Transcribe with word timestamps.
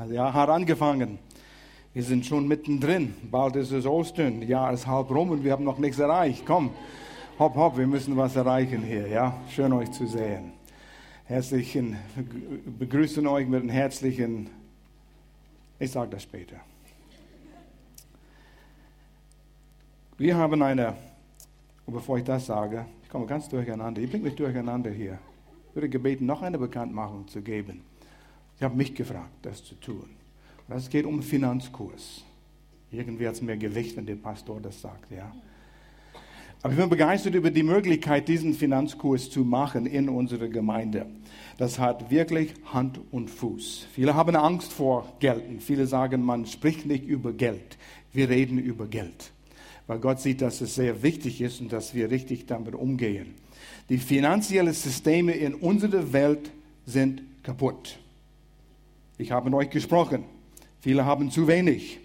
Das 0.00 0.10
Jahr 0.12 0.32
hat 0.32 0.48
angefangen. 0.48 1.18
Wir 1.92 2.02
sind 2.02 2.24
schon 2.24 2.48
mittendrin. 2.48 3.12
Bald 3.30 3.54
ist 3.56 3.70
es 3.70 3.84
Ostern. 3.84 4.40
Jahr 4.40 4.72
ist 4.72 4.86
halb 4.86 5.10
rum 5.10 5.28
und 5.28 5.44
wir 5.44 5.52
haben 5.52 5.64
noch 5.64 5.76
nichts 5.76 5.98
erreicht. 5.98 6.44
Komm, 6.46 6.70
hopp, 7.38 7.54
hopp, 7.54 7.76
wir 7.76 7.86
müssen 7.86 8.16
was 8.16 8.34
erreichen 8.34 8.82
hier. 8.82 9.06
Ja, 9.08 9.36
schön 9.50 9.70
euch 9.74 9.90
zu 9.90 10.06
sehen. 10.06 10.52
Herzlichen, 11.26 11.98
begrüßen 12.78 13.26
euch 13.26 13.46
mit 13.46 13.60
einem 13.60 13.68
herzlichen, 13.68 14.48
ich 15.78 15.90
sage 15.90 16.12
das 16.12 16.22
später. 16.22 16.56
Wir 20.16 20.34
haben 20.34 20.62
eine, 20.62 20.94
und 21.84 21.92
bevor 21.92 22.16
ich 22.16 22.24
das 22.24 22.46
sage, 22.46 22.86
ich 23.02 23.10
komme 23.10 23.26
ganz 23.26 23.50
durcheinander, 23.50 24.00
ich 24.00 24.10
bringe 24.10 24.24
mich 24.24 24.34
durcheinander 24.34 24.90
hier. 24.90 25.18
Ich 25.68 25.74
würde 25.74 25.90
gebeten, 25.90 26.24
noch 26.24 26.40
eine 26.40 26.56
Bekanntmachung 26.56 27.28
zu 27.28 27.42
geben. 27.42 27.89
Sie 28.60 28.66
haben 28.66 28.76
mich 28.76 28.94
gefragt, 28.94 29.32
das 29.40 29.64
zu 29.64 29.74
tun. 29.74 30.04
Das 30.68 30.90
geht 30.90 31.06
um 31.06 31.22
Finanzkurs. 31.22 32.22
Irgendwie 32.92 33.26
hat 33.26 33.34
es 33.34 33.40
mehr 33.40 33.56
Gewicht, 33.56 33.96
wenn 33.96 34.04
der 34.04 34.16
Pastor 34.16 34.60
das 34.60 34.82
sagt, 34.82 35.10
ja. 35.10 35.32
Aber 36.60 36.74
ich 36.74 36.78
bin 36.78 36.90
begeistert 36.90 37.34
über 37.34 37.50
die 37.50 37.62
Möglichkeit, 37.62 38.28
diesen 38.28 38.52
Finanzkurs 38.52 39.30
zu 39.30 39.44
machen 39.46 39.86
in 39.86 40.10
unserer 40.10 40.48
Gemeinde. 40.48 41.06
Das 41.56 41.78
hat 41.78 42.10
wirklich 42.10 42.52
Hand 42.66 43.00
und 43.10 43.30
Fuß. 43.30 43.86
Viele 43.94 44.14
haben 44.14 44.36
Angst 44.36 44.74
vor 44.74 45.10
Geld. 45.20 45.62
Viele 45.62 45.86
sagen, 45.86 46.22
man 46.22 46.44
spricht 46.44 46.84
nicht 46.84 47.06
über 47.06 47.32
Geld. 47.32 47.78
Wir 48.12 48.28
reden 48.28 48.58
über 48.58 48.86
Geld. 48.88 49.32
Weil 49.86 50.00
Gott 50.00 50.20
sieht, 50.20 50.42
dass 50.42 50.60
es 50.60 50.74
sehr 50.74 51.02
wichtig 51.02 51.40
ist 51.40 51.62
und 51.62 51.72
dass 51.72 51.94
wir 51.94 52.10
richtig 52.10 52.44
damit 52.44 52.74
umgehen. 52.74 53.36
Die 53.88 53.96
finanziellen 53.96 54.74
Systeme 54.74 55.32
in 55.32 55.54
unserer 55.54 56.12
Welt 56.12 56.50
sind 56.84 57.22
kaputt. 57.42 57.98
Ich 59.20 59.32
habe 59.32 59.50
mit 59.50 59.54
euch 59.54 59.68
gesprochen. 59.68 60.24
Viele 60.80 61.04
haben 61.04 61.30
zu 61.30 61.46
wenig. 61.46 62.00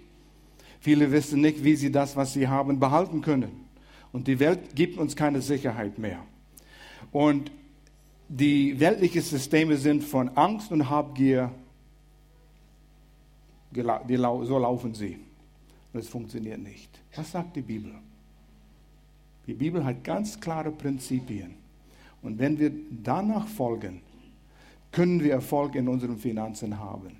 Viele 0.81 1.13
wissen 1.13 1.39
nicht, 1.39 1.63
wie 1.63 1.75
sie 1.77 1.89
das, 1.89 2.17
was 2.17 2.33
sie 2.33 2.49
haben, 2.49 2.77
behalten 2.77 3.21
können. 3.21 3.65
Und 4.11 4.27
die 4.27 4.37
Welt 4.39 4.75
gibt 4.75 4.97
uns 4.97 5.15
keine 5.15 5.41
Sicherheit 5.41 5.97
mehr. 5.97 6.19
Und 7.13 7.51
die 8.27 8.77
weltlichen 8.81 9.21
Systeme 9.21 9.77
sind 9.77 10.03
von 10.03 10.27
Angst 10.35 10.73
und 10.73 10.89
Habgier, 10.89 11.51
so 13.73 14.59
laufen 14.59 14.93
sie. 14.93 15.17
Und 15.93 15.99
es 16.01 16.09
funktioniert 16.09 16.59
nicht. 16.59 16.89
Was 17.15 17.31
sagt 17.31 17.55
die 17.55 17.61
Bibel? 17.61 17.93
Die 19.47 19.53
Bibel 19.53 19.85
hat 19.85 20.03
ganz 20.03 20.37
klare 20.37 20.71
Prinzipien. 20.71 21.55
Und 22.21 22.39
wenn 22.39 22.59
wir 22.59 22.71
danach 23.03 23.47
folgen, 23.47 24.01
können 24.95 25.21
wir 25.21 25.33
Erfolg 25.33 25.75
in 25.75 25.89
unseren 25.89 26.17
Finanzen 26.17 26.79
haben. 26.79 27.17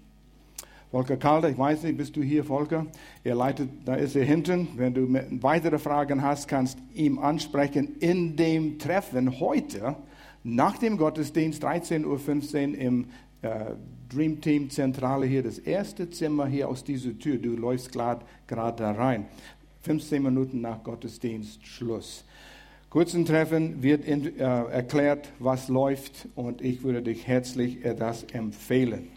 Volker 0.92 1.18
Calder, 1.18 1.50
ich 1.50 1.58
weiß 1.58 1.84
nicht, 1.84 1.98
bist 1.98 2.16
du 2.16 2.22
hier, 2.22 2.46
Volker? 2.46 2.86
Er 3.22 3.36
leitet, 3.36 3.70
da 3.84 3.96
ist 3.96 4.16
er 4.16 4.24
hinten. 4.24 4.70
Wenn 4.78 4.94
du 4.94 5.14
weitere 5.42 5.78
Fragen 5.78 6.22
hast, 6.22 6.48
kannst 6.48 6.78
ihm 6.94 7.20
ansprechen 7.20 7.98
in 8.00 8.38
dem 8.38 8.80
Treffen 8.80 9.42
heute 9.42 9.98
nach 10.44 10.78
dem 10.78 10.96
Gottesdienst 10.96 11.66
13.15 11.66 12.06
Uhr 12.06 12.78
im 12.78 13.06
äh, 13.42 13.72
Dream 14.08 14.40
Team 14.40 14.70
Zentrale 14.70 15.26
hier, 15.26 15.44
das 15.44 15.60
erste 15.60 16.10
Zimmer 16.10 16.48
hier 16.48 16.70
aus 16.70 16.82
dieser 16.82 17.18
Tür. 17.20 17.38
Du 17.40 17.58
läufst 17.58 17.92
gerade 17.92 18.24
da 18.48 18.92
rein. 18.92 19.26
15 19.82 20.24
Minuten 20.24 20.62
nach 20.62 20.82
Gottesdienst 20.82 21.68
Schluss 21.68 22.24
kurzen 22.96 23.26
Treffen 23.26 23.84
wird 23.84 24.06
in, 24.06 24.40
äh, 24.40 24.42
erklärt, 24.42 25.34
was 25.40 25.68
läuft 25.68 26.30
und 26.34 26.62
ich 26.62 26.82
würde 26.82 27.02
dich 27.02 27.28
herzlich 27.28 27.80
das 28.00 28.24
empfehlen, 28.32 29.10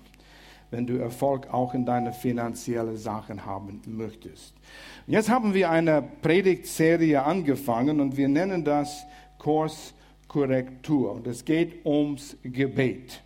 wenn 0.73 0.85
du 0.85 0.97
Erfolg 0.97 1.55
auch 1.55 1.75
in 1.75 1.87
deine 1.87 2.13
finanziellen 2.13 2.97
Sachen 2.97 3.47
haben 3.47 3.81
möchtest. 3.87 4.53
Jetzt 5.07 5.31
haben 5.31 5.55
wir 5.55 5.71
eine 5.71 6.03
Predigtserie 6.03 7.23
angefangen 7.23 8.01
und 8.01 8.17
wir 8.17 8.27
nennen 8.27 8.65
das 8.65 9.07
Kurskorrektur 9.39 11.13
und 11.13 11.29
es 11.29 11.45
geht 11.45 11.87
ums 11.87 12.37
Gebet. 12.43 13.23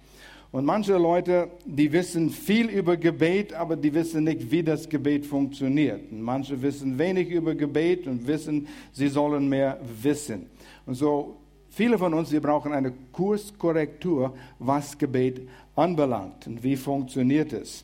Und 0.52 0.66
manche 0.66 0.98
Leute, 0.98 1.48
die 1.64 1.90
wissen 1.90 2.28
viel 2.28 2.68
über 2.68 2.98
Gebet, 2.98 3.54
aber 3.54 3.74
die 3.74 3.94
wissen 3.94 4.24
nicht, 4.24 4.50
wie 4.50 4.62
das 4.62 4.86
Gebet 4.86 5.24
funktioniert. 5.24 6.12
Und 6.12 6.20
manche 6.20 6.60
wissen 6.60 6.98
wenig 6.98 7.30
über 7.30 7.54
Gebet 7.54 8.06
und 8.06 8.26
wissen, 8.26 8.68
sie 8.92 9.08
sollen 9.08 9.48
mehr 9.48 9.80
wissen. 10.02 10.50
Und 10.84 10.94
so, 10.96 11.38
viele 11.70 11.96
von 11.96 12.12
uns, 12.12 12.30
wir 12.30 12.42
brauchen 12.42 12.74
eine 12.74 12.92
Kurskorrektur, 13.12 14.34
was 14.58 14.98
Gebet 14.98 15.48
anbelangt 15.74 16.46
und 16.46 16.62
wie 16.62 16.76
funktioniert 16.76 17.54
es. 17.54 17.82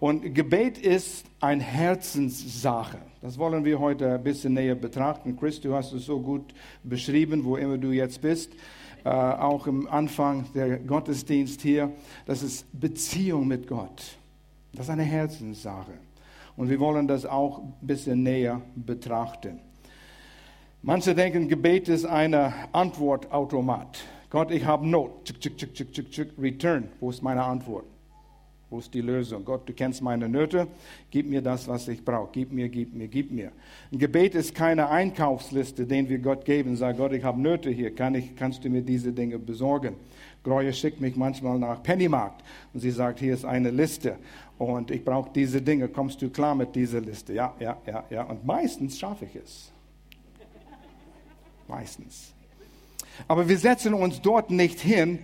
Und 0.00 0.34
Gebet 0.34 0.78
ist 0.78 1.24
eine 1.38 1.62
Herzenssache. 1.62 2.98
Das 3.22 3.38
wollen 3.38 3.64
wir 3.64 3.78
heute 3.78 4.14
ein 4.14 4.22
bisschen 4.24 4.54
näher 4.54 4.74
betrachten. 4.74 5.36
Chris, 5.38 5.60
du 5.60 5.74
hast 5.74 5.92
es 5.92 6.06
so 6.06 6.18
gut 6.18 6.54
beschrieben, 6.82 7.44
wo 7.44 7.56
immer 7.56 7.78
du 7.78 7.92
jetzt 7.92 8.20
bist 8.20 8.50
äh, 9.04 9.08
auch 9.08 9.66
im 9.66 9.88
Anfang 9.88 10.46
der 10.54 10.78
Gottesdienst 10.78 11.62
hier, 11.62 11.92
das 12.26 12.42
ist 12.42 12.66
Beziehung 12.78 13.46
mit 13.46 13.66
Gott. 13.66 14.16
Das 14.72 14.86
ist 14.86 14.90
eine 14.90 15.02
Herzenssache. 15.02 15.92
Und 16.56 16.68
wir 16.68 16.78
wollen 16.78 17.08
das 17.08 17.26
auch 17.26 17.58
ein 17.58 17.74
bisschen 17.80 18.22
näher 18.22 18.60
betrachten. 18.74 19.60
Manche 20.82 21.14
denken, 21.14 21.48
Gebet 21.48 21.88
ist 21.88 22.04
eine 22.04 22.52
Antwortautomat. 22.72 23.98
Gott, 24.30 24.50
ich 24.50 24.64
habe 24.64 24.86
Not. 24.86 25.34
Return. 26.38 26.88
Wo 27.00 27.10
ist 27.10 27.22
meine 27.22 27.42
Antwort? 27.42 27.84
Wo 28.70 28.78
ist 28.78 28.94
die 28.94 29.00
Lösung? 29.00 29.44
Gott, 29.44 29.68
du 29.68 29.72
kennst 29.72 30.00
meine 30.00 30.28
Nöte, 30.28 30.68
gib 31.10 31.28
mir 31.28 31.42
das, 31.42 31.66
was 31.66 31.88
ich 31.88 32.04
brauche. 32.04 32.28
Gib 32.30 32.52
mir, 32.52 32.68
gib 32.68 32.94
mir, 32.94 33.08
gib 33.08 33.32
mir. 33.32 33.50
Ein 33.92 33.98
Gebet 33.98 34.36
ist 34.36 34.54
keine 34.54 34.88
Einkaufsliste, 34.88 35.86
den 35.86 36.08
wir 36.08 36.20
Gott 36.20 36.44
geben. 36.44 36.76
Sag 36.76 36.96
Gott, 36.96 37.12
ich 37.12 37.24
habe 37.24 37.40
Nöte 37.40 37.68
hier, 37.68 37.92
Kann 37.92 38.14
ich, 38.14 38.36
kannst 38.36 38.64
du 38.64 38.70
mir 38.70 38.82
diese 38.82 39.12
Dinge 39.12 39.40
besorgen? 39.40 39.96
Gloria 40.44 40.72
schickt 40.72 41.00
mich 41.00 41.16
manchmal 41.16 41.58
nach 41.58 41.82
Pennymarkt 41.82 42.44
und 42.72 42.80
sie 42.80 42.92
sagt, 42.92 43.18
hier 43.18 43.34
ist 43.34 43.44
eine 43.44 43.70
Liste 43.70 44.16
und 44.56 44.90
ich 44.90 45.04
brauche 45.04 45.30
diese 45.34 45.60
Dinge. 45.60 45.88
Kommst 45.88 46.22
du 46.22 46.30
klar 46.30 46.54
mit 46.54 46.74
dieser 46.76 47.00
Liste? 47.00 47.34
Ja, 47.34 47.54
ja, 47.58 47.76
ja, 47.86 48.04
ja. 48.08 48.22
Und 48.22 48.46
meistens 48.46 48.98
schaffe 48.98 49.24
ich 49.24 49.34
es. 49.34 49.72
Meistens. 51.66 52.32
Aber 53.26 53.48
wir 53.48 53.58
setzen 53.58 53.94
uns 53.94 54.20
dort 54.20 54.50
nicht 54.50 54.80
hin 54.80 55.18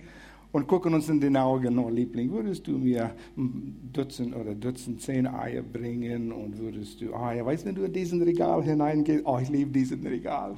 und 0.51 0.67
gucken 0.67 0.93
uns 0.93 1.09
in 1.09 1.19
die 1.19 1.35
Augen, 1.35 1.77
oh 1.77 1.89
Liebling, 1.89 2.31
würdest 2.31 2.67
du 2.67 2.77
mir 2.77 3.11
ein 3.35 3.89
Dutzend 3.93 4.35
oder 4.35 4.55
Dutzend 4.55 5.01
zehn 5.01 5.27
Eier 5.27 5.61
bringen 5.61 6.31
und 6.31 6.57
würdest 6.57 7.01
du, 7.01 7.13
ah 7.13 7.29
oh, 7.29 7.35
ja, 7.35 7.45
weißt 7.45 7.63
du, 7.63 7.67
wenn 7.67 7.75
du 7.75 7.83
in 7.83 7.93
diesen 7.93 8.21
Regal 8.21 8.63
hineingehst, 8.63 9.23
oh, 9.25 9.37
ich 9.39 9.49
liebe 9.49 9.71
diesen 9.71 10.05
Regal. 10.05 10.55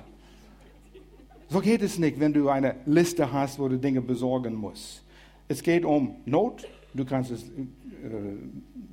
So 1.49 1.59
geht 1.59 1.81
es 1.81 1.97
nicht, 1.97 2.19
wenn 2.19 2.33
du 2.33 2.49
eine 2.49 2.75
Liste 2.85 3.31
hast, 3.31 3.57
wo 3.59 3.67
du 3.67 3.77
Dinge 3.77 4.01
besorgen 4.01 4.53
musst. 4.53 5.03
Es 5.47 5.63
geht 5.63 5.83
um 5.83 6.15
Not, 6.25 6.67
du 6.93 7.05
kannst 7.05 7.31
es 7.31 7.43
äh, 7.43 7.49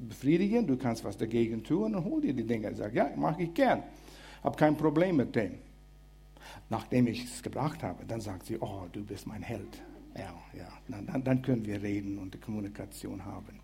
befriedigen, 0.09 0.67
du 0.67 0.77
kannst 0.77 1.05
was 1.05 1.19
dagegen 1.19 1.63
tun 1.63 1.95
und 1.95 2.05
hol 2.05 2.23
dir 2.23 2.33
die 2.33 2.45
Dinge. 2.45 2.75
Sag, 2.75 2.95
ja, 2.95 3.11
mache 3.15 3.43
ich 3.43 3.53
gern. 3.53 3.83
Hab 4.43 4.57
kein 4.57 4.77
Problem 4.77 5.17
mit 5.17 5.37
dem. 5.37 5.57
Nachdem 6.71 7.07
ich 7.09 7.25
es 7.25 7.43
gebracht 7.43 7.83
habe, 7.83 8.05
dann 8.07 8.21
sagt 8.21 8.47
sie, 8.47 8.57
oh, 8.59 8.85
du 8.91 9.05
bist 9.05 9.27
mein 9.27 9.43
Held. 9.43 9.83
Ja, 10.17 10.33
ja, 10.57 10.69
dann, 10.89 11.25
dann 11.25 11.43
können 11.43 11.67
wir 11.67 11.83
reden 11.83 12.19
und 12.19 12.35
die 12.35 12.39
Kommunikation 12.39 13.25
haben. 13.25 13.61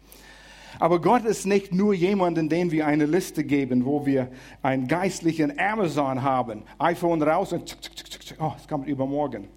Aber 0.78 1.00
Gott 1.00 1.24
ist 1.24 1.46
nicht 1.46 1.74
nur 1.74 1.94
jemanden, 1.94 2.48
den 2.48 2.70
wir 2.70 2.86
eine 2.86 3.06
Liste 3.06 3.44
geben, 3.44 3.84
wo 3.84 4.06
wir 4.06 4.30
einen 4.62 4.88
geistlichen 4.88 5.58
Amazon 5.58 6.22
haben, 6.22 6.62
iPhone 6.78 7.22
raus 7.22 7.52
und 7.52 7.66
tsk, 7.66 7.80
tsk, 7.82 8.20
tsk, 8.20 8.36
oh, 8.38 8.52
es 8.56 8.66
kommt 8.66 8.86
übermorgen. 8.88 9.48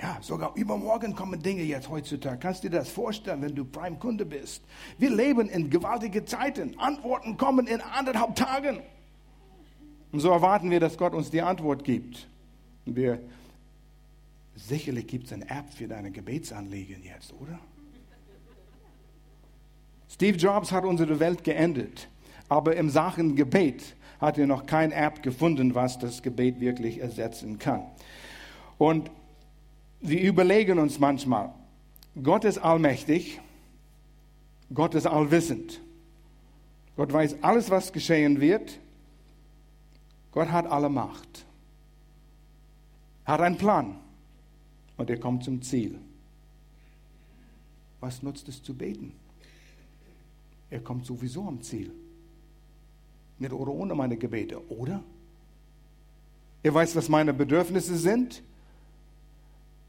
Ja, 0.00 0.16
sogar 0.22 0.52
übermorgen 0.56 1.14
kommen 1.14 1.42
Dinge 1.42 1.62
jetzt 1.62 1.90
heutzutage. 1.90 2.38
Kannst 2.38 2.64
du 2.64 2.70
dir 2.70 2.78
das 2.78 2.88
vorstellen, 2.88 3.42
wenn 3.42 3.54
du 3.54 3.64
Prime-Kunde 3.64 4.24
bist? 4.24 4.64
Wir 4.98 5.10
leben 5.10 5.48
in 5.48 5.68
gewaltigen 5.68 6.26
Zeiten. 6.26 6.78
Antworten 6.78 7.36
kommen 7.36 7.66
in 7.66 7.80
anderthalb 7.82 8.34
Tagen. 8.34 8.80
Und 10.10 10.20
so 10.20 10.30
erwarten 10.30 10.70
wir, 10.70 10.80
dass 10.80 10.96
Gott 10.96 11.12
uns 11.12 11.30
die 11.30 11.42
Antwort 11.42 11.84
gibt. 11.84 12.26
Wir 12.86 13.20
Sicherlich 14.54 15.06
gibt 15.06 15.26
es 15.26 15.32
eine 15.32 15.48
App 15.48 15.72
für 15.72 15.88
deine 15.88 16.10
Gebetsanliegen 16.10 17.02
jetzt, 17.02 17.32
oder? 17.32 17.58
Steve 20.08 20.36
Jobs 20.36 20.72
hat 20.72 20.84
unsere 20.84 21.20
Welt 21.20 21.44
geendet, 21.44 22.08
aber 22.48 22.76
im 22.76 22.90
Sachen 22.90 23.36
Gebet 23.36 23.96
hat 24.20 24.38
er 24.38 24.46
noch 24.46 24.66
keine 24.66 24.94
App 24.94 25.22
gefunden, 25.22 25.74
was 25.74 25.98
das 25.98 26.22
Gebet 26.22 26.60
wirklich 26.60 26.98
ersetzen 26.98 27.58
kann. 27.58 27.82
Und 28.76 29.10
wir 30.00 30.20
überlegen 30.20 30.78
uns 30.78 30.98
manchmal, 30.98 31.54
Gott 32.22 32.44
ist 32.44 32.58
allmächtig, 32.58 33.40
Gott 34.74 34.94
ist 34.94 35.06
allwissend. 35.06 35.80
Gott 36.96 37.12
weiß 37.12 37.36
alles, 37.42 37.70
was 37.70 37.92
geschehen 37.92 38.40
wird. 38.40 38.78
Gott 40.32 40.50
hat 40.50 40.66
alle 40.66 40.88
Macht. 40.88 41.46
Hat 43.24 43.40
einen 43.40 43.56
Plan 43.56 43.96
und 45.00 45.10
er 45.10 45.18
kommt 45.18 45.44
zum 45.44 45.62
Ziel. 45.62 45.98
Was 48.00 48.22
nutzt 48.22 48.48
es 48.48 48.62
zu 48.62 48.74
beten? 48.74 49.12
er 50.70 50.80
kommt 50.80 51.04
sowieso 51.04 51.46
am 51.46 51.60
Ziel. 51.60 51.92
Mit 53.38 53.52
oder 53.52 53.72
ohne 53.72 53.94
meine 53.94 54.16
Gebete, 54.16 54.70
oder? 54.70 55.02
Er 56.62 56.74
weiß, 56.74 56.94
was 56.94 57.08
meine 57.08 57.34
Bedürfnisse 57.34 57.96
sind. 57.96 58.42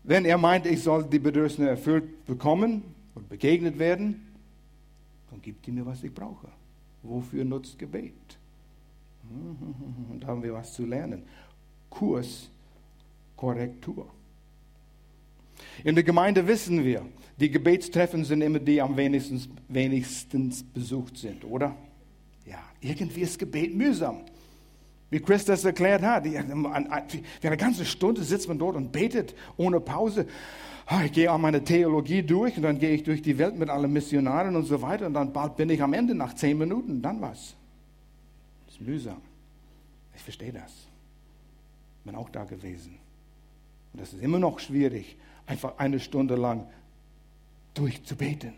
Wenn 0.03 0.25
er 0.25 0.37
meint, 0.37 0.65
ich 0.65 0.81
soll 0.81 1.03
die 1.03 1.19
Bedürfnisse 1.19 1.69
erfüllt 1.69 2.25
bekommen 2.25 2.83
und 3.13 3.29
begegnet 3.29 3.77
werden, 3.77 4.27
dann 5.29 5.41
gibt 5.41 5.67
er 5.67 5.73
mir, 5.73 5.85
was 5.85 6.03
ich 6.03 6.13
brauche. 6.13 6.47
Wofür 7.03 7.45
nutzt 7.45 7.77
Gebet? 7.77 8.13
Und 10.11 10.21
da 10.21 10.27
haben 10.27 10.43
wir 10.43 10.53
was 10.53 10.73
zu 10.73 10.85
lernen. 10.85 11.23
Kurs, 11.89 12.49
Korrektur. 13.35 14.07
In 15.83 15.95
der 15.95 16.03
Gemeinde 16.03 16.47
wissen 16.47 16.83
wir, 16.83 17.05
die 17.37 17.49
Gebetstreffen 17.49 18.23
sind 18.23 18.41
immer 18.41 18.59
die, 18.59 18.73
die 18.73 18.81
am 18.81 18.95
wenigstens, 18.97 19.49
wenigstens 19.67 20.63
besucht 20.63 21.17
sind, 21.17 21.43
oder? 21.43 21.75
Ja, 22.45 22.59
irgendwie 22.79 23.21
ist 23.21 23.39
Gebet 23.39 23.75
mühsam. 23.75 24.21
Wie 25.09 25.19
Chris 25.19 25.43
das 25.43 25.65
erklärt 25.65 26.03
hat, 26.03 26.25
für 26.25 27.47
eine 27.47 27.57
ganze 27.57 27.85
Stunde 27.85 28.23
sitzt 28.23 28.47
man 28.47 28.57
dort 28.57 28.77
und 28.77 28.91
betet 28.91 29.35
ohne 29.57 29.81
Pause. 29.81 30.25
Ah, 30.85 31.03
ich 31.03 31.11
gehe 31.11 31.31
auch 31.31 31.37
meine 31.37 31.63
Theologie 31.63 32.23
durch 32.23 32.57
und 32.57 32.63
dann 32.63 32.79
gehe 32.79 32.91
ich 32.91 33.03
durch 33.03 33.21
die 33.21 33.37
Welt 33.37 33.57
mit 33.57 33.69
allen 33.69 33.91
Missionaren 33.91 34.55
und 34.55 34.63
so 34.63 34.81
weiter 34.81 35.07
und 35.07 35.13
dann 35.13 35.33
bald 35.33 35.57
bin 35.57 35.69
ich 35.69 35.81
am 35.81 35.93
Ende 35.93 36.15
nach 36.15 36.33
zehn 36.33 36.57
Minuten. 36.57 37.01
Dann 37.01 37.21
was? 37.21 37.55
Das 38.65 38.75
ist 38.75 38.81
mühsam. 38.81 39.21
Ich 40.15 40.21
verstehe 40.21 40.53
das. 40.53 40.71
Bin 42.05 42.15
auch 42.15 42.29
da 42.29 42.45
gewesen. 42.45 42.97
Und 43.93 44.01
das 44.01 44.13
ist 44.13 44.21
immer 44.21 44.39
noch 44.39 44.59
schwierig, 44.59 45.17
einfach 45.51 45.77
eine 45.77 45.99
Stunde 45.99 46.35
lang 46.35 46.65
durchzubeten. 47.73 48.53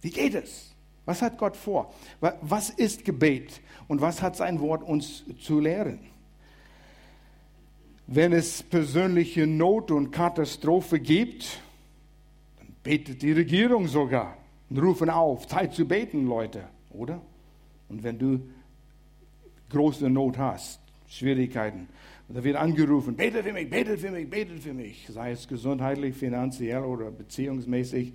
Wie 0.00 0.10
geht 0.10 0.34
es? 0.34 0.74
Was 1.04 1.20
hat 1.20 1.36
Gott 1.36 1.56
vor? 1.56 1.92
Was 2.20 2.70
ist 2.70 3.04
Gebet? 3.04 3.60
Und 3.86 4.00
was 4.00 4.22
hat 4.22 4.34
sein 4.34 4.58
Wort 4.60 4.82
uns 4.82 5.24
zu 5.38 5.60
lehren? 5.60 6.00
Wenn 8.06 8.32
es 8.32 8.62
persönliche 8.62 9.46
Not 9.46 9.90
und 9.90 10.10
Katastrophe 10.10 10.98
gibt, 10.98 11.60
dann 12.58 12.68
betet 12.82 13.20
die 13.20 13.32
Regierung 13.32 13.86
sogar 13.86 14.38
und 14.70 14.78
rufen 14.78 15.10
auf, 15.10 15.46
Zeit 15.46 15.74
zu 15.74 15.86
beten, 15.86 16.26
Leute, 16.26 16.64
oder? 16.90 17.20
Und 17.88 18.02
wenn 18.02 18.18
du 18.18 18.40
große 19.68 20.08
Not 20.08 20.38
hast, 20.38 20.80
Schwierigkeiten, 21.08 21.88
da 22.28 22.42
wird 22.42 22.56
angerufen, 22.56 23.14
betet 23.14 23.44
für 23.44 23.52
mich, 23.52 23.70
betet 23.70 24.00
für 24.00 24.10
mich, 24.10 24.28
betet 24.28 24.60
für 24.60 24.74
mich, 24.74 25.06
sei 25.08 25.30
es 25.30 25.46
gesundheitlich, 25.46 26.16
finanziell 26.16 26.82
oder 26.82 27.10
beziehungsmäßig, 27.10 28.12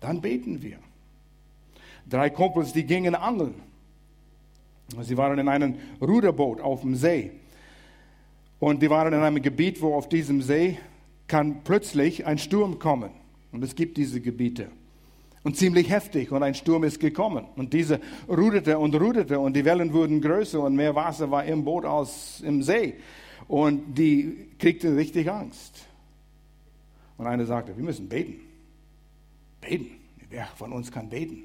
dann 0.00 0.20
beten 0.20 0.62
wir. 0.62 0.76
Drei 2.08 2.28
Kumpels, 2.28 2.72
die 2.74 2.84
gingen 2.84 3.14
angeln. 3.14 3.54
Sie 5.00 5.16
waren 5.16 5.38
in 5.38 5.48
einem 5.48 5.76
Ruderboot 6.00 6.60
auf 6.60 6.82
dem 6.82 6.94
See. 6.94 7.32
Und 8.58 8.82
die 8.82 8.90
waren 8.90 9.12
in 9.12 9.20
einem 9.20 9.42
Gebiet, 9.42 9.80
wo 9.80 9.94
auf 9.94 10.08
diesem 10.08 10.42
See 10.42 10.78
kann 11.26 11.64
plötzlich 11.64 12.26
ein 12.26 12.38
Sturm 12.38 12.78
kommen. 12.78 13.10
Und 13.50 13.64
es 13.64 13.74
gibt 13.74 13.96
diese 13.96 14.20
Gebiete. 14.20 14.68
Und 15.42 15.56
ziemlich 15.56 15.90
heftig. 15.90 16.32
Und 16.32 16.42
ein 16.42 16.54
Sturm 16.54 16.84
ist 16.84 17.00
gekommen. 17.00 17.46
Und 17.56 17.72
diese 17.72 18.00
ruderte 18.28 18.78
und 18.78 18.94
ruderte 18.94 19.38
und 19.38 19.54
die 19.54 19.64
Wellen 19.64 19.92
wurden 19.92 20.20
größer 20.20 20.60
und 20.60 20.76
mehr 20.76 20.94
Wasser 20.94 21.30
war 21.30 21.44
im 21.44 21.64
Boot 21.64 21.84
als 21.84 22.42
im 22.42 22.62
See. 22.62 22.94
Und 23.48 23.94
die 23.94 24.48
kriegten 24.58 24.94
richtig 24.96 25.30
Angst. 25.30 25.86
Und 27.16 27.26
einer 27.26 27.46
sagte, 27.46 27.76
wir 27.76 27.84
müssen 27.84 28.08
beten. 28.08 28.40
Beten. 29.60 30.00
Wer 30.30 30.46
von 30.56 30.72
uns 30.72 30.90
kann 30.90 31.08
beten? 31.08 31.42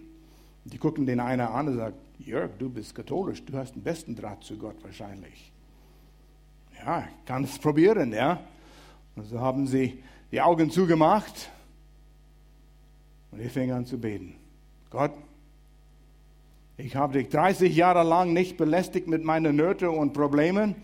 Die 0.66 0.78
gucken 0.78 1.06
den 1.06 1.20
einer 1.20 1.52
an 1.52 1.68
und 1.68 1.78
sagen, 1.78 1.96
Jörg, 2.20 2.52
du 2.58 2.70
bist 2.70 2.96
katholisch, 2.96 3.44
du 3.46 3.58
hast 3.58 3.76
den 3.76 3.82
besten 3.82 4.16
Draht 4.16 4.44
zu 4.44 4.58
Gott 4.58 4.76
wahrscheinlich. 4.84 5.52
Ja, 6.78 7.08
kann 7.26 7.44
es 7.44 7.58
probieren, 7.58 8.12
ja. 8.14 8.42
Und 9.16 9.26
so 9.26 9.40
haben 9.40 9.68
sie 9.68 10.04
die 10.32 10.42
Augen 10.42 10.70
zugemacht 10.70 11.50
und 13.32 13.42
ich 13.42 13.52
fing 13.52 13.72
an 13.72 13.86
zu 13.86 13.98
beten. 13.98 14.36
Gott, 14.90 15.12
ich 16.78 16.96
habe 16.96 17.14
dich 17.14 17.30
30 17.30 17.76
Jahre 17.76 18.04
lang 18.04 18.34
nicht 18.34 18.58
belästigt 18.58 19.08
mit 19.08 19.24
meinen 19.24 19.56
Nöten 19.56 19.90
und 19.90 20.14
Problemen. 20.14 20.76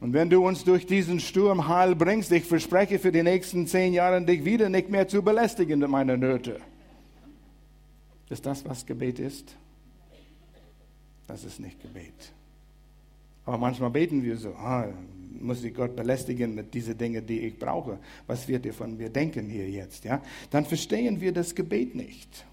Und 0.00 0.12
wenn 0.12 0.28
du 0.28 0.46
uns 0.46 0.64
durch 0.64 0.86
diesen 0.86 1.20
Sturm 1.20 1.68
heil 1.68 1.94
bringst, 1.94 2.30
ich 2.32 2.44
verspreche 2.44 2.98
für 2.98 3.12
die 3.12 3.22
nächsten 3.22 3.66
zehn 3.66 3.94
Jahre 3.94 4.22
dich 4.22 4.44
wieder 4.44 4.68
nicht 4.68 4.90
mehr 4.90 5.08
zu 5.08 5.22
belästigen 5.22 5.78
mit 5.78 5.88
meinen 5.88 6.20
Nöten. 6.20 6.56
Ist 8.28 8.44
das, 8.44 8.64
was 8.64 8.84
Gebet 8.84 9.18
ist? 9.18 9.56
Das 11.26 11.44
ist 11.44 11.60
nicht 11.60 11.80
Gebet. 11.80 12.32
Aber 13.46 13.58
manchmal 13.58 13.90
beten 13.90 14.22
wir 14.22 14.36
so, 14.36 14.50
ah, 14.54 14.88
muss 15.40 15.62
ich 15.62 15.74
Gott 15.74 15.94
belästigen 15.94 16.54
mit 16.54 16.72
diesen 16.72 16.96
Dingen, 16.96 17.26
die 17.26 17.40
ich 17.40 17.58
brauche. 17.58 17.98
Was 18.26 18.48
wird 18.48 18.64
ihr 18.66 18.74
von 18.74 18.96
mir 18.96 19.10
denken 19.10 19.48
hier 19.48 19.68
jetzt? 19.68 20.04
Ja? 20.04 20.22
Dann 20.50 20.64
verstehen 20.64 21.20
wir 21.20 21.32
das 21.32 21.54
Gebet 21.54 21.94
nicht. 21.94 22.46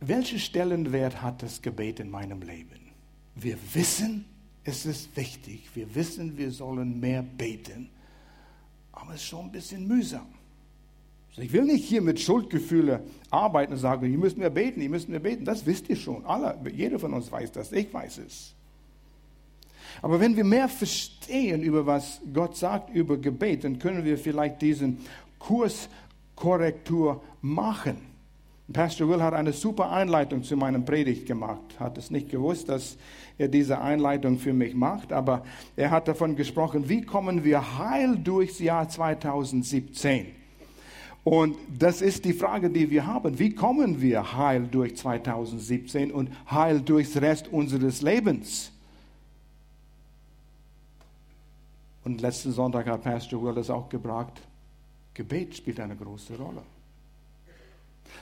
Welchen 0.00 0.38
Stellenwert 0.38 1.22
hat 1.22 1.42
das 1.42 1.62
Gebet 1.62 1.98
in 1.98 2.10
meinem 2.10 2.42
Leben? 2.42 2.83
Wir 3.34 3.56
wissen, 3.72 4.24
es 4.64 4.86
ist 4.86 5.16
wichtig. 5.16 5.68
Wir 5.74 5.94
wissen, 5.94 6.36
wir 6.38 6.50
sollen 6.50 7.00
mehr 7.00 7.22
beten. 7.22 7.90
Aber 8.92 9.14
es 9.14 9.20
ist 9.20 9.26
schon 9.26 9.46
ein 9.46 9.52
bisschen 9.52 9.86
mühsam. 9.86 10.26
Ich 11.36 11.52
will 11.52 11.64
nicht 11.64 11.84
hier 11.84 12.00
mit 12.00 12.20
Schuldgefühle 12.20 13.02
arbeiten 13.30 13.72
und 13.72 13.78
sagen, 13.78 14.10
ihr 14.10 14.18
müsst 14.18 14.38
mehr 14.38 14.50
beten, 14.50 14.80
ihr 14.80 14.88
müsst 14.88 15.08
mehr 15.08 15.18
beten. 15.18 15.44
Das 15.44 15.66
wisst 15.66 15.88
ihr 15.88 15.96
schon. 15.96 16.24
Alle, 16.24 16.56
jeder 16.72 16.98
von 17.00 17.12
uns 17.12 17.30
weiß 17.30 17.50
das. 17.52 17.72
Ich 17.72 17.92
weiß 17.92 18.18
es. 18.18 18.54
Aber 20.00 20.20
wenn 20.20 20.36
wir 20.36 20.44
mehr 20.44 20.68
verstehen 20.68 21.62
über 21.62 21.86
was 21.86 22.20
Gott 22.32 22.56
sagt 22.56 22.94
über 22.94 23.16
Gebet, 23.16 23.64
dann 23.64 23.78
können 23.78 24.04
wir 24.04 24.16
vielleicht 24.16 24.62
diesen 24.62 24.98
Kurskorrektur 25.38 27.22
machen. 27.42 28.13
Pastor 28.72 29.08
Will 29.08 29.22
hat 29.22 29.34
eine 29.34 29.52
super 29.52 29.90
Einleitung 29.90 30.42
zu 30.42 30.56
meinem 30.56 30.84
Predigt 30.84 31.26
gemacht. 31.26 31.78
Hat 31.78 31.98
es 31.98 32.10
nicht 32.10 32.30
gewusst, 32.30 32.70
dass 32.70 32.96
er 33.36 33.48
diese 33.48 33.80
Einleitung 33.80 34.38
für 34.38 34.54
mich 34.54 34.74
macht, 34.74 35.12
aber 35.12 35.44
er 35.76 35.90
hat 35.90 36.08
davon 36.08 36.34
gesprochen, 36.34 36.88
wie 36.88 37.02
kommen 37.02 37.44
wir 37.44 37.78
heil 37.78 38.16
durchs 38.16 38.58
Jahr 38.60 38.88
2017. 38.88 40.26
Und 41.24 41.56
das 41.78 42.00
ist 42.02 42.24
die 42.24 42.32
Frage, 42.32 42.70
die 42.70 42.90
wir 42.90 43.06
haben. 43.06 43.38
Wie 43.38 43.54
kommen 43.54 44.00
wir 44.00 44.36
heil 44.36 44.66
durch 44.70 44.96
2017 44.96 46.10
und 46.10 46.30
heil 46.50 46.80
durchs 46.80 47.16
Rest 47.16 47.48
unseres 47.48 48.02
Lebens? 48.02 48.72
Und 52.04 52.20
letzten 52.20 52.52
Sonntag 52.52 52.86
hat 52.86 53.02
Pastor 53.02 53.42
Will 53.42 53.54
das 53.54 53.70
auch 53.70 53.88
gebracht. 53.88 54.40
Gebet 55.14 55.56
spielt 55.56 55.80
eine 55.80 55.96
große 55.96 56.36
Rolle. 56.36 56.62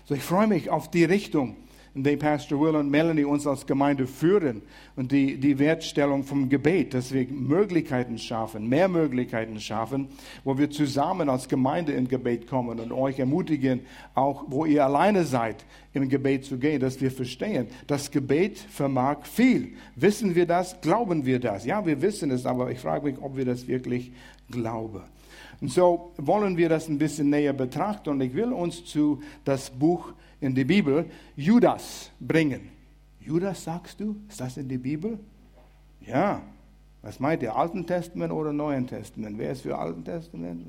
So, 0.05 0.15
ich 0.15 0.23
freue 0.23 0.47
mich 0.47 0.71
auf 0.71 0.91
die 0.91 1.05
Richtung, 1.05 1.57
in 1.95 2.05
dem 2.05 2.19
Pastor 2.19 2.59
Will 2.59 2.75
und 2.75 2.91
Melanie 2.91 3.25
uns 3.25 3.47
als 3.47 3.67
Gemeinde 3.67 4.07
führen 4.07 4.63
und 4.97 5.13
die, 5.13 5.37
die 5.37 5.59
Wertstellung 5.59 6.25
vom 6.25 6.49
Gebet, 6.49 6.95
dass 6.95 7.13
wir 7.13 7.27
Möglichkeiten 7.29 8.19
schaffen, 8.19 8.67
mehr 8.69 8.89
Möglichkeiten 8.89 9.61
schaffen, 9.61 10.09
wo 10.43 10.57
wir 10.57 10.71
zusammen 10.71 11.29
als 11.29 11.49
Gemeinde 11.49 11.93
im 11.93 12.09
Gebet 12.09 12.47
kommen 12.47 12.81
und 12.81 12.93
euch 12.93 13.19
ermutigen, 13.19 13.81
auch 14.15 14.45
wo 14.49 14.65
ihr 14.65 14.85
alleine 14.85 15.25
seid, 15.25 15.67
im 15.93 16.09
Gebet 16.09 16.47
zu 16.47 16.57
gehen, 16.57 16.81
dass 16.81 17.01
wir 17.01 17.11
verstehen, 17.11 17.67
das 17.87 18.11
Gebet 18.11 18.59
vermag 18.59 19.27
viel. 19.27 19.75
Wissen 19.95 20.35
wir 20.35 20.47
das? 20.47 20.81
Glauben 20.81 21.27
wir 21.27 21.41
das? 21.41 21.67
Ja, 21.67 21.85
wir 21.85 22.01
wissen 22.01 22.31
es, 22.31 22.47
aber 22.47 22.71
ich 22.71 22.79
frage 22.79 23.05
mich, 23.05 23.21
ob 23.21 23.37
wir 23.37 23.45
das 23.45 23.69
wirklich 23.69 24.13
glauben. 24.51 25.03
Und 25.62 25.71
so 25.71 26.12
wollen 26.16 26.57
wir 26.57 26.69
das 26.69 26.88
ein 26.88 26.99
bisschen 26.99 27.31
näher 27.31 27.52
betrachten 27.52 28.11
und 28.11 28.21
ich 28.21 28.35
will 28.35 28.52
uns 28.52 28.85
zu 28.85 29.23
das 29.45 29.71
Buch 29.71 30.12
in 30.40 30.57
die 30.57 30.64
Bibel 30.64 31.07
Judas 31.37 32.11
bringen. 32.19 32.69
Judas, 33.21 33.62
sagst 33.62 34.00
du? 34.00 34.16
Ist 34.28 34.40
das 34.40 34.57
in 34.57 34.69
die 34.69 34.76
Bibel? 34.76 35.21
Ja. 36.04 36.42
Was 37.00 37.21
meint 37.21 37.45
ihr, 37.45 37.54
Alten 37.54 37.87
Testament 37.87 38.33
oder 38.33 38.52
Neuen 38.52 38.88
Testament? 38.88 39.38
Wer 39.38 39.52
ist 39.52 39.62
für 39.62 39.78
Alten 39.78 40.04
Testament? 40.04 40.66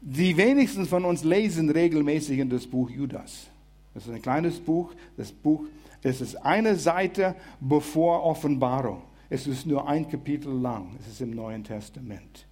Die 0.00 0.34
wenigsten 0.34 0.86
von 0.86 1.04
uns 1.04 1.24
lesen 1.24 1.68
regelmäßig 1.68 2.38
in 2.38 2.48
das 2.48 2.66
Buch 2.66 2.88
Judas. 2.88 3.48
Das 3.92 4.06
ist 4.06 4.14
ein 4.14 4.22
kleines 4.22 4.58
Buch. 4.60 4.94
Das 5.18 5.30
Buch, 5.30 5.64
es 6.02 6.22
ist 6.22 6.36
eine 6.36 6.74
Seite 6.76 7.34
bevor 7.60 8.24
Offenbarung. 8.24 9.02
Es 9.28 9.46
ist 9.46 9.66
nur 9.66 9.86
ein 9.86 10.08
Kapitel 10.08 10.54
lang. 10.54 10.96
Es 11.00 11.08
ist 11.08 11.20
im 11.20 11.32
Neuen 11.32 11.62
Testament. 11.62 12.47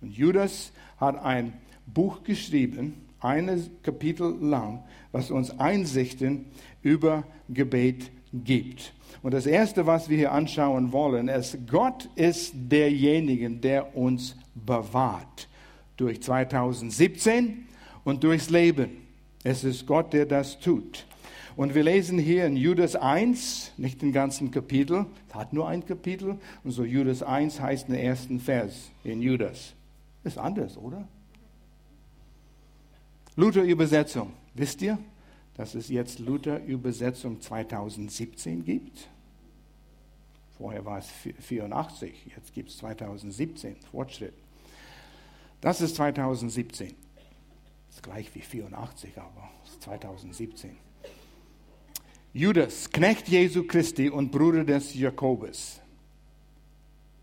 Und 0.00 0.16
Judas 0.16 0.72
hat 0.98 1.22
ein 1.22 1.52
Buch 1.86 2.22
geschrieben, 2.22 2.94
ein 3.20 3.70
Kapitel 3.82 4.36
lang, 4.40 4.82
was 5.12 5.30
uns 5.30 5.58
Einsichten 5.58 6.46
über 6.82 7.24
Gebet 7.48 8.10
gibt. 8.32 8.92
Und 9.22 9.34
das 9.34 9.46
Erste, 9.46 9.86
was 9.86 10.08
wir 10.08 10.16
hier 10.16 10.32
anschauen 10.32 10.92
wollen, 10.92 11.28
ist, 11.28 11.58
Gott 11.68 12.08
ist 12.14 12.54
derjenige, 12.54 13.50
der 13.50 13.96
uns 13.96 14.36
bewahrt. 14.54 15.48
Durch 15.96 16.22
2017 16.22 17.66
und 18.04 18.24
durchs 18.24 18.48
Leben. 18.48 18.90
Es 19.44 19.64
ist 19.64 19.86
Gott, 19.86 20.12
der 20.14 20.24
das 20.24 20.58
tut. 20.58 21.04
Und 21.56 21.74
wir 21.74 21.82
lesen 21.82 22.18
hier 22.18 22.46
in 22.46 22.56
Judas 22.56 22.96
1, 22.96 23.72
nicht 23.76 24.00
den 24.00 24.12
ganzen 24.12 24.50
Kapitel, 24.50 25.04
es 25.28 25.34
hat 25.34 25.52
nur 25.52 25.68
ein 25.68 25.84
Kapitel, 25.84 26.38
und 26.64 26.70
so 26.70 26.84
Judas 26.84 27.22
1 27.22 27.60
heißt 27.60 27.88
den 27.88 27.96
ersten 27.96 28.40
Vers 28.40 28.90
in 29.04 29.20
Judas. 29.20 29.74
Ist 30.24 30.38
anders, 30.38 30.76
oder? 30.76 31.08
Luther-Übersetzung. 33.36 34.32
Wisst 34.54 34.82
ihr, 34.82 34.98
dass 35.54 35.74
es 35.74 35.88
jetzt 35.88 36.18
Luther-Übersetzung 36.18 37.40
2017 37.40 38.64
gibt? 38.64 39.08
Vorher 40.58 40.84
war 40.84 40.98
es 40.98 41.08
84, 41.38 42.32
jetzt 42.36 42.52
gibt 42.52 42.68
es 42.68 42.76
2017, 42.78 43.76
Fortschritt. 43.90 44.34
Das 45.60 45.80
ist 45.80 45.96
2017. 45.96 46.94
Das 47.86 47.96
ist 47.96 48.02
gleich 48.02 48.34
wie 48.34 48.40
84, 48.40 49.16
aber 49.16 49.50
ist 49.64 49.82
2017. 49.82 50.76
Judas, 52.32 52.90
Knecht 52.90 53.28
Jesu 53.28 53.64
Christi 53.64 54.08
und 54.10 54.30
Bruder 54.30 54.64
des 54.64 54.94
Jakobus. 54.94 55.80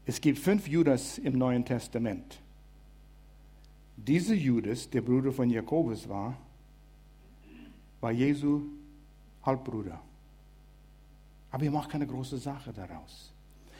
Es 0.05 0.19
gibt 0.19 0.39
fünf 0.39 0.67
Judas 0.67 1.17
im 1.17 1.37
Neuen 1.37 1.63
Testament. 1.63 2.39
Dieser 3.97 4.35
Judas, 4.35 4.89
der 4.89 5.01
Bruder 5.01 5.31
von 5.31 5.49
Jakobus 5.49 6.07
war, 6.07 6.37
war 7.99 8.11
Jesu 8.11 8.61
Halbbruder. 9.43 9.99
Aber 11.51 11.63
er 11.63 11.71
macht 11.71 11.89
keine 11.89 12.05
große 12.05 12.37
Sache 12.37 12.71
daraus. 12.71 13.33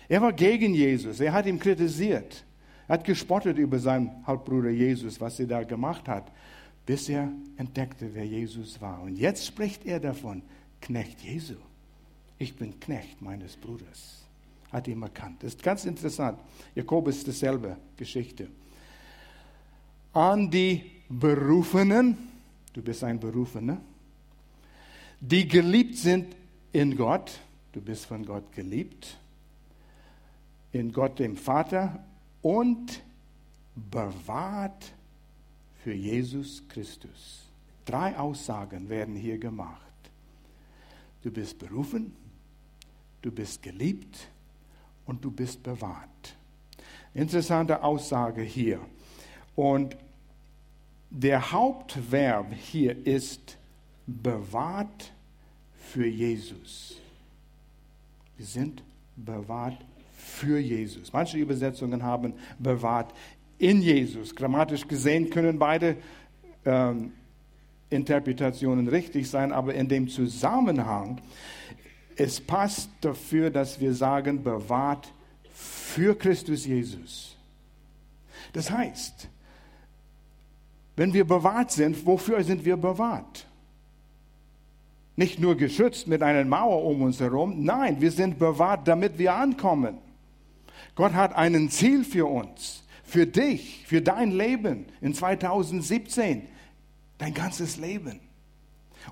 Er 0.10 0.22
war 0.22 0.34
gegen 0.34 0.74
Jesus, 0.74 1.20
er 1.20 1.34
hat 1.34 1.46
ihn 1.46 1.60
kritisiert, 1.60 2.44
er 2.88 2.94
hat 2.94 3.04
gespottet 3.04 3.58
über 3.58 3.78
seinen 3.78 4.26
Halbbruder 4.26 4.70
Jesus, 4.70 5.20
was 5.20 5.40
er 5.40 5.48
da 5.48 5.64
gemacht 5.64 6.08
hat, 6.08 6.32
bis 6.86 7.10
er 7.10 7.30
entdeckte, 7.58 8.10
wer 8.14 8.26
Jesus 8.26 8.82
war. 8.82 9.02
Und 9.02 9.18
jetzt 9.18 9.46
spricht 9.46 9.86
er 9.86 10.00
davon, 10.00 10.42
Knecht 10.82 11.22
Jesu. 11.22 11.56
Ich 12.40 12.56
bin 12.56 12.80
Knecht 12.80 13.22
meines 13.22 13.58
Bruders. 13.58 14.24
Hat 14.72 14.88
ihn 14.88 15.02
erkannt. 15.02 15.44
Das 15.44 15.54
ist 15.56 15.64
ganz 15.64 15.86
interessant. 15.86 16.40
Jakobus 16.76 17.24
dasselbe 17.24 17.78
Geschichte. 17.98 18.48
An 20.18 20.50
die 20.50 20.82
Berufenen, 21.10 22.18
du 22.74 22.82
bist 22.82 23.04
ein 23.04 23.20
Berufener, 23.20 23.80
die 25.20 25.48
geliebt 25.48 25.96
sind 25.96 26.36
in 26.72 26.98
Gott, 26.98 27.40
du 27.72 27.80
bist 27.80 28.08
von 28.08 28.26
Gott 28.26 28.52
geliebt, 28.52 29.16
in 30.72 30.92
Gott 30.92 31.20
dem 31.20 31.38
Vater 31.38 32.04
und 32.42 33.04
bewahrt 33.76 34.92
für 35.84 35.94
Jesus 35.94 36.64
Christus. 36.68 37.46
Drei 37.86 38.18
Aussagen 38.18 38.90
werden 38.90 39.16
hier 39.16 39.38
gemacht. 39.38 39.84
Du 41.22 41.30
bist 41.30 41.60
berufen, 41.60 42.12
du 43.22 43.32
bist 43.32 43.62
geliebt 43.62 44.30
und 45.06 45.24
du 45.24 45.30
bist 45.30 45.62
bewahrt. 45.62 46.36
Interessante 47.14 47.84
Aussage 47.84 48.42
hier. 48.42 48.80
Und 49.56 49.96
der 51.10 51.52
Hauptverb 51.52 52.54
hier 52.54 53.06
ist 53.06 53.58
bewahrt 54.06 55.12
für 55.92 56.06
Jesus. 56.06 56.98
Wir 58.36 58.46
sind 58.46 58.84
bewahrt 59.16 59.78
für 60.16 60.60
Jesus. 60.60 61.12
Manche 61.14 61.38
Übersetzungen 61.38 62.04
haben 62.04 62.34
bewahrt 62.60 63.14
in 63.58 63.82
Jesus. 63.82 64.36
Grammatisch 64.36 64.88
gesehen 64.88 65.30
können 65.30 65.58
beide 65.58 65.98
ähm, 66.66 67.14
Interpretationen 67.90 68.88
richtig 68.88 69.30
sein, 69.30 69.52
aber 69.52 69.74
in 69.74 69.88
dem 69.88 70.10
Zusammenhang, 70.10 71.22
es 72.16 72.42
passt 72.42 72.90
dafür, 73.02 73.50
dass 73.50 73.80
wir 73.80 73.94
sagen, 73.94 74.44
bewahrt 74.44 75.12
für 75.54 76.16
Christus 76.18 76.66
Jesus. 76.66 77.36
Das 78.54 78.70
heißt, 78.70 79.30
wenn 80.98 81.14
wir 81.14 81.26
bewahrt 81.26 81.72
sind, 81.72 82.06
wofür 82.06 82.44
sind 82.44 82.66
wir 82.66 82.76
bewahrt? 82.76 83.48
Nicht 85.16 85.40
nur 85.40 85.56
geschützt 85.56 86.08
mit 86.08 86.22
einer 86.22 86.44
Mauer 86.44 86.84
um 86.84 87.04
uns 87.04 87.20
herum, 87.20 87.64
nein, 87.64 88.02
wir 88.02 88.12
sind 88.12 88.38
bewahrt, 88.38 88.88
damit 88.88 89.18
wir 89.18 89.34
ankommen. 89.34 90.00
Gott 90.96 91.14
hat 91.14 91.36
ein 91.36 91.70
Ziel 91.70 92.04
für 92.04 92.26
uns, 92.26 92.84
für 93.04 93.28
dich, 93.28 93.86
für 93.88 94.02
dein 94.02 94.32
Leben 94.32 94.88
in 95.00 95.14
2017 95.14 96.42
dein 97.20 97.34
ganzes 97.34 97.78
Leben. 97.78 98.20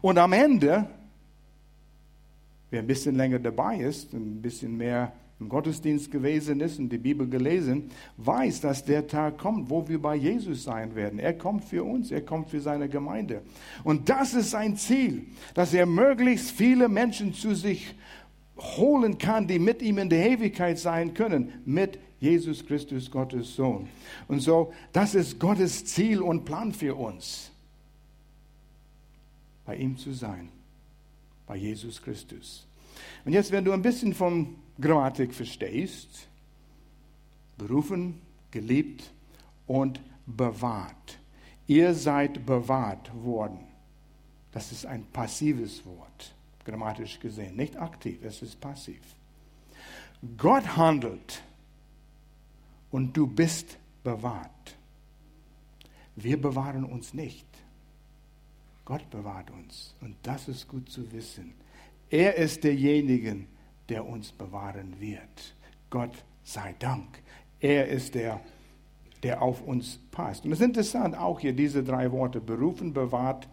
Und 0.02 0.18
am 0.18 0.34
Ende, 0.34 0.88
wer 2.72 2.80
ein 2.80 2.88
bisschen 2.88 3.16
länger 3.16 3.40
dabei 3.40 3.78
ist, 3.78 4.14
ein 4.14 4.42
bisschen 4.42 4.76
mehr 4.76 5.14
im 5.40 5.50
Gottesdienst 5.50 6.12
gewesen 6.12 6.62
ist 6.62 6.80
und 6.80 6.90
die 6.90 6.98
Bibel 6.98 7.28
gelesen, 7.28 7.90
weiß, 8.18 8.62
dass 8.62 8.86
der 8.86 9.06
Tag 9.08 9.38
kommt, 9.38 9.70
wo 9.70 9.88
wir 9.88 10.02
bei 10.02 10.16
Jesus 10.16 10.64
sein 10.64 10.96
werden. 10.96 11.20
Er 11.20 11.34
kommt 11.34 11.66
für 11.66 11.84
uns, 11.84 12.10
er 12.10 12.22
kommt 12.22 12.50
für 12.50 12.62
seine 12.62 12.88
Gemeinde. 12.88 13.42
Und 13.84 14.08
das 14.08 14.34
ist 14.34 14.52
sein 14.52 14.78
Ziel, 14.78 15.26
dass 15.54 15.74
er 15.74 15.86
möglichst 15.86 16.52
viele 16.52 16.88
Menschen 16.88 17.34
zu 17.34 17.54
sich 17.54 17.96
holen 18.58 19.18
kann, 19.18 19.48
die 19.48 19.60
mit 19.60 19.82
ihm 19.82 19.98
in 19.98 20.10
der 20.10 20.30
Ewigkeit 20.30 20.80
sein 20.80 21.14
können, 21.14 21.52
mit 21.66 22.00
Jesus 22.22 22.66
Christus, 22.66 23.12
Gottes 23.12 23.56
Sohn. 23.56 23.90
Und 24.30 24.40
so, 24.40 24.72
das 24.94 25.16
ist 25.16 25.38
Gottes 25.38 25.84
Ziel 25.84 26.22
und 26.22 26.46
Plan 26.46 26.72
für 26.72 26.96
uns 26.96 27.52
bei 29.66 29.76
ihm 29.76 29.98
zu 29.98 30.14
sein, 30.14 30.50
bei 31.46 31.58
Jesus 31.58 32.02
Christus. 32.02 32.66
Und 33.26 33.34
jetzt, 33.34 33.52
wenn 33.52 33.66
du 33.66 33.74
ein 33.74 33.82
bisschen 33.82 34.14
von 34.14 34.56
Grammatik 34.80 35.34
verstehst, 35.34 36.28
berufen, 37.58 38.22
geliebt 38.52 39.12
und 39.68 40.02
bewahrt. 40.26 41.20
Ihr 41.68 41.94
seid 41.94 42.46
bewahrt 42.46 43.12
worden. 43.14 43.60
Das 44.52 44.72
ist 44.72 44.86
ein 44.86 45.06
passives 45.12 45.86
Wort, 45.86 46.36
grammatisch 46.64 47.20
gesehen, 47.20 47.56
nicht 47.56 47.78
aktiv, 47.78 48.20
es 48.24 48.42
ist 48.42 48.60
passiv. 48.60 49.02
Gott 50.38 50.78
handelt 50.78 51.44
und 52.92 53.16
du 53.16 53.28
bist 53.28 53.78
bewahrt. 54.04 54.78
Wir 56.16 56.42
bewahren 56.42 56.86
uns 56.86 57.14
nicht. 57.14 57.46
Gott 58.86 59.10
bewahrt 59.10 59.52
uns. 59.52 59.96
Und 60.00 60.16
das 60.24 60.48
ist 60.48 60.68
gut 60.68 60.90
zu 60.90 61.12
wissen. 61.12 61.54
Er 62.10 62.36
ist 62.36 62.64
derjenige, 62.64 63.46
der 63.90 64.06
uns 64.06 64.32
bewahren 64.32 64.96
wird. 65.00 65.56
Gott 65.90 66.24
sei 66.44 66.76
Dank. 66.80 67.08
Er 67.60 67.88
ist 67.88 68.16
der, 68.16 68.40
der 69.24 69.42
auf 69.42 69.62
uns 69.62 70.00
passt. 70.12 70.46
Und 70.46 70.52
es 70.52 70.60
ist 70.60 70.66
interessant, 70.66 71.18
auch 71.18 71.40
hier 71.40 71.54
diese 71.54 71.84
drei 71.84 72.12
Worte, 72.12 72.40
berufen, 72.40 72.94
bewahrt, 72.94 73.48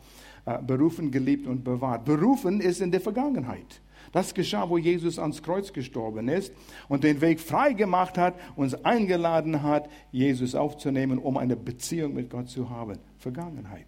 äh, 0.45 0.59
berufen, 0.63 1.11
geliebt 1.11 1.47
und 1.47 1.65
bewahrt. 1.65 2.05
Berufen 2.05 2.61
ist 2.61 2.81
in 2.81 2.91
der 2.91 3.01
Vergangenheit. 3.01 3.81
Das 4.11 4.35
geschah, 4.35 4.69
wo 4.69 4.77
Jesus 4.77 5.19
ans 5.19 5.43
Kreuz 5.43 5.73
gestorben 5.73 6.29
ist 6.29 6.53
und 6.89 7.03
den 7.05 7.21
Weg 7.23 7.41
frei 7.41 7.73
gemacht 7.73 8.19
hat, 8.19 8.35
uns 8.57 8.75
eingeladen 8.85 9.63
hat, 9.63 9.89
Jesus 10.11 10.55
aufzunehmen, 10.55 11.19
um 11.19 11.39
eine 11.39 11.57
Beziehung 11.57 12.13
mit 12.15 12.29
Gott 12.29 12.49
zu 12.49 12.69
haben. 12.69 12.99
Vergangenheit 13.19 13.87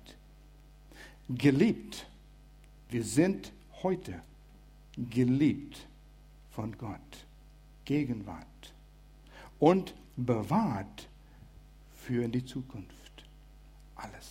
geliebt. 1.28 2.06
Wir 2.90 3.02
sind 3.02 3.52
heute 3.82 4.14
geliebt 4.96 5.86
von 6.54 6.76
Gott. 6.78 7.26
Gegenwart. 7.84 8.74
Und 9.58 9.94
bewahrt 10.16 11.08
für 11.92 12.28
die 12.28 12.44
Zukunft. 12.44 13.24
Alles. 13.96 14.30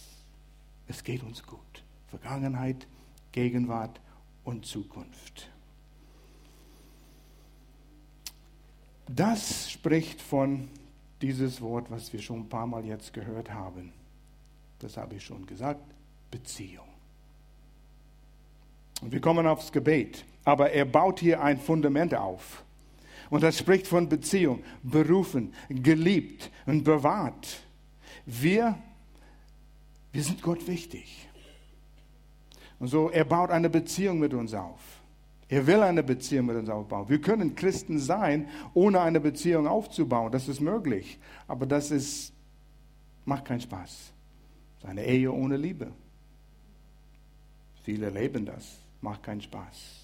Es 0.88 1.04
geht 1.04 1.24
uns 1.24 1.44
gut. 1.44 1.84
Vergangenheit, 2.08 2.88
Gegenwart 3.32 4.00
und 4.44 4.66
Zukunft. 4.66 5.50
Das 9.08 9.70
spricht 9.72 10.22
von 10.22 10.70
dieses 11.22 11.62
Wort, 11.62 11.90
was 11.92 12.14
wir 12.14 12.22
schon 12.22 12.42
ein 12.42 12.50
paar 12.50 12.68
Mal 12.68 12.86
jetzt 12.86 13.14
gehört 13.14 13.52
haben. 13.52 13.92
Das 14.80 14.98
habe 14.98 15.16
ich 15.16 15.24
schon 15.24 15.46
gesagt. 15.46 15.84
Beziehung. 16.32 16.88
Und 19.02 19.12
wir 19.12 19.22
kommen 19.22 19.46
aufs 19.46 19.72
Gebet, 19.72 20.26
aber 20.44 20.72
er 20.72 20.86
baut 20.86 21.20
hier 21.20 21.42
ein 21.42 21.60
Fundament 21.60 22.14
auf. 22.16 22.64
Und 23.30 23.44
das 23.44 23.58
spricht 23.58 23.88
von 23.88 24.10
Beziehung, 24.10 24.64
berufen, 24.84 25.54
geliebt 25.70 26.52
und 26.66 26.84
bewahrt. 26.84 27.64
Wir, 28.26 28.78
wir 30.12 30.24
sind 30.24 30.42
Gott 30.42 30.68
wichtig. 30.68 31.28
Und 32.80 32.88
so, 32.88 33.10
er 33.10 33.26
baut 33.26 33.50
eine 33.50 33.70
Beziehung 33.70 34.20
mit 34.20 34.34
uns 34.34 34.54
auf. 34.54 34.80
Er 35.48 35.66
will 35.68 35.82
eine 35.82 36.04
Beziehung 36.04 36.48
mit 36.48 36.58
uns 36.58 36.70
aufbauen. 36.70 37.10
Wir 37.10 37.22
können 37.22 37.56
Christen 37.56 38.00
sein, 38.00 38.50
ohne 38.74 39.02
eine 39.02 39.20
Beziehung 39.20 39.68
aufzubauen. 39.68 40.32
Das 40.32 40.48
ist 40.48 40.62
möglich. 40.62 41.20
Aber 41.48 41.66
das 41.66 41.92
ist, 41.92 42.34
macht 43.26 43.46
keinen 43.46 43.62
Spaß. 43.62 44.14
Eine 44.84 45.06
Ehe 45.06 45.32
ohne 45.32 45.56
Liebe 45.56 45.92
Viele 47.84 48.10
leben 48.10 48.46
das. 48.46 48.80
Macht 49.02 49.24
keinen 49.24 49.42
Spaß. 49.42 50.03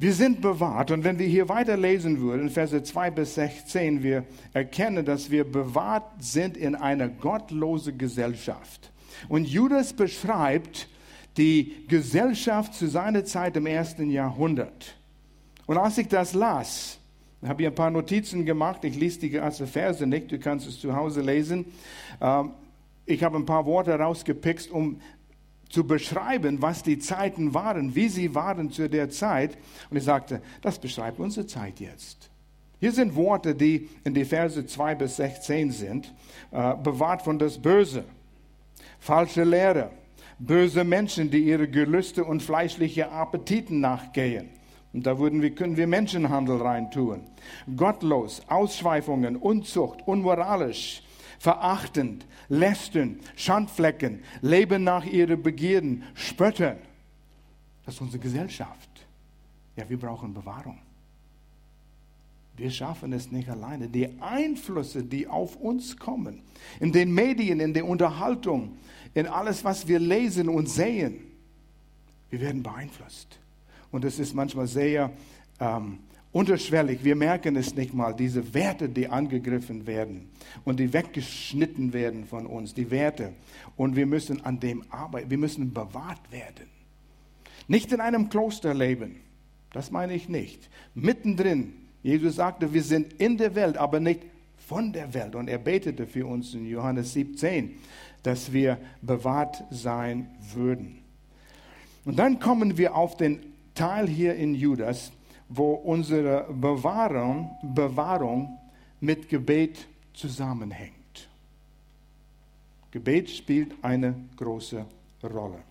Wir 0.00 0.12
sind 0.12 0.40
bewahrt 0.40 0.92
und 0.92 1.02
wenn 1.02 1.18
wir 1.18 1.26
hier 1.26 1.48
weiterlesen 1.48 2.20
würden, 2.20 2.50
Verse 2.50 2.80
2 2.80 3.10
bis 3.10 3.34
16, 3.34 4.04
wir 4.04 4.24
erkennen, 4.52 5.04
dass 5.04 5.28
wir 5.28 5.42
bewahrt 5.42 6.04
sind 6.20 6.56
in 6.56 6.76
einer 6.76 7.08
gottlosen 7.08 7.98
Gesellschaft. 7.98 8.92
Und 9.28 9.48
Judas 9.48 9.92
beschreibt 9.92 10.88
die 11.36 11.84
Gesellschaft 11.88 12.74
zu 12.74 12.86
seiner 12.86 13.24
Zeit 13.24 13.56
im 13.56 13.66
ersten 13.66 14.08
Jahrhundert. 14.08 14.94
Und 15.66 15.78
als 15.78 15.98
ich 15.98 16.06
das 16.06 16.32
las, 16.32 17.00
habe 17.44 17.62
ich 17.62 17.68
ein 17.68 17.74
paar 17.74 17.90
Notizen 17.90 18.46
gemacht, 18.46 18.84
ich 18.84 18.96
lese 18.96 19.18
die 19.18 19.30
ganze 19.30 19.66
Verse 19.66 20.06
nicht, 20.06 20.30
du 20.30 20.38
kannst 20.38 20.68
es 20.68 20.78
zu 20.78 20.94
Hause 20.94 21.22
lesen. 21.22 21.64
Ähm, 22.20 22.52
ich 23.04 23.24
habe 23.24 23.36
ein 23.36 23.46
paar 23.46 23.66
Worte 23.66 23.98
rausgepickt, 23.98 24.70
um 24.70 25.00
zu 25.68 25.86
beschreiben, 25.86 26.62
was 26.62 26.82
die 26.82 26.98
Zeiten 26.98 27.54
waren, 27.54 27.94
wie 27.94 28.08
sie 28.08 28.34
waren 28.34 28.70
zu 28.70 28.88
der 28.88 29.10
Zeit. 29.10 29.58
Und 29.90 29.96
ich 29.96 30.04
sagte, 30.04 30.40
das 30.62 30.78
beschreibt 30.78 31.18
unsere 31.18 31.46
Zeit 31.46 31.80
jetzt. 31.80 32.30
Hier 32.80 32.92
sind 32.92 33.16
Worte, 33.16 33.54
die 33.54 33.88
in 34.04 34.14
die 34.14 34.24
Verse 34.24 34.64
2 34.64 34.94
bis 34.94 35.16
16 35.16 35.72
sind. 35.72 36.14
Äh, 36.50 36.74
bewahrt 36.76 37.22
von 37.22 37.38
das 37.38 37.58
Böse, 37.58 38.04
falsche 39.00 39.44
Lehre, 39.44 39.90
böse 40.38 40.84
Menschen, 40.84 41.30
die 41.30 41.44
ihre 41.44 41.68
Gelüste 41.68 42.24
und 42.24 42.42
fleischliche 42.42 43.10
Appetiten 43.10 43.80
nachgehen. 43.80 44.48
Und 44.92 45.06
da 45.06 45.18
würden 45.18 45.42
wir, 45.42 45.54
können 45.54 45.76
wir 45.76 45.86
Menschenhandel 45.86 46.62
reintun. 46.62 47.22
Gottlos, 47.76 48.42
Ausschweifungen, 48.48 49.36
Unzucht, 49.36 50.06
unmoralisch, 50.06 51.02
verachtend, 51.38 52.26
lästern, 52.48 53.20
Schandflecken, 53.36 54.22
leben 54.40 54.84
nach 54.84 55.04
ihren 55.04 55.42
Begierden, 55.42 56.04
spöttern. 56.14 56.78
Das 57.84 57.94
ist 57.94 58.00
unsere 58.00 58.22
Gesellschaft. 58.22 58.88
Ja, 59.76 59.88
wir 59.88 59.98
brauchen 59.98 60.34
Bewahrung. 60.34 60.78
Wir 62.56 62.70
schaffen 62.70 63.12
es 63.12 63.30
nicht 63.30 63.48
alleine. 63.48 63.88
Die 63.88 64.20
Einflüsse, 64.20 65.04
die 65.04 65.28
auf 65.28 65.56
uns 65.56 65.96
kommen, 65.96 66.42
in 66.80 66.92
den 66.92 67.14
Medien, 67.14 67.60
in 67.60 67.72
der 67.72 67.86
Unterhaltung, 67.86 68.76
in 69.14 69.26
alles, 69.26 69.64
was 69.64 69.86
wir 69.86 70.00
lesen 70.00 70.48
und 70.48 70.68
sehen, 70.68 71.20
wir 72.30 72.40
werden 72.40 72.62
beeinflusst. 72.62 73.38
Und 73.92 74.04
es 74.04 74.18
ist 74.18 74.34
manchmal 74.34 74.66
sehr 74.66 75.12
ähm, 75.60 76.00
unterschwellig, 76.32 77.04
wir 77.04 77.16
merken 77.16 77.56
es 77.56 77.74
nicht 77.74 77.94
mal, 77.94 78.14
diese 78.14 78.54
Werte, 78.54 78.88
die 78.88 79.08
angegriffen 79.08 79.86
werden 79.86 80.28
und 80.64 80.78
die 80.80 80.92
weggeschnitten 80.92 81.92
werden 81.92 82.26
von 82.26 82.46
uns, 82.46 82.74
die 82.74 82.90
Werte. 82.90 83.32
Und 83.76 83.96
wir 83.96 84.06
müssen 84.06 84.44
an 84.44 84.60
dem 84.60 84.84
arbeiten, 84.90 85.30
wir 85.30 85.38
müssen 85.38 85.72
bewahrt 85.72 86.30
werden. 86.30 86.68
Nicht 87.66 87.92
in 87.92 88.00
einem 88.00 88.28
Kloster 88.28 88.74
leben, 88.74 89.16
das 89.72 89.90
meine 89.90 90.14
ich 90.14 90.28
nicht. 90.28 90.70
Mittendrin, 90.94 91.74
Jesus 92.02 92.36
sagte, 92.36 92.72
wir 92.72 92.82
sind 92.82 93.14
in 93.14 93.36
der 93.36 93.54
Welt, 93.54 93.76
aber 93.76 94.00
nicht 94.00 94.20
von 94.56 94.92
der 94.92 95.12
Welt. 95.14 95.34
Und 95.34 95.48
er 95.48 95.58
betete 95.58 96.06
für 96.06 96.26
uns 96.26 96.54
in 96.54 96.66
Johannes 96.66 97.12
17, 97.12 97.76
dass 98.22 98.52
wir 98.52 98.78
bewahrt 99.02 99.64
sein 99.70 100.30
würden. 100.54 100.98
Und 102.04 102.18
dann 102.18 102.38
kommen 102.40 102.78
wir 102.78 102.94
auf 102.94 103.16
den 103.16 103.40
Teil 103.74 104.08
hier 104.08 104.34
in 104.34 104.54
Judas, 104.54 105.12
wo 105.48 105.72
unsere 105.72 106.46
Bewahrung, 106.52 107.56
Bewahrung 107.62 108.58
mit 109.00 109.28
Gebet 109.28 109.86
zusammenhängt. 110.12 111.28
Gebet 112.90 113.30
spielt 113.30 113.72
eine 113.82 114.14
große 114.36 114.84
Rolle. 115.22 115.62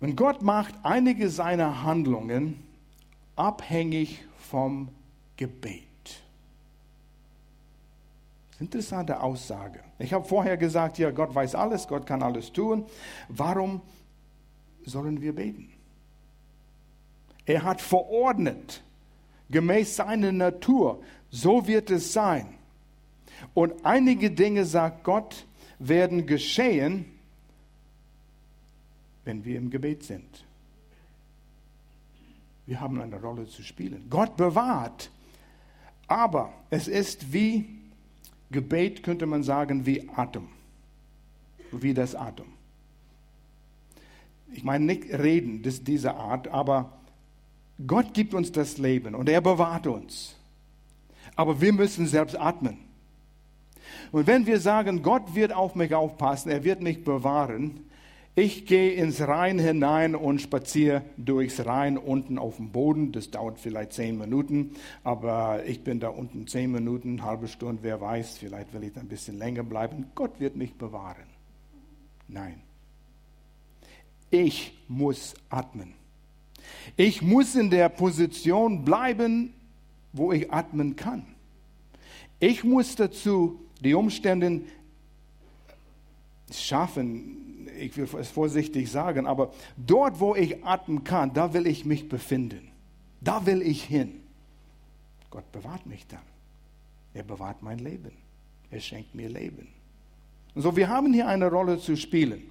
Und 0.00 0.16
Gott 0.16 0.42
macht 0.42 0.74
einige 0.82 1.28
seiner 1.28 1.82
Handlungen 1.82 2.62
abhängig 3.36 4.24
vom 4.38 4.88
Gebet. 5.36 5.84
Interessante 8.58 9.22
Aussage. 9.22 9.80
Ich 9.98 10.12
habe 10.12 10.26
vorher 10.26 10.56
gesagt, 10.56 10.98
ja, 10.98 11.10
Gott 11.10 11.34
weiß 11.34 11.54
alles, 11.54 11.88
Gott 11.88 12.06
kann 12.06 12.22
alles 12.22 12.52
tun. 12.52 12.84
Warum 13.28 13.80
sollen 14.84 15.20
wir 15.20 15.34
beten? 15.34 15.72
Er 17.50 17.64
hat 17.64 17.80
verordnet, 17.80 18.80
gemäß 19.50 19.96
seiner 19.96 20.30
Natur, 20.30 21.02
so 21.30 21.66
wird 21.66 21.90
es 21.90 22.12
sein. 22.12 22.46
Und 23.54 23.84
einige 23.84 24.30
Dinge, 24.30 24.64
sagt 24.64 25.02
Gott, 25.02 25.46
werden 25.80 26.26
geschehen, 26.26 27.06
wenn 29.24 29.44
wir 29.44 29.58
im 29.58 29.68
Gebet 29.68 30.04
sind. 30.04 30.44
Wir 32.66 32.80
haben 32.80 33.00
eine 33.00 33.20
Rolle 33.20 33.48
zu 33.48 33.64
spielen. 33.64 34.06
Gott 34.08 34.36
bewahrt, 34.36 35.10
aber 36.06 36.52
es 36.70 36.86
ist 36.86 37.32
wie 37.32 37.80
Gebet, 38.52 39.02
könnte 39.02 39.26
man 39.26 39.42
sagen, 39.42 39.86
wie 39.86 40.08
Atem, 40.14 40.46
wie 41.72 41.94
das 41.94 42.14
Atem. 42.14 42.46
Ich 44.52 44.62
meine 44.62 44.84
nicht 44.84 45.12
reden 45.12 45.62
dieser 45.64 46.14
Art, 46.14 46.46
aber 46.46 46.99
Gott 47.86 48.14
gibt 48.14 48.34
uns 48.34 48.52
das 48.52 48.78
Leben 48.78 49.14
und 49.14 49.28
er 49.28 49.40
bewahrt 49.40 49.86
uns. 49.86 50.36
Aber 51.36 51.60
wir 51.60 51.72
müssen 51.72 52.06
selbst 52.06 52.38
atmen. 52.38 52.78
Und 54.12 54.26
wenn 54.26 54.46
wir 54.46 54.60
sagen, 54.60 55.02
Gott 55.02 55.34
wird 55.34 55.52
auf 55.52 55.74
mich 55.74 55.94
aufpassen, 55.94 56.50
er 56.50 56.64
wird 56.64 56.82
mich 56.82 57.04
bewahren, 57.04 57.90
ich 58.36 58.64
gehe 58.64 58.92
ins 58.92 59.20
Rhein 59.20 59.58
hinein 59.58 60.14
und 60.14 60.40
spaziere 60.40 61.02
durchs 61.16 61.66
Rhein 61.66 61.98
unten 61.98 62.38
auf 62.38 62.56
dem 62.56 62.70
Boden. 62.70 63.12
Das 63.12 63.30
dauert 63.30 63.58
vielleicht 63.58 63.92
zehn 63.92 64.16
Minuten, 64.16 64.76
aber 65.02 65.64
ich 65.66 65.82
bin 65.82 66.00
da 66.00 66.08
unten 66.08 66.46
zehn 66.46 66.70
Minuten, 66.70 67.22
halbe 67.22 67.48
Stunde, 67.48 67.82
wer 67.82 68.00
weiß, 68.00 68.38
vielleicht 68.38 68.72
will 68.72 68.84
ich 68.84 68.92
da 68.92 69.00
ein 69.00 69.08
bisschen 69.08 69.36
länger 69.36 69.64
bleiben. 69.64 70.06
Gott 70.14 70.38
wird 70.38 70.56
mich 70.56 70.74
bewahren. 70.74 71.26
Nein. 72.28 72.62
Ich 74.30 74.78
muss 74.86 75.34
atmen. 75.48 75.99
Ich 76.96 77.22
muss 77.22 77.54
in 77.54 77.70
der 77.70 77.88
Position 77.88 78.84
bleiben, 78.84 79.52
wo 80.12 80.32
ich 80.32 80.52
atmen 80.52 80.96
kann. 80.96 81.24
Ich 82.38 82.64
muss 82.64 82.96
dazu 82.96 83.60
die 83.80 83.94
Umstände 83.94 84.62
schaffen, 86.52 87.68
ich 87.78 87.96
will 87.96 88.08
es 88.18 88.28
vorsichtig 88.28 88.90
sagen, 88.90 89.26
aber 89.26 89.52
dort, 89.76 90.20
wo 90.20 90.34
ich 90.34 90.64
atmen 90.64 91.04
kann, 91.04 91.32
da 91.32 91.54
will 91.54 91.66
ich 91.66 91.84
mich 91.84 92.08
befinden. 92.08 92.68
Da 93.20 93.46
will 93.46 93.62
ich 93.62 93.84
hin. 93.84 94.20
Gott 95.30 95.50
bewahrt 95.52 95.86
mich 95.86 96.06
dann. 96.06 96.20
Er 97.14 97.22
bewahrt 97.22 97.62
mein 97.62 97.78
Leben. 97.78 98.12
Er 98.70 98.80
schenkt 98.80 99.14
mir 99.14 99.28
Leben. 99.28 99.68
Und 100.54 100.62
so, 100.62 100.76
wir 100.76 100.88
haben 100.88 101.12
hier 101.12 101.28
eine 101.28 101.50
Rolle 101.50 101.78
zu 101.78 101.96
spielen. 101.96 102.42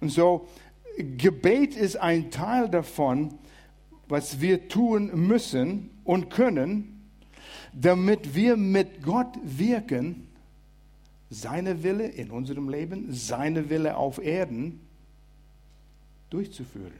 Und 0.00 0.10
so, 0.10 0.48
Gebet 0.96 1.76
ist 1.76 1.96
ein 1.96 2.30
Teil 2.30 2.68
davon, 2.68 3.38
was 4.08 4.40
wir 4.40 4.68
tun 4.68 5.26
müssen 5.26 5.90
und 6.04 6.30
können, 6.30 7.08
damit 7.72 8.34
wir 8.34 8.56
mit 8.56 9.02
Gott 9.02 9.38
wirken, 9.42 10.28
seine 11.28 11.82
Wille 11.82 12.06
in 12.06 12.30
unserem 12.30 12.68
Leben, 12.68 13.12
seine 13.12 13.68
Wille 13.68 13.96
auf 13.96 14.22
Erden 14.22 14.80
durchzuführen. 16.30 16.92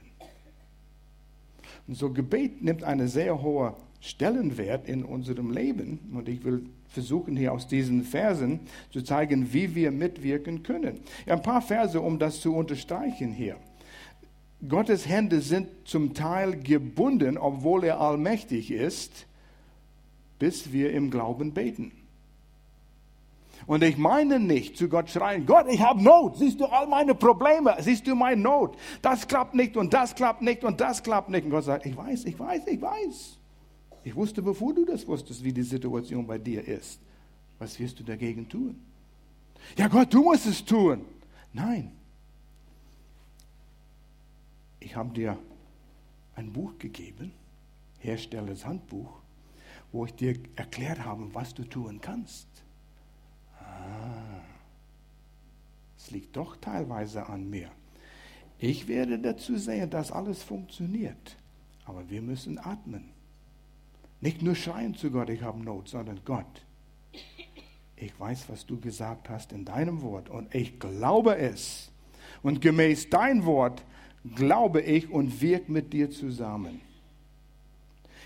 Und 1.87 1.95
so 1.95 2.11
Gebet 2.11 2.61
nimmt 2.61 2.83
einen 2.83 3.07
sehr 3.07 3.41
hohen 3.41 3.73
Stellenwert 4.01 4.87
in 4.87 5.03
unserem 5.03 5.51
Leben. 5.51 5.99
Und 6.13 6.27
ich 6.27 6.43
will 6.43 6.65
versuchen 6.89 7.35
hier 7.35 7.53
aus 7.53 7.67
diesen 7.67 8.03
Versen 8.03 8.61
zu 8.91 9.01
zeigen, 9.01 9.53
wie 9.53 9.75
wir 9.75 9.91
mitwirken 9.91 10.63
können. 10.63 10.99
Ein 11.25 11.41
paar 11.41 11.61
Verse, 11.61 11.99
um 11.99 12.19
das 12.19 12.39
zu 12.41 12.55
unterstreichen 12.55 13.31
hier. 13.31 13.57
Gottes 14.67 15.07
Hände 15.07 15.41
sind 15.41 15.67
zum 15.85 16.13
Teil 16.13 16.59
gebunden, 16.59 17.37
obwohl 17.37 17.83
er 17.83 18.01
allmächtig 18.01 18.71
ist, 18.71 19.27
bis 20.39 20.71
wir 20.71 20.91
im 20.91 21.11
Glauben 21.11 21.53
beten. 21.53 21.91
Und 23.67 23.83
ich 23.83 23.97
meine 23.97 24.39
nicht 24.39 24.77
zu 24.77 24.87
Gott 24.87 25.09
schreien, 25.09 25.45
Gott, 25.45 25.65
ich 25.69 25.81
habe 25.81 26.01
Not, 26.01 26.37
siehst 26.37 26.59
du 26.59 26.65
all 26.65 26.87
meine 26.87 27.13
Probleme, 27.13 27.75
siehst 27.79 28.07
du 28.07 28.15
meine 28.15 28.41
Not, 28.41 28.77
das 29.01 29.27
klappt 29.27 29.53
nicht 29.53 29.75
und 29.75 29.93
das 29.93 30.15
klappt 30.15 30.41
nicht 30.41 30.63
und 30.63 30.79
das 30.79 31.03
klappt 31.03 31.29
nicht. 31.29 31.43
Und 31.43 31.51
Gott 31.51 31.65
sagt, 31.65 31.85
ich 31.85 31.95
weiß, 31.95 32.25
ich 32.25 32.39
weiß, 32.39 32.65
ich 32.65 32.81
weiß. 32.81 33.37
Ich 34.05 34.15
wusste, 34.15 34.41
bevor 34.41 34.73
du 34.73 34.85
das 34.85 35.05
wusstest, 35.05 35.43
wie 35.43 35.51
die 35.51 35.63
Situation 35.63 36.25
bei 36.25 36.37
dir 36.37 36.65
ist. 36.65 36.99
Was 37.59 37.77
wirst 37.77 37.99
du 37.99 38.03
dagegen 38.03 38.47
tun? 38.47 38.81
Ja, 39.77 39.87
Gott, 39.87 40.13
du 40.13 40.23
musst 40.23 40.45
es 40.45 40.63
tun. 40.63 41.01
Nein, 41.51 41.91
ich 44.87 44.95
habe 44.95 45.13
dir 45.13 45.37
ein 46.35 46.53
Buch 46.53 46.77
gegeben, 46.79 47.33
Herstellers 47.99 48.65
Handbuch, 48.65 49.19
wo 49.91 50.05
ich 50.05 50.13
dir 50.13 50.39
erklärt 50.55 51.03
habe, 51.03 51.27
was 51.35 51.53
du 51.53 51.65
tun 51.65 51.99
kannst. 51.99 52.47
Ah, 53.59 54.39
es 55.97 56.09
liegt 56.11 56.37
doch 56.37 56.55
teilweise 56.55 57.27
an 57.27 57.49
mir. 57.49 57.69
Ich 58.59 58.87
werde 58.87 59.19
dazu 59.19 59.57
sehen, 59.57 59.89
dass 59.89 60.13
alles 60.13 60.41
funktioniert. 60.41 61.35
Aber 61.83 62.09
wir 62.09 62.21
müssen 62.21 62.57
atmen. 62.57 63.09
Nicht 64.21 64.41
nur 64.41 64.55
schreien 64.55 64.95
zu 64.95 65.11
Gott, 65.11 65.29
ich 65.29 65.41
habe 65.41 65.61
Not, 65.61 65.89
sondern 65.89 66.21
Gott, 66.23 66.65
ich 67.97 68.17
weiß, 68.17 68.47
was 68.47 68.65
du 68.65 68.79
gesagt 68.79 69.27
hast 69.27 69.51
in 69.51 69.65
deinem 69.65 70.01
Wort 70.01 70.29
und 70.29 70.55
ich 70.55 70.79
glaube 70.79 71.35
es. 71.35 71.91
Und 72.41 72.61
gemäß 72.61 73.09
dein 73.09 73.45
Wort 73.45 73.83
glaube 74.35 74.81
ich 74.81 75.09
und 75.09 75.41
wirke 75.41 75.71
mit 75.71 75.93
dir 75.93 76.09
zusammen. 76.11 76.81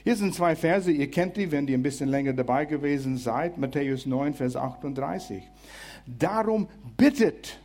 Hier 0.04 0.16
sind 0.16 0.34
zwei 0.34 0.56
Verse, 0.56 0.92
ihr 0.92 1.12
kennt 1.12 1.38
die, 1.38 1.52
wenn 1.52 1.68
ihr 1.68 1.78
ein 1.78 1.84
bisschen 1.84 2.10
länger 2.10 2.34
dabei 2.34 2.66
gewesen 2.66 3.18
seid. 3.18 3.58
Matthäus 3.58 4.06
9, 4.06 4.34
Vers 4.34 4.56
38. 4.56 5.44
Darum 6.08 6.68
bittet, 6.98 7.60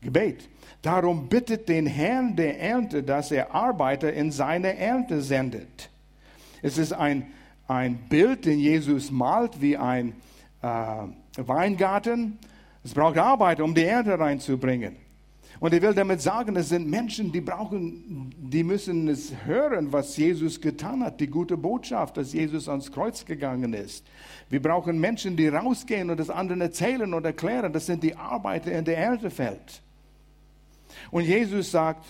Gebet, 0.00 0.48
darum 0.82 1.28
bittet 1.28 1.68
den 1.68 1.86
Herrn 1.86 2.34
der 2.34 2.60
Ernte, 2.60 3.04
dass 3.04 3.30
er 3.30 3.54
Arbeiter 3.54 4.12
in 4.12 4.32
seine 4.32 4.76
Ernte 4.76 5.22
sendet. 5.22 5.90
Es 6.62 6.78
ist 6.78 6.92
ein, 6.92 7.26
ein 7.68 7.96
Bild, 8.08 8.44
den 8.44 8.58
Jesus 8.58 9.12
malt 9.12 9.60
wie 9.60 9.76
ein 9.76 10.14
äh, 10.62 10.66
Weingarten. 11.36 12.38
Es 12.82 12.92
braucht 12.94 13.18
Arbeiter, 13.18 13.62
um 13.62 13.74
die 13.74 13.84
Ernte 13.84 14.18
reinzubringen. 14.18 14.96
Und 15.60 15.72
er 15.72 15.82
will 15.82 15.94
damit 15.94 16.20
sagen, 16.20 16.56
es 16.56 16.70
sind 16.70 16.88
Menschen, 16.88 17.30
die 17.30 17.40
brauchen, 17.40 18.34
die 18.36 18.64
müssen 18.64 19.08
es 19.08 19.32
hören, 19.44 19.92
was 19.92 20.16
Jesus 20.16 20.60
getan 20.60 21.04
hat, 21.04 21.20
die 21.20 21.28
gute 21.28 21.56
Botschaft, 21.56 22.16
dass 22.16 22.32
Jesus 22.32 22.68
ans 22.68 22.90
Kreuz 22.90 23.24
gegangen 23.24 23.72
ist. 23.72 24.04
Wir 24.48 24.60
brauchen 24.60 24.98
Menschen, 24.98 25.36
die 25.36 25.48
rausgehen 25.48 26.10
und 26.10 26.18
das 26.18 26.30
anderen 26.30 26.60
erzählen 26.60 27.14
und 27.14 27.24
erklären. 27.24 27.72
Das 27.72 27.86
sind 27.86 28.02
die 28.02 28.16
Arbeiter 28.16 28.72
in 28.72 28.84
der 28.84 28.98
Erntefeld. 28.98 29.82
Und 31.10 31.24
Jesus 31.24 31.70
sagt, 31.70 32.04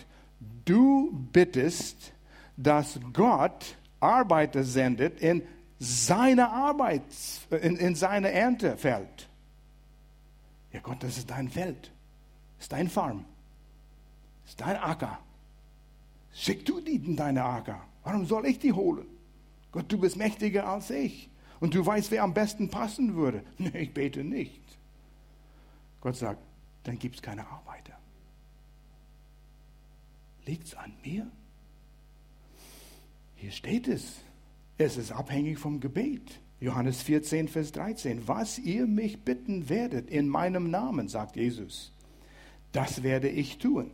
du 0.65 1.13
bittest, 1.33 2.13
dass 2.57 2.99
Gott 3.13 3.77
Arbeiter 4.01 4.65
sendet 4.65 5.21
in 5.21 5.43
seine 5.79 6.49
Arbeit, 6.51 7.03
in, 7.51 7.77
in 7.77 7.95
seine 7.95 8.33
Erntefeld. 8.33 9.29
Ja 10.73 10.81
Gott, 10.81 11.03
das 11.03 11.19
ist 11.19 11.31
dein 11.31 11.49
Feld, 11.49 11.93
das 12.57 12.65
ist 12.65 12.73
dein 12.73 12.89
Farm 12.89 13.25
ist 14.47 14.61
dein 14.61 14.77
Acker. 14.77 15.19
Schick 16.33 16.65
du 16.65 16.81
die 16.81 16.97
in 16.97 17.17
deine 17.17 17.45
Acker. 17.45 17.81
Warum 18.05 18.27
soll 18.27 18.47
ich 18.47 18.59
die 18.59 18.73
holen? 18.73 19.07
Gott, 19.71 19.91
du 19.91 19.99
bist 19.99 20.17
mächtiger 20.17 20.67
als 20.67 20.91
ich. 20.91 21.31
Und 21.61 21.75
du 21.75 21.85
weißt, 21.85 22.11
wer 22.11 22.23
am 22.23 22.35
besten 22.35 22.69
passen 22.69 23.15
würde. 23.15 23.45
Nee, 23.59 23.83
ich 23.83 23.95
bete 23.95 24.25
nicht. 24.25 24.61
Gott 26.01 26.17
sagt, 26.17 26.43
dann 26.83 26.99
gibt 26.99 27.17
es 27.17 27.23
keine 27.23 27.47
Arbeiter. 27.47 27.97
Liegt 30.45 30.67
es 30.67 30.75
an 30.75 30.93
mir? 31.05 31.31
Hier 33.37 33.53
steht 33.53 33.87
es. 33.87 34.17
Es 34.79 34.97
ist 34.97 35.13
abhängig 35.13 35.59
vom 35.59 35.79
Gebet. 35.79 36.41
Johannes 36.59 37.03
14, 37.03 37.49
Vers 37.49 37.73
13. 37.73 38.27
Was 38.27 38.59
ihr 38.59 38.87
mich 38.87 39.21
bitten 39.21 39.69
werdet 39.69 40.11
in 40.11 40.29
meinem 40.29 40.71
Namen, 40.71 41.09
sagt 41.09 41.37
Jesus, 41.37 41.93
das 42.73 43.03
werde 43.03 43.29
ich 43.29 43.59
tun. 43.59 43.91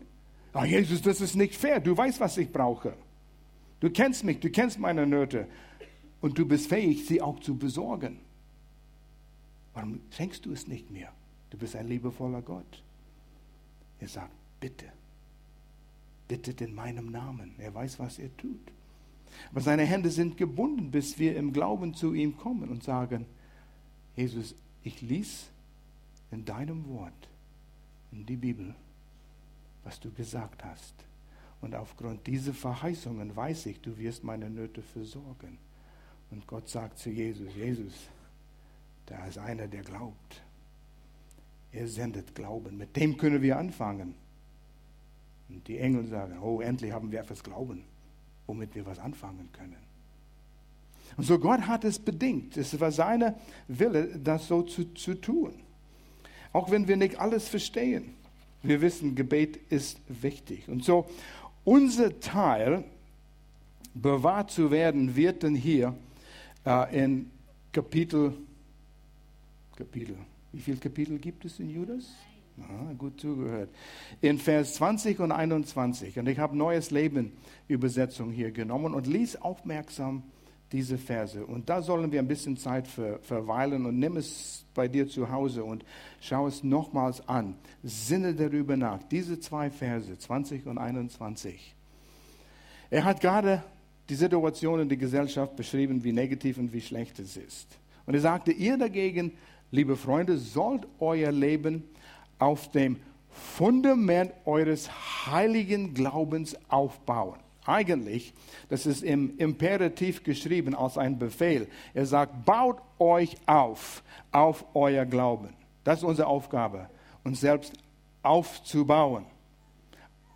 Ah, 0.53 0.65
Jesus, 0.65 1.03
das 1.03 1.21
ist 1.21 1.35
nicht 1.35 1.55
fair. 1.55 1.81
Du 1.81 1.97
weißt, 1.97 2.21
was 2.21 2.37
ich 2.39 2.51
brauche. 2.51 2.95
Du 3.81 3.91
kennst 3.91 4.25
mich, 4.25 4.41
du 4.41 4.51
kennst 4.51 4.79
meine 4.79 5.07
Nöte. 5.07 5.47
Und 6.21 6.39
du 6.39 6.47
bist 6.47 6.69
fähig, 6.69 7.07
sie 7.07 7.23
auch 7.23 7.39
zu 7.41 7.57
besorgen. 7.57 8.19
Warum 9.75 10.01
schenkst 10.11 10.45
du 10.47 10.53
es 10.53 10.67
nicht 10.67 10.91
mir? 10.91 11.09
Du 11.51 11.59
bist 11.59 11.77
ein 11.77 11.87
liebevoller 11.87 12.43
Gott. 12.43 12.83
Er 14.01 14.09
sagt, 14.09 14.33
bitte. 14.61 14.87
Bittet 16.27 16.61
in 16.61 16.75
meinem 16.75 17.11
Namen. 17.11 17.55
Er 17.59 17.75
weiß, 17.75 17.99
was 17.99 18.19
er 18.19 18.37
tut. 18.37 18.73
Aber 19.51 19.61
seine 19.61 19.85
Hände 19.85 20.11
sind 20.11 20.37
gebunden, 20.37 20.91
bis 20.91 21.19
wir 21.19 21.37
im 21.37 21.53
Glauben 21.53 21.95
zu 21.95 22.15
ihm 22.15 22.37
kommen 22.37 22.69
und 22.71 22.83
sagen, 22.83 23.27
Jesus, 24.17 24.55
ich 24.83 25.01
lies 25.01 25.49
in 26.31 26.45
deinem 26.45 26.89
Wort, 26.89 27.29
in 28.11 28.27
die 28.27 28.37
Bibel, 28.37 28.75
was 29.89 29.99
du 29.99 30.11
gesagt 30.11 30.63
hast. 30.65 30.95
Und 31.63 31.75
aufgrund 31.75 32.27
dieser 32.27 32.53
Verheißungen 32.53 33.35
weiß 33.35 33.65
ich, 33.67 33.81
du 33.81 33.97
wirst 33.97 34.23
meine 34.23 34.51
Nöte 34.51 34.83
versorgen. 34.83 35.57
Und 36.31 36.47
Gott 36.47 36.69
sagt 36.69 36.99
zu 36.99 37.09
Jesus, 37.09 37.55
Jesus, 37.57 37.95
da 39.07 39.25
ist 39.25 39.39
einer, 39.39 39.67
der 39.67 39.81
glaubt. 39.81 40.43
Er 41.73 41.89
sendet 41.89 42.35
Glauben. 42.35 42.77
Mit 42.77 42.95
dem 42.97 43.17
können 43.17 43.41
wir 43.41 43.57
anfangen. 43.59 44.15
Und 45.49 45.67
die 45.67 45.79
Engel 45.79 46.07
sagen, 46.07 46.39
oh, 46.39 46.61
endlich 46.61 46.93
haben 46.93 47.11
wir 47.11 47.21
etwas 47.21 47.43
Glauben, 47.43 47.85
womit 48.47 48.75
wir 48.75 48.85
was 48.85 48.99
anfangen 48.99 49.49
können. 49.53 49.77
Und 51.17 51.25
so 51.25 51.39
Gott 51.39 51.63
hat 51.63 51.85
es 51.85 51.99
bedingt. 51.99 52.59
Es 52.59 52.79
war 52.79 52.93
seine 52.93 53.37
Wille, 53.69 54.19
das 54.19 54.49
so 54.49 54.63
zu, 54.63 54.93
zu 54.93 55.15
tun. 55.15 55.55
Auch 56.53 56.71
wenn 56.71 56.87
wir 56.87 56.99
nicht 56.99 57.19
alles 57.19 57.49
verstehen. 57.49 58.18
Wir 58.63 58.81
wissen, 58.81 59.15
Gebet 59.15 59.59
ist 59.71 60.01
wichtig. 60.09 60.69
Und 60.69 60.85
so, 60.85 61.07
unser 61.65 62.19
Teil, 62.21 62.85
bewahrt 63.95 64.51
zu 64.51 64.71
werden, 64.71 65.17
wird 65.17 65.43
dann 65.43 65.55
hier 65.55 65.95
äh, 66.65 67.05
in 67.05 67.31
Kapitel, 67.73 68.35
Kapitel, 69.77 70.17
wie 70.53 70.61
viele 70.61 70.79
Kapitel 70.79 71.19
gibt 71.19 71.45
es 71.45 71.61
in 71.61 71.71
Judas? 71.71 72.05
Ah, 72.61 72.93
gut 72.97 73.21
zugehört. 73.21 73.71
In 74.21 74.39
Vers 74.39 74.75
20 74.75 75.21
und 75.21 75.31
21. 75.31 76.19
Und 76.19 76.29
ich 76.29 76.39
habe 76.39 76.57
Neues 76.57 76.91
Leben 76.91 77.33
Übersetzung 77.69 78.33
hier 78.33 78.51
genommen 78.51 78.95
und 78.95 79.07
lies 79.07 79.37
aufmerksam 79.37 80.25
diese 80.73 80.99
Verse. 80.99 81.45
Und 81.45 81.69
da 81.69 81.81
sollen 81.83 82.13
wir 82.13 82.21
ein 82.21 82.29
bisschen 82.29 82.57
Zeit 82.57 82.87
ver, 82.87 83.19
verweilen 83.21 83.87
und 83.87 83.99
nimm 83.99 84.17
es 84.17 84.65
bei 84.75 84.89
dir 84.89 85.09
zu 85.09 85.31
Hause 85.31 85.65
und 85.65 85.85
schau 86.21 86.47
es 86.47 86.63
nochmals 86.63 87.27
an. 87.29 87.55
Sinne 87.83 88.35
darüber 88.35 88.77
nach. 88.77 89.03
Diese 89.05 89.41
zwei 89.41 89.71
Verse, 89.71 90.17
20 90.19 90.67
und 90.67 90.79
21. 90.79 91.75
Er 92.91 93.05
hat 93.05 93.21
gerade 93.21 93.63
die 94.09 94.15
Situation 94.15 94.81
in 94.81 94.89
der 94.89 94.99
Gesellschaft 94.99 95.57
beschrieben, 95.57 96.05
wie 96.05 96.13
negativ 96.13 96.59
und 96.59 96.73
wie 96.73 96.81
schlecht 96.81 97.19
es 97.19 97.37
ist. 97.37 97.69
Und 98.07 98.15
er 98.15 98.21
sagte, 98.21 98.53
ihr 98.53 98.79
dagegen, 98.79 99.33
liebe 99.71 99.97
Freunde, 99.97 100.39
sollt 100.39 100.87
euer 100.99 101.33
Leben 101.33 101.85
auf 102.39 102.71
dem 102.71 102.97
Fundament 103.31 104.33
eures 104.47 104.91
heiligen 105.27 105.93
Glaubens 105.95 106.57
aufbauen 106.69 107.39
eigentlich, 107.69 108.33
das 108.69 108.87
ist 108.87 109.03
im 109.03 109.37
Imperativ 109.39 110.25
geschrieben 110.25 110.75
als 110.75 110.99
ein 110.99 111.19
Befehl. 111.19 111.69
Er 111.95 112.07
sagt, 112.07 112.45
baut 112.45 112.79
euch 112.99 113.37
auf, 113.47 114.03
auf 114.33 114.65
euer 114.75 115.05
Glauben. 115.05 115.55
Das 115.85 115.99
ist 115.99 116.05
unsere 116.05 116.29
Aufgabe, 116.29 116.89
uns 117.25 117.41
selbst 117.41 117.73
aufzubauen, 118.23 119.27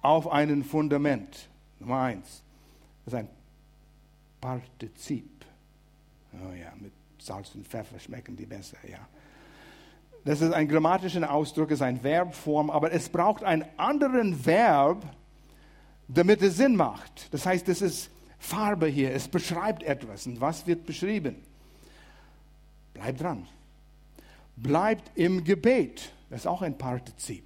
auf 0.03 0.31
einen 0.31 0.65
Fundament. 0.65 1.49
Nummer 1.79 2.03
eins, 2.03 2.43
das 3.05 3.15
ist 3.15 3.19
ein 3.19 3.29
Partizip. 4.41 5.45
Oh 6.35 6.53
ja, 6.55 6.73
mit 6.81 6.93
Salz 7.19 7.55
und 7.55 7.67
Pfeffer 7.67 7.99
schmecken 7.99 8.37
die 8.37 8.47
besser, 8.47 8.79
ja. 8.89 8.99
Das 10.25 10.41
ist 10.41 10.53
ein 10.53 10.69
grammatischer 10.69 11.33
Ausdruck, 11.33 11.73
ist 11.73 11.83
eine 11.83 11.99
Verbform, 11.99 12.71
aber 12.71 12.93
es 12.93 13.09
braucht 13.09 13.43
einen 13.43 13.65
anderen 13.77 14.47
Verb, 14.47 15.05
damit 16.13 16.43
es 16.43 16.57
Sinn 16.57 16.77
macht. 16.77 17.33
Das 17.33 17.47
heißt, 17.47 17.69
es 17.69 17.83
ist 17.83 18.11
Farbe 18.39 18.87
hier, 18.87 19.13
es 19.13 19.29
beschreibt 19.29 19.83
etwas. 19.83 20.27
Und 20.27 20.41
was 20.41 20.67
wird 20.67 20.85
beschrieben? 20.85 21.37
Bleibt 22.95 23.21
dran. 23.21 23.47
Bleibt 24.57 25.11
im 25.17 25.45
Gebet. 25.45 26.13
Das 26.29 26.41
ist 26.41 26.47
auch 26.47 26.63
ein 26.63 26.77
Partizip. 26.77 27.45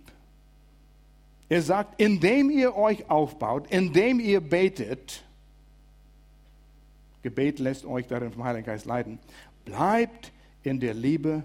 Er 1.48 1.62
sagt, 1.62 2.00
indem 2.00 2.50
ihr 2.50 2.74
euch 2.74 3.08
aufbaut, 3.08 3.70
indem 3.70 4.18
ihr 4.18 4.40
betet, 4.40 5.22
Gebet 7.22 7.58
lässt 7.58 7.84
euch 7.84 8.06
darin 8.06 8.32
vom 8.32 8.44
Heiligen 8.44 8.66
Geist 8.66 8.86
leiden, 8.86 9.18
bleibt 9.64 10.32
in 10.62 10.80
der 10.80 10.94
Liebe 10.94 11.44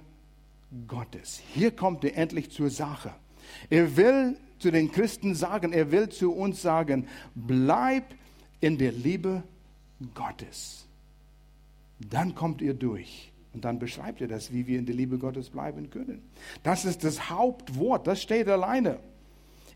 Gottes. 0.88 1.42
Hier 1.54 1.72
kommt 1.72 2.04
er 2.04 2.18
endlich 2.18 2.52
zur 2.52 2.70
Sache. 2.70 3.14
Er 3.70 3.96
will 3.98 4.38
zu 4.62 4.72
den 4.72 4.92
Christen 4.92 5.36
sagen, 5.36 5.74
er 5.74 5.92
will 5.92 6.10
zu 6.10 6.32
uns 6.32 6.62
sagen, 6.62 7.08
bleib 7.36 8.06
in 8.60 8.78
der 8.78 8.92
Liebe 8.92 9.44
Gottes. 10.14 10.88
Dann 12.00 12.36
kommt 12.36 12.62
ihr 12.62 12.74
durch. 12.74 13.32
Und 13.54 13.66
dann 13.66 13.80
beschreibt 13.80 14.22
er 14.22 14.28
das, 14.28 14.54
wie 14.54 14.66
wir 14.66 14.80
in 14.80 14.86
der 14.86 14.96
Liebe 14.96 15.18
Gottes 15.18 15.50
bleiben 15.50 15.90
können. 15.90 16.22
Das 16.64 16.86
ist 16.86 17.04
das 17.04 17.30
Hauptwort, 17.30 18.08
das 18.08 18.22
steht 18.22 18.48
alleine. 18.48 19.00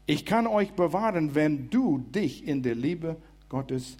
Ich 0.05 0.25
kann 0.25 0.47
euch 0.47 0.71
bewahren, 0.73 1.35
wenn 1.35 1.69
du 1.69 1.97
dich 1.97 2.47
in 2.47 2.63
der 2.63 2.75
Liebe 2.75 3.17
Gottes 3.49 3.97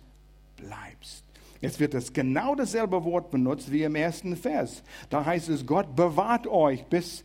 bleibst. 0.56 1.24
Jetzt 1.62 1.80
wird 1.80 1.94
das 1.94 2.14
genau 2.14 2.56
dasselbe 2.56 3.04
Wort 3.04 3.32
benutzt 3.32 3.72
wie 3.72 3.84
im 3.84 3.96
ersten 3.96 4.38
Vers. 4.38 4.84
Da 5.10 5.26
heißt 5.26 5.50
es, 5.50 5.66
Gott 5.66 5.96
bewahrt 5.96 6.48
euch 6.48 6.86
bis 6.86 7.24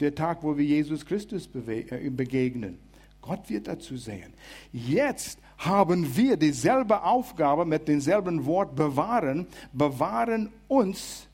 der 0.00 0.14
Tag, 0.14 0.42
wo 0.42 0.56
wir 0.56 0.64
Jesus 0.64 1.04
Christus 1.04 1.48
äh, 1.66 2.10
begegnen. 2.10 2.78
Gott 3.20 3.48
wird 3.50 3.68
dazu 3.68 3.96
sehen. 3.96 4.32
Jetzt 4.72 5.38
haben 5.58 6.16
wir 6.16 6.36
dieselbe 6.36 7.02
Aufgabe 7.02 7.64
mit 7.64 7.88
demselben 7.88 8.46
Wort 8.46 8.76
bewahren, 8.76 9.46
bewahren 9.72 10.50
uns, 10.68 11.26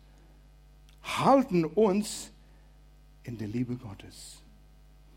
halten 1.02 1.64
uns 1.64 2.32
in 3.22 3.38
der 3.38 3.48
Liebe 3.48 3.76
Gottes, 3.76 4.42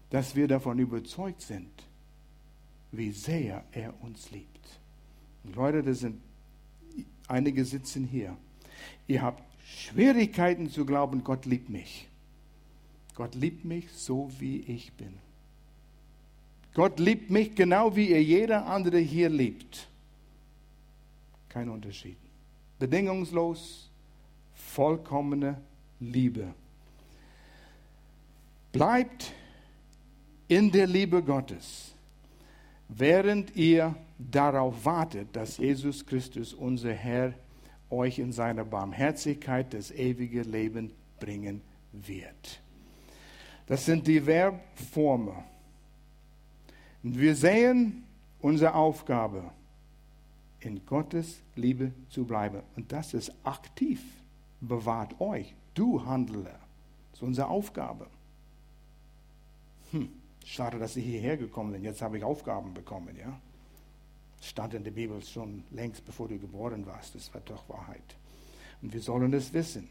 dass 0.10 0.36
wir 0.36 0.48
davon 0.48 0.78
überzeugt 0.80 1.42
sind, 1.42 1.72
wie 2.92 3.12
sehr 3.12 3.64
er 3.72 3.94
uns 4.02 4.32
liebt. 4.32 4.80
Und 5.44 5.56
Leute, 5.56 5.84
das 5.84 6.00
sind 6.00 6.22
einige 7.28 7.64
sitzen 7.66 8.06
hier. 8.06 8.36
Ihr 9.08 9.22
habt 9.22 9.44
Schwierigkeiten 9.66 10.70
zu 10.70 10.86
glauben, 10.86 11.24
Gott 11.24 11.46
liebt 11.46 11.70
mich. 11.70 12.08
Gott 13.18 13.34
liebt 13.34 13.66
mich 13.66 13.92
so, 13.92 14.30
wie 14.38 14.60
ich 14.60 14.94
bin. 14.94 15.12
Gott 16.76 17.00
liebt 17.00 17.32
mich 17.32 17.56
genau 17.56 17.96
wie 17.96 18.12
er 18.12 18.22
jeder 18.22 18.68
andere 18.68 19.00
hier 19.00 19.28
liebt. 19.28 19.88
Kein 21.50 21.68
Unterschied. 21.70 22.18
Bedingungslos, 22.78 23.90
vollkommene 24.54 25.60
Liebe. 26.00 26.54
Bleibt 28.72 29.34
in 30.48 30.72
der 30.72 30.86
Liebe 30.86 31.24
Gottes, 31.24 31.96
während 32.88 33.56
ihr 33.56 33.96
darauf 34.20 34.86
wartet, 34.86 35.36
dass 35.36 35.58
Jesus 35.58 36.06
Christus, 36.06 36.54
unser 36.54 36.94
Herr, 36.94 37.34
euch 37.90 38.20
in 38.20 38.32
seiner 38.32 38.64
Barmherzigkeit 38.64 39.74
das 39.74 39.90
ewige 39.90 40.44
Leben 40.44 40.94
bringen 41.20 41.64
wird. 41.92 42.62
Das 43.68 43.86
sind 43.86 44.08
die 44.08 44.22
Verbformen. 44.22 45.36
Und 47.04 47.20
wir 47.20 47.36
sehen 47.36 48.04
unsere 48.40 48.74
Aufgabe, 48.74 49.52
in 50.60 50.86
Gottes 50.86 51.42
Liebe 51.56 51.92
zu 52.10 52.26
bleiben. 52.26 52.62
Und 52.76 52.92
das 52.92 53.14
ist 53.14 53.32
aktiv. 53.44 54.02
Bewahrt 54.60 55.20
euch. 55.22 55.54
Du 55.74 56.04
Handler. 56.04 56.60
Das 57.12 57.20
ist 57.20 57.24
unsere 57.24 57.48
Aufgabe. 57.48 58.08
Hm, 59.92 60.10
schade, 60.46 60.80
dass 60.80 60.96
ich 60.96 61.06
hierher 61.06 61.38
gekommen 61.38 61.74
bin. 61.74 61.84
Jetzt 61.84 62.02
habe 62.02 62.18
ich 62.18 62.24
Aufgaben 62.24 62.74
bekommen, 62.74 63.16
ja. 63.18 63.40
Stand 64.42 64.74
in 64.74 64.84
der 64.84 64.92
Bibel 64.92 65.24
schon 65.24 65.64
längst, 65.72 66.06
bevor 66.06 66.28
du 66.28 66.38
geboren 66.38 66.86
warst. 66.86 67.16
Das 67.16 67.34
war 67.34 67.42
doch 67.42 67.68
Wahrheit. 67.70 68.16
Und 68.82 68.94
wir 68.94 69.02
sollen 69.02 69.34
es 69.34 69.54
wissen. 69.54 69.88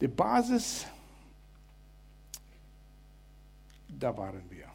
Die 0.00 0.08
Basis, 0.08 0.86
da 3.98 4.16
waren 4.16 4.42
wir. 4.50 4.66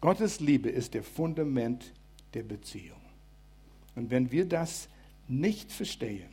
Gottes 0.00 0.40
Liebe 0.40 0.68
ist 0.68 0.94
der 0.94 1.02
Fundament 1.02 1.92
der 2.34 2.42
Beziehung. 2.42 3.00
Und 3.94 4.10
wenn 4.10 4.30
wir 4.30 4.46
das 4.46 4.88
nicht 5.28 5.72
verstehen, 5.72 6.28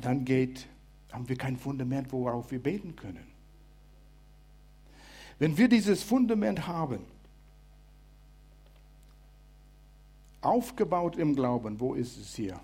dann 0.00 0.24
geht, 0.24 0.66
haben 1.12 1.28
wir 1.28 1.36
kein 1.36 1.56
Fundament, 1.56 2.12
worauf 2.12 2.50
wir 2.50 2.62
beten 2.62 2.96
können. 2.96 3.26
Wenn 5.38 5.56
wir 5.56 5.68
dieses 5.68 6.02
Fundament 6.02 6.66
haben, 6.66 7.00
aufgebaut 10.40 11.16
im 11.16 11.34
Glauben, 11.34 11.78
wo 11.80 11.94
ist 11.94 12.16
es 12.18 12.34
hier? 12.34 12.60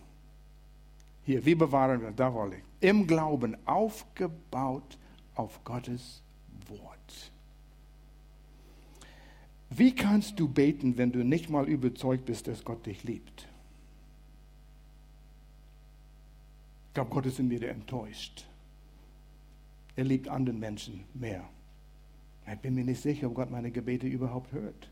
Hier, 1.25 1.45
wie 1.45 1.55
bewahren 1.55 2.01
wir, 2.01 2.11
da 2.11 2.33
wollte 2.33 2.57
ich. 2.57 2.63
Im 2.81 3.07
Glauben 3.07 3.57
aufgebaut 3.67 4.99
auf 5.35 5.63
Gottes 5.65 6.23
Wort. 6.69 7.33
Wie 9.75 9.95
kannst 9.95 10.39
du 10.39 10.49
beten, 10.49 10.99
wenn 10.99 11.13
du 11.13 11.25
nicht 11.25 11.49
mal 11.49 11.67
überzeugt 11.67 12.27
bist, 12.27 12.47
dass 12.47 12.65
Gott 12.65 12.85
dich 12.85 13.05
liebt? 13.05 13.49
Ich 16.89 16.95
glaube, 16.95 17.11
Gott 17.11 17.25
ist 17.25 17.39
in 17.39 17.49
mir 17.49 17.63
enttäuscht. 17.71 18.47
Er 19.97 20.05
liebt 20.05 20.29
anderen 20.29 20.59
Menschen 20.59 21.05
mehr. 21.15 21.49
Ich 22.47 22.59
bin 22.59 22.75
mir 22.75 22.85
nicht 22.85 23.01
sicher, 23.01 23.29
ob 23.29 23.35
Gott 23.35 23.51
meine 23.51 23.71
Gebete 23.71 24.07
überhaupt 24.07 24.53
hört. 24.53 24.91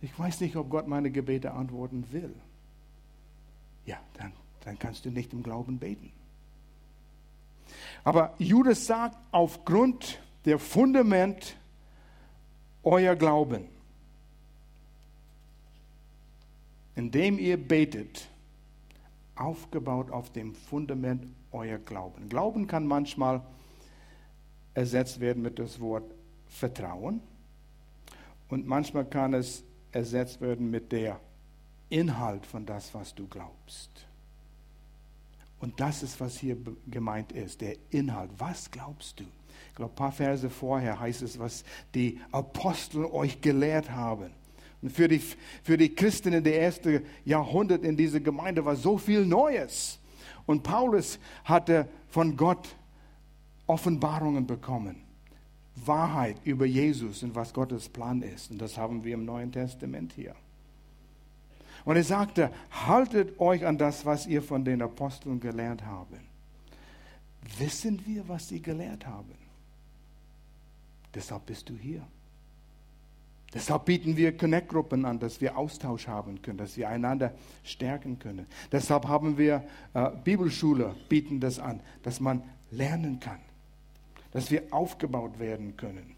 Ich 0.00 0.18
weiß 0.18 0.40
nicht, 0.40 0.56
ob 0.56 0.70
Gott 0.70 0.86
meine 0.86 1.10
Gebete 1.10 1.52
antworten 1.52 2.06
will. 2.12 2.34
Ja, 3.84 3.98
dann, 4.14 4.32
dann 4.64 4.78
kannst 4.78 5.04
du 5.04 5.10
nicht 5.10 5.32
im 5.34 5.42
Glauben 5.42 5.78
beten. 5.78 6.12
Aber 8.04 8.34
Judas 8.38 8.86
sagt, 8.86 9.18
aufgrund 9.32 10.22
der 10.44 10.58
Fundament 10.58 11.56
euer 12.86 13.16
Glauben, 13.16 13.64
indem 16.94 17.38
ihr 17.38 17.56
betet, 17.56 18.28
aufgebaut 19.34 20.10
auf 20.12 20.30
dem 20.30 20.54
Fundament 20.54 21.26
euer 21.50 21.78
Glauben. 21.78 22.28
Glauben 22.28 22.68
kann 22.68 22.86
manchmal 22.86 23.42
ersetzt 24.72 25.18
werden 25.18 25.42
mit 25.42 25.58
das 25.58 25.80
Wort 25.80 26.14
Vertrauen 26.46 27.20
und 28.48 28.66
manchmal 28.66 29.04
kann 29.04 29.34
es 29.34 29.64
ersetzt 29.90 30.40
werden 30.40 30.70
mit 30.70 30.92
der 30.92 31.18
Inhalt 31.88 32.46
von 32.46 32.64
das, 32.66 32.94
was 32.94 33.14
du 33.14 33.26
glaubst. 33.26 33.90
Und 35.58 35.80
das 35.80 36.04
ist, 36.04 36.20
was 36.20 36.38
hier 36.38 36.56
gemeint 36.86 37.32
ist, 37.32 37.60
der 37.60 37.76
Inhalt. 37.90 38.30
Was 38.38 38.70
glaubst 38.70 39.18
du? 39.18 39.24
Ich 39.70 39.74
glaube, 39.76 39.92
ein 39.92 39.96
paar 39.96 40.12
Verse 40.12 40.48
vorher 40.48 40.98
heißt 40.98 41.22
es, 41.22 41.38
was 41.38 41.64
die 41.94 42.20
Apostel 42.32 43.04
euch 43.04 43.40
gelehrt 43.40 43.90
haben. 43.90 44.30
Und 44.82 44.92
für 44.92 45.08
die, 45.08 45.20
für 45.62 45.76
die 45.76 45.94
Christen 45.94 46.32
in 46.32 46.44
der 46.44 46.60
ersten 46.60 47.02
Jahrhundert 47.24 47.82
in 47.82 47.96
dieser 47.96 48.20
Gemeinde 48.20 48.64
war 48.64 48.76
so 48.76 48.98
viel 48.98 49.24
Neues. 49.24 49.98
Und 50.46 50.62
Paulus 50.62 51.18
hatte 51.44 51.88
von 52.08 52.36
Gott 52.36 52.68
Offenbarungen 53.66 54.46
bekommen. 54.46 55.02
Wahrheit 55.74 56.36
über 56.44 56.64
Jesus 56.64 57.22
und 57.22 57.34
was 57.34 57.52
Gottes 57.52 57.88
Plan 57.88 58.22
ist. 58.22 58.50
Und 58.50 58.58
das 58.58 58.78
haben 58.78 59.04
wir 59.04 59.14
im 59.14 59.24
Neuen 59.24 59.52
Testament 59.52 60.12
hier. 60.14 60.34
Und 61.84 61.96
er 61.96 62.04
sagte, 62.04 62.50
haltet 62.70 63.38
euch 63.38 63.64
an 63.64 63.78
das, 63.78 64.04
was 64.04 64.26
ihr 64.26 64.42
von 64.42 64.64
den 64.64 64.82
Aposteln 64.82 65.38
gelernt 65.38 65.84
habt. 65.86 66.14
Wissen 67.58 68.04
wir, 68.06 68.26
was 68.28 68.48
sie 68.48 68.60
gelehrt 68.60 69.06
haben? 69.06 69.45
Deshalb 71.16 71.46
bist 71.46 71.70
du 71.70 71.74
hier. 71.74 72.06
Deshalb 73.54 73.86
bieten 73.86 74.18
wir 74.18 74.36
Connect-Gruppen 74.36 75.06
an, 75.06 75.18
dass 75.18 75.40
wir 75.40 75.56
Austausch 75.56 76.08
haben 76.08 76.42
können, 76.42 76.58
dass 76.58 76.76
wir 76.76 76.90
einander 76.90 77.32
stärken 77.64 78.18
können. 78.18 78.46
Deshalb 78.70 79.08
haben 79.08 79.38
wir 79.38 79.66
äh, 79.94 80.10
Bibelschule, 80.24 80.94
bieten 81.08 81.40
das 81.40 81.58
an, 81.58 81.80
dass 82.02 82.20
man 82.20 82.42
lernen 82.70 83.18
kann, 83.18 83.40
dass 84.32 84.50
wir 84.50 84.64
aufgebaut 84.70 85.38
werden 85.38 85.74
können. 85.78 86.16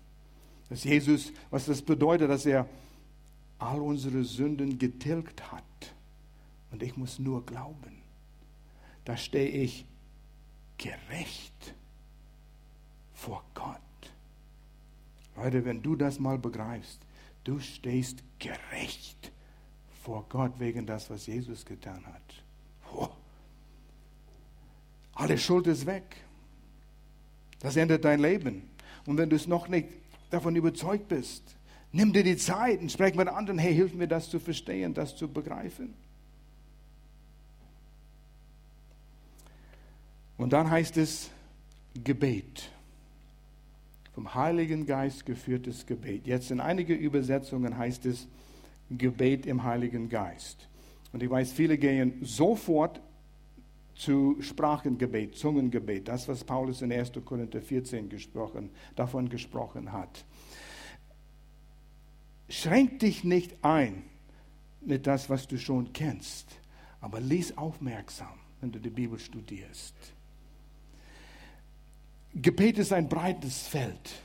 Dass 0.68 0.82
Jesus, 0.82 1.32
was 1.50 1.66
das 1.66 1.80
bedeutet, 1.80 2.28
dass 2.28 2.44
er 2.44 2.68
all 3.60 3.80
unsere 3.80 4.24
Sünden 4.24 4.80
getilgt 4.80 5.52
hat. 5.52 5.62
Und 6.72 6.82
ich 6.82 6.96
muss 6.96 7.20
nur 7.20 7.46
glauben. 7.46 8.02
Da 9.04 9.16
stehe 9.16 9.48
ich 9.48 9.86
gerecht 10.76 11.74
vor 13.14 13.44
Gott. 13.54 13.87
Leute, 15.42 15.64
wenn 15.64 15.82
du 15.82 15.94
das 15.94 16.18
mal 16.18 16.38
begreifst, 16.38 17.00
du 17.44 17.60
stehst 17.60 18.22
gerecht 18.38 19.32
vor 20.02 20.26
Gott 20.28 20.58
wegen 20.58 20.86
das, 20.86 21.10
was 21.10 21.26
Jesus 21.26 21.64
getan 21.64 22.04
hat. 22.06 22.44
Oh. 22.92 23.08
Alle 25.14 25.38
Schuld 25.38 25.66
ist 25.66 25.86
weg. 25.86 26.16
Das 27.60 27.76
ändert 27.76 28.04
dein 28.04 28.20
Leben. 28.20 28.70
Und 29.06 29.16
wenn 29.18 29.30
du 29.30 29.36
es 29.36 29.46
noch 29.46 29.68
nicht 29.68 29.88
davon 30.30 30.56
überzeugt 30.56 31.08
bist, 31.08 31.42
nimm 31.92 32.12
dir 32.12 32.24
die 32.24 32.36
Zeit 32.36 32.80
und 32.80 32.90
sprech 32.90 33.14
mit 33.14 33.28
anderen, 33.28 33.58
hey, 33.58 33.74
hilf 33.74 33.94
mir 33.94 34.08
das 34.08 34.28
zu 34.30 34.38
verstehen, 34.40 34.94
das 34.94 35.16
zu 35.16 35.28
begreifen. 35.28 35.94
Und 40.36 40.52
dann 40.52 40.70
heißt 40.70 40.96
es 40.96 41.30
Gebet 41.94 42.70
vom 44.18 44.34
Heiligen 44.34 44.84
Geist 44.84 45.24
geführtes 45.26 45.86
Gebet. 45.86 46.26
Jetzt 46.26 46.50
in 46.50 46.58
einigen 46.58 46.98
Übersetzungen 46.98 47.78
heißt 47.78 48.04
es 48.04 48.26
Gebet 48.90 49.46
im 49.46 49.62
Heiligen 49.62 50.08
Geist. 50.08 50.68
Und 51.12 51.22
ich 51.22 51.30
weiß, 51.30 51.52
viele 51.52 51.78
gehen 51.78 52.14
sofort 52.22 53.00
zu 53.94 54.36
Sprachengebet, 54.40 55.36
Zungengebet, 55.36 56.08
das, 56.08 56.26
was 56.26 56.42
Paulus 56.42 56.82
in 56.82 56.90
1. 56.90 57.12
Korinther 57.24 57.62
14 57.62 58.08
gesprochen, 58.08 58.70
davon 58.96 59.28
gesprochen 59.28 59.92
hat. 59.92 60.24
Schränk 62.48 62.98
dich 62.98 63.22
nicht 63.22 63.54
ein 63.62 64.02
mit 64.80 65.06
das, 65.06 65.30
was 65.30 65.46
du 65.46 65.58
schon 65.58 65.92
kennst, 65.92 66.58
aber 67.00 67.20
lies 67.20 67.56
aufmerksam, 67.56 68.40
wenn 68.60 68.72
du 68.72 68.80
die 68.80 68.90
Bibel 68.90 69.20
studierst. 69.20 69.94
Gebet 72.34 72.78
ist 72.78 72.92
ein 72.92 73.08
breites 73.08 73.66
Feld. 73.66 74.22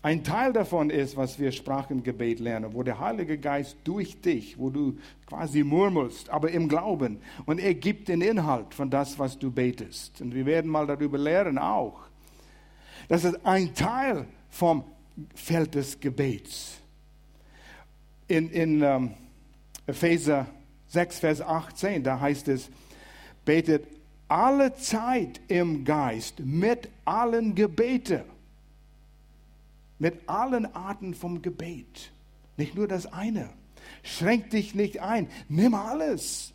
Ein 0.00 0.22
Teil 0.22 0.52
davon 0.52 0.90
ist, 0.90 1.16
was 1.16 1.40
wir 1.40 1.50
Sprachengebet 1.50 2.38
lernen, 2.38 2.72
wo 2.72 2.84
der 2.84 3.00
Heilige 3.00 3.36
Geist 3.36 3.76
durch 3.82 4.20
dich, 4.20 4.56
wo 4.56 4.70
du 4.70 4.96
quasi 5.26 5.64
murmelst, 5.64 6.30
aber 6.30 6.52
im 6.52 6.68
Glauben. 6.68 7.18
Und 7.46 7.58
er 7.58 7.74
gibt 7.74 8.06
den 8.06 8.20
Inhalt 8.20 8.74
von 8.74 8.90
das, 8.90 9.18
was 9.18 9.38
du 9.38 9.50
betest. 9.50 10.20
Und 10.20 10.34
wir 10.34 10.46
werden 10.46 10.70
mal 10.70 10.86
darüber 10.86 11.18
lernen 11.18 11.58
auch. 11.58 11.98
Das 13.08 13.24
ist 13.24 13.44
ein 13.44 13.74
Teil 13.74 14.26
vom 14.50 14.84
Feld 15.34 15.74
des 15.74 15.98
Gebets. 15.98 16.80
In, 18.28 18.50
in 18.50 18.82
um, 18.84 19.14
Epheser 19.86 20.46
6, 20.88 21.18
Vers 21.18 21.40
18, 21.40 22.04
da 22.04 22.20
heißt 22.20 22.46
es, 22.48 22.70
betet 23.44 23.84
alle 24.28 24.74
Zeit 24.74 25.40
im 25.48 25.84
Geist 25.84 26.40
mit 26.40 26.88
allen 27.04 27.54
Gebeten 27.54 28.22
mit 29.98 30.28
allen 30.28 30.66
Arten 30.74 31.14
vom 31.14 31.42
Gebet. 31.42 32.12
Nicht 32.56 32.74
nur 32.74 32.88
das 32.88 33.12
eine. 33.12 33.50
Schränk 34.02 34.50
dich 34.50 34.74
nicht 34.74 35.00
ein. 35.00 35.28
Nimm 35.48 35.74
alles. 35.74 36.52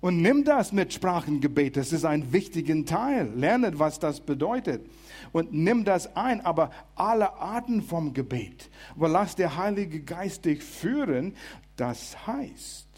Und 0.00 0.22
nimm 0.22 0.44
das 0.44 0.72
mit 0.72 0.94
Sprachengebet. 0.94 1.76
Das 1.76 1.92
ist 1.92 2.06
ein 2.06 2.32
wichtiger 2.32 2.84
Teil. 2.86 3.30
Lerne, 3.34 3.78
was 3.78 3.98
das 3.98 4.20
bedeutet. 4.20 4.86
Und 5.32 5.52
nimm 5.52 5.84
das 5.84 6.16
ein, 6.16 6.40
aber 6.40 6.70
alle 6.94 7.34
Arten 7.34 7.82
vom 7.82 8.14
Gebet. 8.14 8.70
Aber 8.96 9.08
lass 9.08 9.36
der 9.36 9.56
Heilige 9.56 10.00
Geist 10.00 10.46
dich 10.46 10.62
führen. 10.62 11.34
Das 11.76 12.26
heißt, 12.26 12.88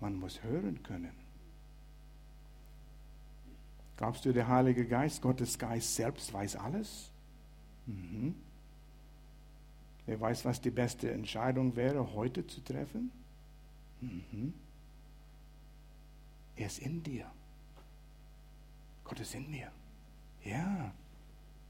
man 0.00 0.16
muss 0.16 0.42
hören 0.42 0.82
können. 0.82 1.23
Glaubst 3.96 4.24
du, 4.24 4.32
der 4.32 4.48
Heilige 4.48 4.86
Geist, 4.86 5.22
Gottes 5.22 5.58
Geist 5.58 5.94
selbst 5.94 6.32
weiß 6.32 6.56
alles? 6.56 7.10
Mhm. 7.86 8.34
Wer 10.06 10.20
weiß, 10.20 10.44
was 10.44 10.60
die 10.60 10.70
beste 10.70 11.10
Entscheidung 11.10 11.76
wäre, 11.76 12.14
heute 12.14 12.46
zu 12.46 12.60
treffen? 12.60 13.10
Mhm. 14.00 14.52
Er 16.56 16.66
ist 16.66 16.78
in 16.80 17.02
dir. 17.02 17.30
Gott 19.04 19.20
ist 19.20 19.34
in 19.34 19.50
mir. 19.50 19.70
Ja, 20.44 20.92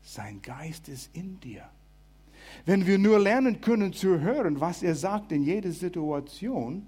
sein 0.03 0.43
Geist 0.43 0.89
ist 0.89 1.15
in 1.15 1.39
dir. 1.41 1.69
Wenn 2.67 2.87
wir 2.87 2.99
nur 2.99 3.19
lernen 3.19 3.61
können 3.61 3.93
zu 3.93 4.21
hören, 4.21 4.61
was 4.61 4.83
er 4.83 4.95
sagt 4.95 5.33
in 5.33 5.45
jeder 5.45 5.73
Situation, 5.73 6.87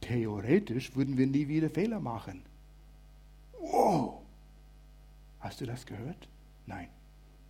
theoretisch 0.00 0.94
würden 0.94 1.16
wir 1.18 1.26
nie 1.26 1.48
wieder 1.48 1.68
Fehler 1.68 2.00
machen. 2.00 2.42
Hast 5.46 5.60
du 5.60 5.66
das 5.66 5.86
gehört? 5.86 6.28
Nein 6.66 6.88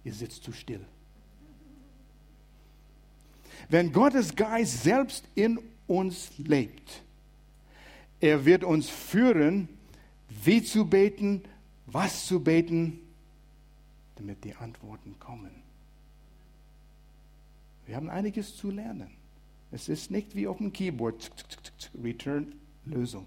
ihr 0.07 0.15
sitzt 0.15 0.45
zu 0.45 0.53
still. 0.53 0.87
Wenn 3.69 3.93
Gottes 3.93 4.37
Geist 4.37 4.85
selbst 4.85 5.25
in 5.35 5.59
uns 5.89 6.31
lebt, 6.39 7.03
er 8.21 8.45
wird 8.45 8.63
uns 8.63 8.89
führen, 8.89 9.69
wie 10.45 10.63
zu 10.63 10.87
beten, 10.87 11.43
was 11.87 12.27
zu 12.27 12.43
beten, 12.43 13.01
damit 14.15 14.45
die 14.45 14.55
Antworten 14.55 15.19
kommen. 15.19 15.51
Wir 17.87 17.97
haben 17.97 18.09
einiges 18.09 18.57
zu 18.57 18.71
lernen. 18.71 19.11
Es 19.73 19.89
ist 19.89 20.13
nicht 20.13 20.37
wie 20.37 20.47
auf 20.47 20.59
dem 20.59 20.73
Keyboard, 20.73 21.33
Return, 22.01 22.55
Lösung. 22.85 23.27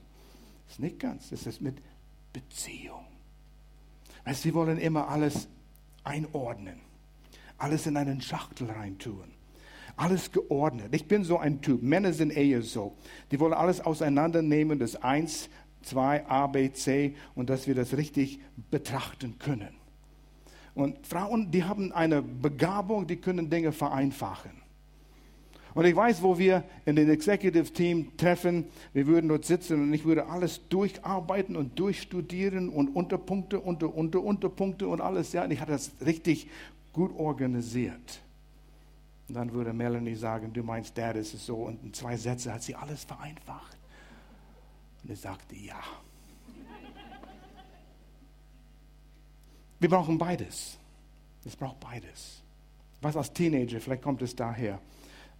Es 0.68 0.74
ist 0.74 0.80
nicht 0.80 1.00
ganz. 1.00 1.32
Es 1.34 1.46
ist 1.46 1.60
mit 1.62 1.76
Beziehung. 2.32 3.06
Wir 4.44 4.54
wollen 4.54 4.78
immer 4.78 5.10
alles 5.10 5.48
einordnen, 6.04 6.80
alles 7.58 7.88
in 7.88 7.98
einen 7.98 8.22
Schachtel 8.22 8.70
reintun, 8.70 9.26
alles 9.98 10.32
geordnet. 10.32 10.94
Ich 10.94 11.08
bin 11.08 11.24
so 11.24 11.40
ein 11.40 11.62
Typ, 11.62 11.82
Männer 11.82 12.14
sind 12.14 12.32
eher 12.32 12.62
so. 12.62 12.96
Die 13.32 13.40
wollen 13.40 13.54
alles 13.54 13.82
auseinandernehmen, 13.82 14.78
das 14.78 14.96
Eins, 14.96 15.50
zwei, 15.82 16.26
A, 16.28 16.46
B, 16.48 16.72
C 16.72 17.16
und 17.34 17.50
dass 17.50 17.68
wir 17.68 17.74
das 17.74 17.98
richtig 17.98 18.40
betrachten 18.70 19.40
können. 19.40 19.76
Und 20.76 21.06
Frauen, 21.08 21.50
die 21.52 21.64
haben 21.64 21.92
eine 21.92 22.22
Begabung, 22.22 23.08
die 23.08 23.18
können 23.18 23.50
Dinge 23.50 23.72
vereinfachen. 23.72 24.52
Und 25.80 25.86
ich 25.86 25.96
weiß, 25.96 26.22
wo 26.24 26.38
wir 26.38 26.66
in 26.86 26.98
den 26.98 27.10
Executive 27.10 27.72
Team 27.72 28.18
treffen, 28.18 28.66
wir 28.92 29.08
würden 29.08 29.30
dort 29.30 29.46
sitzen 29.46 29.82
und 29.82 29.94
ich 29.94 30.04
würde 30.04 30.28
alles 30.28 30.68
durcharbeiten 30.68 31.56
und 31.56 31.80
durchstudieren 31.80 32.68
und 32.68 32.94
Unterpunkte, 32.94 33.62
unter, 33.62 33.96
unter, 33.96 34.22
Unterpunkte 34.22 34.90
und 34.90 35.00
alles. 35.00 35.32
Ja, 35.32 35.46
und 35.46 35.52
ich 35.52 35.62
hatte 35.62 35.72
das 35.72 35.94
richtig 36.06 36.50
gut 36.92 37.18
organisiert. 37.18 38.20
Und 39.30 39.36
dann 39.36 39.54
würde 39.54 39.72
Melanie 39.72 40.16
sagen, 40.16 40.52
du 40.52 40.64
meinst, 40.64 40.98
Dad, 40.98 41.16
ist 41.16 41.34
es 41.34 41.46
so. 41.46 41.56
Und 41.56 41.82
in 41.82 41.94
zwei 41.94 42.18
Sätze 42.18 42.54
hat 42.54 42.62
sie 42.62 42.76
alles 42.76 43.06
vereinfacht. 43.06 43.78
Und 45.02 45.12
ich 45.12 45.22
sagte, 45.22 45.56
ja. 45.56 45.82
Wir 49.80 49.88
brauchen 49.88 50.18
beides. 50.18 50.78
Es 51.46 51.56
braucht 51.56 51.80
beides. 51.80 52.44
Was 53.00 53.16
als 53.16 53.32
Teenager, 53.32 53.80
vielleicht 53.80 54.04
kommt 54.04 54.22
es 54.22 54.36
daher. 54.36 54.82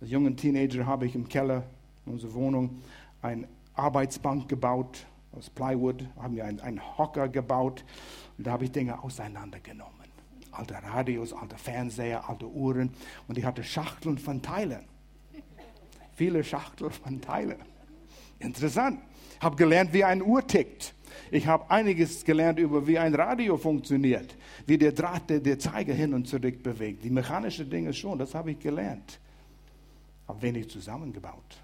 Als 0.02 0.12
jungen 0.12 0.38
Teenager 0.38 0.86
habe 0.86 1.06
ich 1.06 1.16
im 1.16 1.28
Keller 1.28 1.64
unserer 2.06 2.34
Wohnung 2.34 2.82
eine 3.22 3.48
Arbeitsbank 3.74 4.48
gebaut 4.48 5.06
aus 5.34 5.50
Plywood, 5.50 6.06
haben 6.18 6.36
wir 6.36 6.46
einen, 6.46 6.60
einen 6.62 6.98
Hocker 6.98 7.28
gebaut 7.28 7.84
und 8.38 8.48
da 8.48 8.52
habe 8.52 8.64
ich 8.64 8.72
Dinge 8.72 9.04
auseinandergenommen. 9.04 9.94
Alte 10.52 10.76
Radios, 10.76 11.34
alte 11.34 11.58
Fernseher, 11.58 12.28
alte 12.30 12.48
Uhren 12.48 12.92
und 13.28 13.38
ich 13.38 13.44
hatte 13.44 13.64
Schachteln 13.64 14.18
von 14.18 14.42
Teilen. 14.42 14.86
Viele 16.16 16.44
Schachteln 16.44 16.92
von 16.92 17.22
Teilen. 17.22 17.58
Interessant. 18.40 19.00
Ich 19.36 19.42
Habe 19.42 19.58
gelernt, 19.58 19.94
wie 19.94 20.04
eine 20.04 20.24
Uhr 20.24 20.46
tickt. 20.46 20.96
Ich 21.30 21.46
habe 21.46 21.70
einiges 21.70 22.24
gelernt 22.24 22.58
über, 22.58 22.88
wie 22.88 22.98
ein 22.98 23.14
Radio 23.14 23.58
funktioniert, 23.58 24.36
wie 24.66 24.78
der 24.78 24.94
Draht, 24.94 25.30
der, 25.30 25.40
der 25.40 25.60
Zeiger 25.60 25.94
hin 25.94 26.14
und 26.14 26.28
zurück 26.28 26.64
bewegt. 26.64 27.04
Die 27.04 27.10
mechanischen 27.10 27.70
Dinge 27.70 27.94
schon, 27.94 28.18
das 28.18 28.34
habe 28.34 28.52
ich 28.52 28.60
gelernt 28.60 29.20
habe 30.30 30.42
wenig 30.44 30.70
zusammengebaut. 30.70 31.58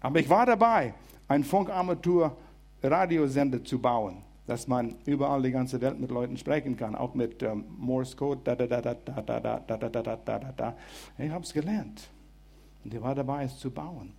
Aber 0.00 0.18
ich 0.18 0.28
war 0.28 0.44
dabei, 0.46 0.94
einen 1.28 1.44
Funkarmatur-Radiosender 1.44 3.62
zu 3.62 3.78
bauen, 3.78 4.24
dass 4.46 4.66
man 4.66 4.96
überall 5.04 5.42
die 5.42 5.52
ganze 5.52 5.80
Welt 5.80 6.00
mit 6.00 6.10
Leuten 6.10 6.36
sprechen 6.36 6.76
kann, 6.76 6.96
auch 6.96 7.14
mit 7.14 7.40
ähm, 7.42 7.64
Morse 7.78 8.16
Code. 8.16 8.40
Da, 8.42 8.56
da, 8.56 8.66
da, 8.66 8.80
da, 8.80 8.94
da, 8.94 9.22
da, 9.22 9.40
da, 9.40 9.60
da, 9.60 9.76
da, 9.76 9.88
da, 10.02 10.16
da, 10.16 10.52
da. 10.56 10.76
Ich 11.18 11.30
habe 11.30 11.44
es 11.44 11.52
gelernt. 11.52 12.08
Und 12.84 12.92
ich 12.92 13.00
war 13.00 13.14
dabei, 13.14 13.44
es 13.44 13.56
zu 13.58 13.70
bauen. 13.70 14.12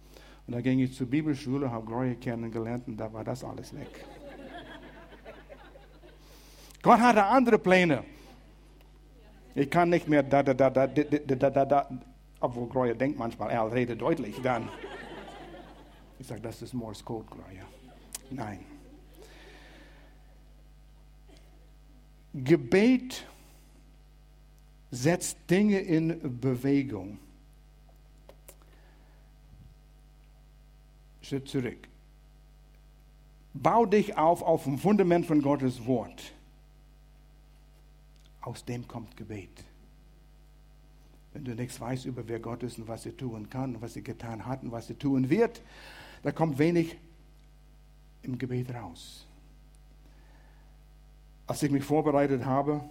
Und 0.45 0.53
da 0.53 0.61
ging 0.61 0.79
ich 0.79 0.93
zur 0.93 1.07
Bibelschule, 1.07 1.69
habe 1.71 1.85
Gloria 1.85 2.15
kennengelernt 2.15 2.87
und 2.87 2.97
da 2.97 3.11
war 3.11 3.23
das 3.23 3.43
alles 3.43 3.75
weg. 3.75 4.05
Gott 6.81 6.99
hatte 6.99 7.25
andere 7.25 7.57
Pläne. 7.57 8.03
Ich 9.55 9.69
kann 9.69 9.89
nicht 9.89 10.07
mehr 10.07 10.23
da, 10.23 10.41
da, 10.43 10.53
da, 10.53 10.69
da, 10.69 10.87
da, 10.87 11.03
da, 11.03 11.49
da, 11.49 11.65
da, 11.65 11.89
obwohl 12.43 12.67
Gloria 12.67 12.93
denkt 12.93 13.17
manchmal, 13.17 13.51
er 13.51 13.71
redet 13.71 14.01
deutlich, 14.01 14.35
dann. 14.41 14.67
Ich 16.19 16.27
sage, 16.27 16.41
das 16.41 16.61
ist 16.61 16.73
Morse 16.73 17.01
Code, 17.01 17.25
Gloria. 17.29 17.63
Nein. 18.29 18.59
Gebet 22.33 23.25
setzt 24.91 25.37
Dinge 25.49 25.79
in 25.79 26.39
Bewegung. 26.41 27.17
Schritt 31.21 31.47
zurück. 31.47 31.87
Bau 33.53 33.85
dich 33.85 34.17
auf 34.17 34.41
auf 34.41 34.65
dem 34.65 34.77
Fundament 34.77 35.25
von 35.25 35.41
Gottes 35.41 35.85
Wort. 35.85 36.33
Aus 38.41 38.65
dem 38.65 38.85
kommt 38.85 39.15
Gebet. 39.15 39.63
Wenn 41.33 41.45
du 41.45 41.55
nichts 41.55 41.81
weißt 41.81 42.05
über 42.05 42.27
wer 42.27 42.39
Gott 42.39 42.61
ist 42.63 42.77
und 42.77 42.87
was 42.87 43.05
er 43.05 43.17
tun 43.17 43.49
kann 43.49 43.75
und 43.75 43.81
was 43.81 43.95
er 43.95 44.03
getan 44.03 44.45
hat 44.45 44.63
und 44.63 44.71
was 44.71 44.89
er 44.89 44.97
tun 44.97 45.29
wird, 45.29 45.61
da 46.21 46.31
kommt 46.31 46.59
wenig 46.59 46.95
im 48.21 48.37
Gebet 48.37 48.73
raus. 48.73 49.25
Als 51.47 51.63
ich 51.63 51.71
mich 51.71 51.83
vorbereitet 51.83 52.45
habe 52.45 52.83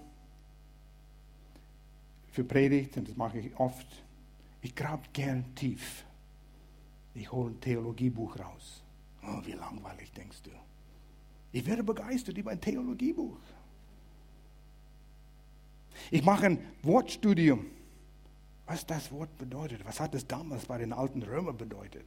für 2.32 2.44
Predigt, 2.44 2.96
und 2.96 3.08
das 3.08 3.16
mache 3.16 3.38
ich 3.38 3.58
oft, 3.58 3.86
ich 4.60 4.74
grabe 4.74 5.02
gern 5.12 5.54
tief. 5.54 6.04
Ich 7.14 7.30
hole 7.30 7.50
ein 7.50 7.60
Theologiebuch 7.60 8.38
raus. 8.38 8.82
Oh, 9.22 9.40
wie 9.44 9.52
langweilig 9.52 10.12
denkst 10.12 10.42
du? 10.42 10.50
Ich 11.52 11.64
werde 11.66 11.82
begeistert 11.82 12.36
über 12.38 12.50
ein 12.50 12.60
Theologiebuch. 12.60 13.38
Ich 16.10 16.24
mache 16.24 16.46
ein 16.46 16.58
Wortstudium 16.82 17.66
was 18.72 18.86
das 18.86 19.12
Wort 19.12 19.36
bedeutet. 19.36 19.84
Was 19.84 20.00
hat 20.00 20.14
es 20.14 20.26
damals 20.26 20.64
bei 20.64 20.78
den 20.78 20.94
alten 20.94 21.22
Römern 21.22 21.58
bedeutet? 21.58 22.06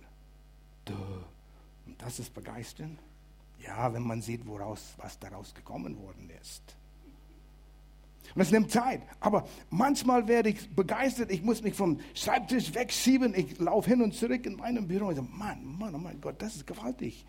Und 1.86 2.01
das 2.01 2.18
ist 2.18 2.34
begeistern. 2.34 2.97
Ja, 3.59 3.93
wenn 3.93 4.01
man 4.01 4.22
sieht, 4.24 4.47
woraus, 4.47 4.95
was 4.97 5.20
daraus 5.20 5.53
gekommen 5.53 5.95
worden 5.99 6.32
ist. 6.41 6.63
Und 8.34 8.41
es 8.41 8.49
nimmt 8.49 8.72
Zeit. 8.72 9.03
Aber 9.20 9.47
manchmal 9.70 10.28
werde 10.28 10.49
ich 10.49 10.76
begeistert. 10.76 11.32
Ich 11.32 11.43
muss 11.43 11.61
mich 11.61 11.76
vom 11.76 11.99
Schreibtisch 12.16 12.74
wegschieben. 12.74 13.36
Ich 13.36 13.59
laufe 13.59 13.91
hin 13.91 14.01
und 14.01 14.16
zurück 14.16 14.47
in 14.47 14.55
meinem 14.55 14.88
Büro 14.88 15.07
und 15.07 15.16
sage, 15.16 15.28
Mann, 15.32 15.78
Mann, 15.78 15.93
oh 15.93 15.99
mein 15.99 16.20
Gott, 16.20 16.41
das 16.41 16.55
ist 16.55 16.66
gewaltig. 16.66 17.26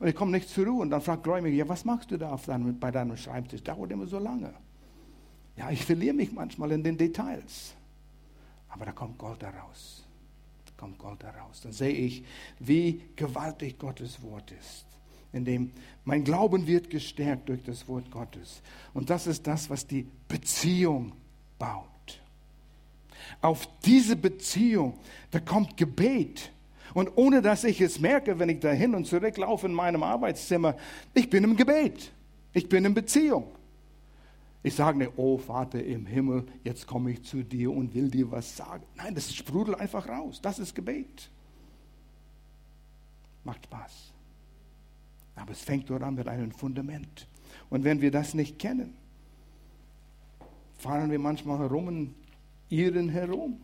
Und 0.00 0.08
ich 0.08 0.16
komme 0.16 0.32
nicht 0.32 0.48
zur 0.48 0.66
Ruhe. 0.66 0.82
Und 0.82 0.90
dann 0.90 1.00
fragt 1.00 1.28
Roy 1.28 1.48
ja, 1.50 1.68
was 1.68 1.84
machst 1.84 2.10
du 2.10 2.16
da 2.16 2.36
deinem, 2.36 2.76
bei 2.78 2.90
deinem 2.90 3.16
Schreibtisch? 3.16 3.62
Dauert 3.62 3.92
immer 3.92 4.08
so 4.08 4.18
lange. 4.18 4.52
Ja, 5.56 5.70
ich 5.70 5.84
verliere 5.84 6.14
mich 6.14 6.32
manchmal 6.32 6.72
in 6.72 6.82
den 6.82 6.98
Details. 6.98 7.77
Aber 8.68 8.84
da 8.84 8.92
kommt 8.92 9.18
Gold 9.18 9.42
daraus. 9.42 10.04
Da 10.66 10.72
kommt 10.76 10.98
Gold 10.98 11.22
daraus. 11.22 11.60
Dann 11.62 11.72
sehe 11.72 11.92
ich, 11.92 12.24
wie 12.58 13.02
gewaltig 13.16 13.78
Gottes 13.78 14.22
Wort 14.22 14.50
ist 14.52 14.88
in 15.32 15.44
dem 15.44 15.70
mein 16.04 16.24
Glauben 16.24 16.66
wird 16.66 16.88
gestärkt 16.90 17.48
durch 17.48 17.62
das 17.62 17.86
Wort 17.86 18.10
Gottes. 18.10 18.62
Und 18.94 19.10
das 19.10 19.26
ist 19.26 19.46
das, 19.46 19.68
was 19.68 19.86
die 19.86 20.06
Beziehung 20.26 21.12
baut. 21.58 21.84
Auf 23.42 23.68
diese 23.84 24.16
Beziehung, 24.16 24.98
da 25.30 25.38
kommt 25.38 25.76
Gebet. 25.76 26.50
Und 26.94 27.10
ohne 27.16 27.42
dass 27.42 27.64
ich 27.64 27.80
es 27.82 28.00
merke, 28.00 28.38
wenn 28.38 28.48
ich 28.48 28.60
da 28.60 28.70
hin 28.70 28.94
und 28.94 29.06
zurück 29.06 29.36
laufe 29.36 29.66
in 29.66 29.74
meinem 29.74 30.02
Arbeitszimmer, 30.02 30.76
ich 31.12 31.28
bin 31.28 31.44
im 31.44 31.56
Gebet. 31.56 32.10
Ich 32.54 32.68
bin 32.68 32.86
in 32.86 32.94
Beziehung. 32.94 33.44
Ich 34.62 34.74
sage 34.74 34.98
nicht, 34.98 35.12
oh 35.16 35.38
Vater 35.38 35.82
im 35.82 36.06
Himmel, 36.06 36.44
jetzt 36.64 36.86
komme 36.86 37.12
ich 37.12 37.22
zu 37.22 37.44
dir 37.44 37.72
und 37.72 37.94
will 37.94 38.10
dir 38.10 38.30
was 38.30 38.56
sagen. 38.56 38.84
Nein, 38.96 39.14
das 39.14 39.34
sprudelt 39.34 39.78
einfach 39.78 40.08
raus. 40.08 40.40
Das 40.42 40.58
ist 40.58 40.74
Gebet. 40.74 41.30
Macht 43.44 43.64
Spaß. 43.64 44.12
Aber 45.36 45.52
es 45.52 45.60
fängt 45.60 45.88
dort 45.88 46.02
an 46.02 46.16
mit 46.16 46.26
einem 46.26 46.50
Fundament. 46.50 47.28
Und 47.70 47.84
wenn 47.84 48.00
wir 48.00 48.10
das 48.10 48.34
nicht 48.34 48.58
kennen, 48.58 48.96
fahren 50.76 51.10
wir 51.10 51.18
manchmal 51.18 51.58
herum 51.58 51.86
und 51.86 52.14
irren 52.68 53.08
herum. 53.08 53.60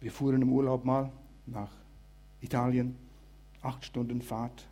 Wir 0.00 0.12
fuhren 0.12 0.42
im 0.42 0.52
Urlaub 0.52 0.84
mal 0.84 1.12
nach 1.46 1.70
Italien, 2.40 2.96
acht 3.62 3.84
Stunden 3.84 4.22
Fahrt. 4.22 4.66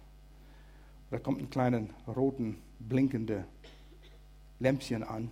Da 1.11 1.19
kommt 1.19 1.41
ein 1.41 1.51
kleines 1.51 1.89
roten, 2.07 2.57
blinkende 2.79 3.45
Lämpchen 4.59 5.03
an. 5.03 5.31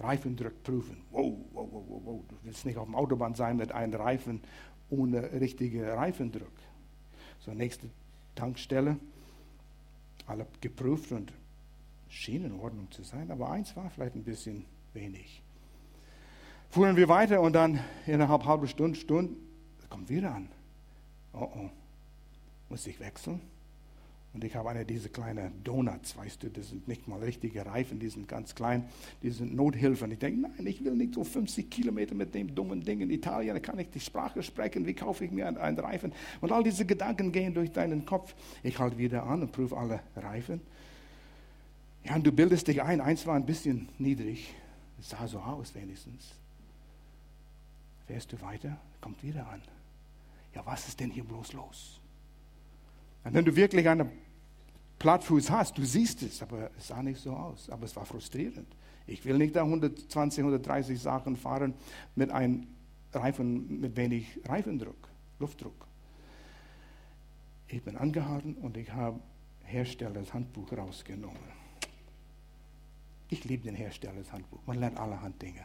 Reifendruck 0.00 0.62
prüfen. 0.64 0.96
Wow, 1.10 1.36
wow, 1.52 1.68
wow, 1.70 2.02
wow. 2.04 2.20
Du 2.28 2.34
willst 2.42 2.66
nicht 2.66 2.76
auf 2.76 2.86
dem 2.86 2.94
Autobahn 2.94 3.34
sein 3.34 3.56
mit 3.56 3.72
einem 3.72 3.94
Reifen 3.94 4.40
ohne 4.90 5.32
richtige 5.40 5.92
Reifendruck. 5.94 6.52
So, 7.40 7.52
nächste 7.52 7.88
Tankstelle. 8.34 8.96
Alle 10.26 10.46
geprüft 10.60 11.12
und 11.12 11.32
schien 12.08 12.44
in 12.44 12.52
Ordnung 12.52 12.90
zu 12.90 13.02
sein, 13.02 13.30
aber 13.30 13.50
eins 13.50 13.74
war 13.76 13.90
vielleicht 13.90 14.14
ein 14.14 14.24
bisschen 14.24 14.64
wenig. 14.92 15.42
Fuhren 16.70 16.96
wir 16.96 17.08
weiter 17.08 17.40
und 17.40 17.54
dann 17.54 17.80
innerhalb 18.06 18.44
halbe 18.44 18.68
Stunde, 18.68 18.98
Stunde, 18.98 19.34
kommt 19.88 20.08
wieder 20.08 20.34
an. 20.34 20.48
Oh 21.32 21.48
oh, 21.54 21.70
muss 22.68 22.86
ich 22.86 23.00
wechseln? 23.00 23.40
Und 24.34 24.44
ich 24.44 24.54
habe 24.54 24.70
eine 24.70 24.86
dieser 24.86 25.10
kleinen 25.10 25.62
Donuts, 25.62 26.16
weißt 26.16 26.42
du, 26.42 26.48
das 26.48 26.70
sind 26.70 26.88
nicht 26.88 27.06
mal 27.06 27.20
richtige 27.20 27.66
Reifen, 27.66 27.98
die 27.98 28.08
sind 28.08 28.28
ganz 28.28 28.54
klein, 28.54 28.88
die 29.22 29.30
sind 29.30 29.54
Nothilfe. 29.54 30.04
Und 30.04 30.12
ich 30.12 30.18
denke, 30.18 30.40
nein, 30.40 30.66
ich 30.66 30.82
will 30.82 30.94
nicht 30.94 31.14
so 31.14 31.22
50 31.22 31.70
Kilometer 31.70 32.14
mit 32.14 32.34
dem 32.34 32.54
dummen 32.54 32.82
Ding 32.82 33.02
in 33.02 33.10
Italien, 33.10 33.54
da 33.54 33.60
kann 33.60 33.78
ich 33.78 33.90
die 33.90 34.00
Sprache 34.00 34.42
sprechen, 34.42 34.86
wie 34.86 34.94
kaufe 34.94 35.26
ich 35.26 35.30
mir 35.30 35.46
einen, 35.46 35.58
einen 35.58 35.78
Reifen? 35.78 36.12
Und 36.40 36.50
all 36.50 36.62
diese 36.62 36.86
Gedanken 36.86 37.30
gehen 37.30 37.52
durch 37.52 37.72
deinen 37.72 38.06
Kopf. 38.06 38.34
Ich 38.62 38.78
halte 38.78 38.96
wieder 38.96 39.24
an 39.24 39.42
und 39.42 39.52
prüfe 39.52 39.76
alle 39.76 40.00
Reifen. 40.16 40.62
Ja, 42.04 42.14
und 42.14 42.26
du 42.26 42.32
bildest 42.32 42.68
dich 42.68 42.82
ein, 42.82 43.02
eins 43.02 43.26
war 43.26 43.36
ein 43.36 43.46
bisschen 43.46 43.88
niedrig, 43.98 44.54
es 44.98 45.10
sah 45.10 45.26
so 45.26 45.40
aus 45.40 45.74
wenigstens. 45.74 46.34
Fährst 48.06 48.32
du 48.32 48.40
weiter, 48.40 48.78
kommt 49.00 49.22
wieder 49.22 49.46
an. 49.48 49.60
Ja, 50.54 50.64
was 50.64 50.88
ist 50.88 51.00
denn 51.00 51.10
hier 51.10 51.24
bloß 51.24 51.52
los? 51.52 52.00
Und 53.24 53.34
wenn 53.34 53.44
du 53.44 53.54
wirklich 53.54 53.88
einen 53.88 54.10
Plattfuß 55.02 55.50
hast, 55.50 55.76
du 55.76 55.84
siehst 55.84 56.22
es, 56.22 56.40
aber 56.42 56.70
es 56.78 56.86
sah 56.86 57.02
nicht 57.02 57.20
so 57.20 57.32
aus. 57.32 57.68
Aber 57.68 57.86
es 57.86 57.96
war 57.96 58.06
frustrierend. 58.06 58.68
Ich 59.04 59.24
will 59.24 59.36
nicht 59.36 59.56
da 59.56 59.64
120, 59.64 60.38
130 60.38 61.00
Sachen 61.00 61.36
fahren 61.36 61.74
mit 62.14 62.30
einem 62.30 62.68
Reifen, 63.12 63.80
mit 63.80 63.96
wenig 63.96 64.38
Reifendruck, 64.44 65.08
Luftdruck. 65.40 65.88
Ich 67.66 67.82
bin 67.82 67.96
angehalten 67.96 68.54
und 68.54 68.76
ich 68.76 68.92
habe 68.92 69.18
Herstellers 69.64 70.32
Handbuch 70.32 70.70
rausgenommen. 70.72 71.36
Ich 73.28 73.44
liebe 73.44 73.64
den 73.64 73.74
Herstellers 73.74 74.32
Handbuch. 74.32 74.60
Man 74.66 74.78
lernt 74.78 74.98
allerhand 74.98 75.42
Dinge. 75.42 75.64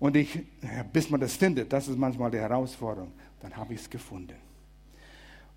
Und 0.00 0.16
ich, 0.16 0.44
bis 0.92 1.08
man 1.08 1.20
das 1.20 1.36
findet, 1.36 1.72
das 1.72 1.86
ist 1.86 1.96
manchmal 1.96 2.32
die 2.32 2.38
Herausforderung, 2.38 3.12
dann 3.38 3.56
habe 3.56 3.74
ich 3.74 3.80
es 3.82 3.88
gefunden. 3.88 4.34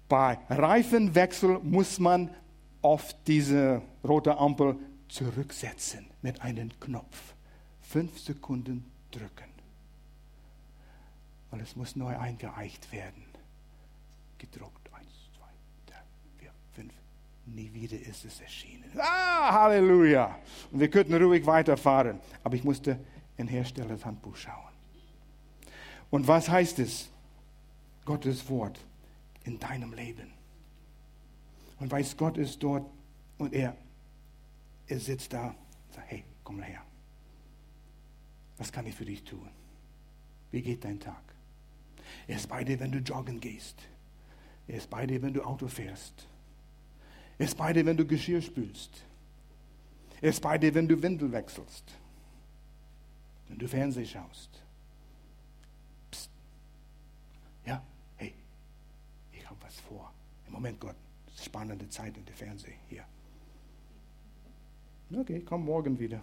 Bei 0.07 0.37
Reifenwechsel 0.49 1.59
muss 1.59 1.99
man 1.99 2.33
auf 2.81 3.13
diese 3.25 3.81
rote 4.03 4.37
Ampel 4.37 4.77
zurücksetzen 5.09 6.07
mit 6.21 6.41
einem 6.41 6.69
Knopf. 6.79 7.33
Fünf 7.81 8.19
Sekunden 8.19 8.85
drücken. 9.11 9.51
Weil 11.51 11.61
es 11.61 11.75
muss 11.75 11.95
neu 11.95 12.17
eingeeicht 12.17 12.91
werden. 12.91 13.25
Gedruckt. 14.37 14.93
Eins, 14.93 15.09
zwei, 15.35 15.47
drei, 15.87 16.01
vier, 16.37 16.51
fünf. 16.73 16.93
Nie 17.45 17.73
wieder 17.73 17.97
ist 17.97 18.25
es 18.25 18.39
erschienen. 18.41 18.91
Ah, 18.97 19.51
Halleluja. 19.51 20.37
Und 20.71 20.79
wir 20.79 20.89
könnten 20.89 21.15
ruhig 21.15 21.45
weiterfahren. 21.45 22.19
Aber 22.43 22.55
ich 22.55 22.63
musste 22.63 22.99
in 23.37 23.47
Herstellers 23.47 24.05
Handbuch 24.05 24.35
schauen. 24.35 24.73
Und 26.09 26.27
was 26.27 26.49
heißt 26.49 26.79
es? 26.79 27.09
Gottes 28.05 28.49
Wort 28.49 28.79
in 29.47 29.57
deinem 29.57 29.93
Leben. 29.93 30.31
Und 31.79 31.89
weiß, 31.89 32.17
Gott 32.17 32.37
ist 32.37 32.61
dort 32.61 32.85
und 33.37 33.53
er, 33.53 33.75
er 34.87 34.99
sitzt 34.99 35.33
da 35.33 35.47
und 35.47 35.93
sagt, 35.93 36.11
hey, 36.11 36.23
komm 36.43 36.61
her. 36.61 36.81
Was 38.57 38.71
kann 38.71 38.85
ich 38.85 38.95
für 38.95 39.05
dich 39.05 39.23
tun? 39.23 39.49
Wie 40.51 40.61
geht 40.61 40.83
dein 40.83 40.99
Tag? 40.99 41.21
Er 42.27 42.35
ist 42.35 42.49
bei 42.49 42.63
dir, 42.63 42.79
wenn 42.79 42.91
du 42.91 42.99
joggen 42.99 43.39
gehst. 43.39 43.77
Er 44.67 44.77
ist 44.77 44.89
bei 44.89 45.05
dir, 45.05 45.21
wenn 45.21 45.33
du 45.33 45.43
Auto 45.43 45.67
fährst. 45.67 46.27
Er 47.37 47.45
ist 47.45 47.57
bei 47.57 47.71
dir, 47.71 47.85
wenn 47.85 47.97
du 47.97 48.05
Geschirr 48.05 48.41
spülst. 48.41 49.03
Er 50.21 50.29
ist 50.29 50.41
bei 50.41 50.57
dir, 50.57 50.73
wenn 50.73 50.87
du 50.87 51.01
Windel 51.01 51.31
wechselst. 51.31 51.85
Wenn 53.47 53.59
du 53.59 53.67
Fernsehen 53.67 54.07
schaust. 54.07 54.63
vor. 59.87 60.11
Im 60.46 60.46
Moment, 60.57 60.79
Gott, 60.79 60.95
spannende 61.39 61.87
Zeit 61.87 62.17
in 62.17 62.25
der 62.25 62.33
Fernsehen 62.33 62.79
hier. 62.89 63.03
Okay, 65.15 65.43
komm 65.45 65.65
morgen 65.65 65.99
wieder. 65.99 66.19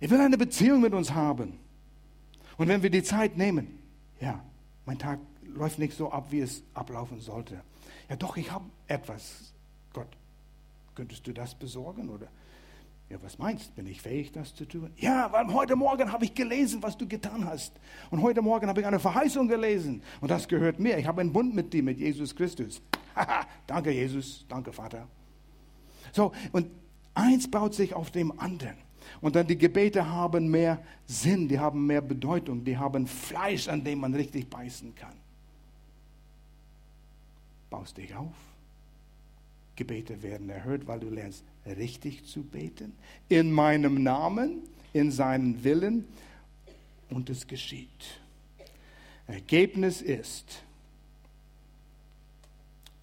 Er 0.00 0.08
will 0.08 0.22
eine 0.22 0.38
Beziehung 0.38 0.80
mit 0.80 0.94
uns 0.94 1.12
haben. 1.12 1.58
Und 2.56 2.68
wenn 2.68 2.82
wir 2.82 2.88
die 2.88 3.02
Zeit 3.02 3.36
nehmen, 3.36 3.78
ja, 4.22 4.42
mein 4.86 4.98
Tag 4.98 5.18
läuft 5.42 5.78
nicht 5.78 5.92
so 5.92 6.10
ab, 6.10 6.28
wie 6.30 6.40
es 6.40 6.62
ablaufen 6.72 7.20
sollte. 7.20 7.60
Ja, 8.08 8.16
doch, 8.16 8.38
ich 8.38 8.50
habe 8.50 8.64
etwas. 8.86 9.52
Gott, 9.92 10.08
könntest 10.94 11.26
du 11.26 11.34
das 11.34 11.54
besorgen? 11.54 12.08
Oder 12.08 12.28
ja, 13.14 13.22
was 13.22 13.38
meinst? 13.38 13.70
du? 13.70 13.74
Bin 13.74 13.86
ich 13.86 14.02
fähig, 14.02 14.32
das 14.32 14.52
zu 14.54 14.64
tun? 14.64 14.90
Ja, 14.96 15.30
weil 15.30 15.46
heute 15.52 15.76
Morgen 15.76 16.10
habe 16.10 16.24
ich 16.24 16.34
gelesen, 16.34 16.82
was 16.82 16.96
du 16.96 17.06
getan 17.06 17.44
hast. 17.44 17.72
Und 18.10 18.20
heute 18.22 18.42
Morgen 18.42 18.66
habe 18.66 18.80
ich 18.80 18.86
eine 18.86 18.98
Verheißung 18.98 19.46
gelesen. 19.46 20.02
Und 20.20 20.32
das 20.32 20.48
gehört 20.48 20.80
mir. 20.80 20.98
Ich 20.98 21.06
habe 21.06 21.20
einen 21.20 21.32
Bund 21.32 21.54
mit 21.54 21.72
dir, 21.72 21.84
mit 21.84 21.98
Jesus 21.98 22.34
Christus. 22.34 22.82
danke, 23.68 23.92
Jesus. 23.92 24.44
Danke, 24.48 24.72
Vater. 24.72 25.06
So, 26.12 26.32
und 26.50 26.66
eins 27.14 27.48
baut 27.48 27.74
sich 27.74 27.94
auf 27.94 28.10
dem 28.10 28.36
anderen. 28.40 28.76
Und 29.20 29.36
dann 29.36 29.46
die 29.46 29.58
Gebete 29.58 30.10
haben 30.10 30.48
mehr 30.48 30.82
Sinn, 31.06 31.46
die 31.46 31.60
haben 31.60 31.86
mehr 31.86 32.00
Bedeutung, 32.00 32.64
die 32.64 32.76
haben 32.76 33.06
Fleisch, 33.06 33.68
an 33.68 33.84
dem 33.84 34.00
man 34.00 34.12
richtig 34.12 34.50
beißen 34.50 34.92
kann. 34.96 35.14
Baust 37.70 37.96
dich 37.96 38.12
auf. 38.16 38.34
Gebete 39.76 40.22
werden 40.22 40.48
erhört, 40.48 40.86
weil 40.86 41.00
du 41.00 41.10
lernst 41.10 41.44
richtig 41.66 42.24
zu 42.26 42.42
beten, 42.42 42.92
in 43.28 43.50
meinem 43.50 44.02
Namen, 44.02 44.62
in 44.92 45.10
seinen 45.10 45.64
Willen 45.64 46.06
und 47.10 47.30
es 47.30 47.46
geschieht. 47.46 48.20
Ergebnis 49.26 50.02
ist 50.02 50.62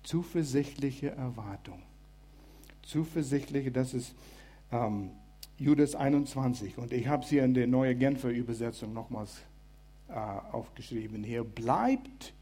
zuversichtliche 0.03 1.09
Erwartung. 1.09 1.81
Zuversichtliche, 2.83 3.71
das 3.71 3.93
ist 3.93 4.13
ähm, 4.71 5.11
Judas 5.57 5.95
21 5.95 6.77
und 6.77 6.91
ich 6.91 7.07
habe 7.07 7.23
es 7.23 7.29
hier 7.29 7.43
in 7.43 7.53
der 7.53 7.67
neue 7.67 7.95
Genfer 7.95 8.29
Übersetzung 8.29 8.93
nochmals 8.93 9.41
äh, 10.09 10.13
aufgeschrieben. 10.13 11.23
Hier 11.23 11.43
bleibt 11.43 12.33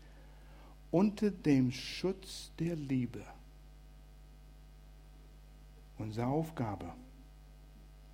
unter 0.91 1.29
dem 1.29 1.71
Schutz 1.71 2.51
der 2.59 2.75
Liebe. 2.75 3.21
Unsere 5.99 6.25
Aufgabe, 6.25 6.91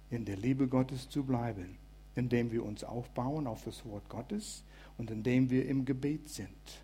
in 0.09 0.25
der 0.25 0.35
Liebe 0.35 0.67
Gottes 0.67 1.09
zu 1.09 1.23
bleiben, 1.23 1.77
indem 2.15 2.51
wir 2.51 2.65
uns 2.65 2.83
aufbauen 2.83 3.47
auf 3.47 3.63
das 3.63 3.85
Wort 3.85 4.09
Gottes 4.09 4.63
und 4.97 5.09
indem 5.09 5.49
wir 5.49 5.65
im 5.67 5.85
Gebet 5.85 6.27
sind. 6.27 6.83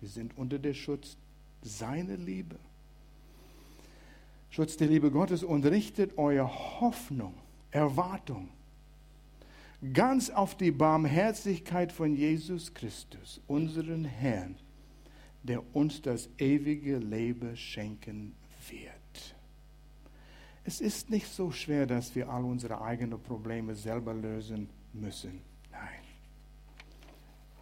Wir 0.00 0.08
sind 0.08 0.38
unter 0.38 0.58
der 0.60 0.74
Schutz 0.74 1.16
seiner 1.62 2.16
Liebe. 2.16 2.56
Schutz 4.50 4.76
der 4.76 4.86
Liebe 4.86 5.10
Gottes 5.10 5.42
und 5.42 5.66
richtet 5.66 6.16
eure 6.16 6.48
Hoffnung, 6.80 7.34
Erwartung 7.72 8.48
ganz 9.92 10.30
auf 10.30 10.56
die 10.56 10.70
Barmherzigkeit 10.70 11.92
von 11.92 12.16
Jesus 12.16 12.72
Christus, 12.72 13.40
unseren 13.46 14.04
Herrn, 14.04 14.56
der 15.42 15.62
uns 15.74 16.00
das 16.00 16.28
ewige 16.38 16.98
Leben 16.98 17.56
schenken 17.56 18.34
wird. 18.70 18.92
Es 20.64 20.80
ist 20.80 21.10
nicht 21.10 21.26
so 21.26 21.50
schwer, 21.50 21.86
dass 21.86 22.14
wir 22.14 22.28
all 22.28 22.44
unsere 22.44 22.80
eigenen 22.80 23.22
Probleme 23.22 23.74
selber 23.74 24.14
lösen 24.14 24.68
müssen. 24.94 25.42
Nein. 25.70 26.00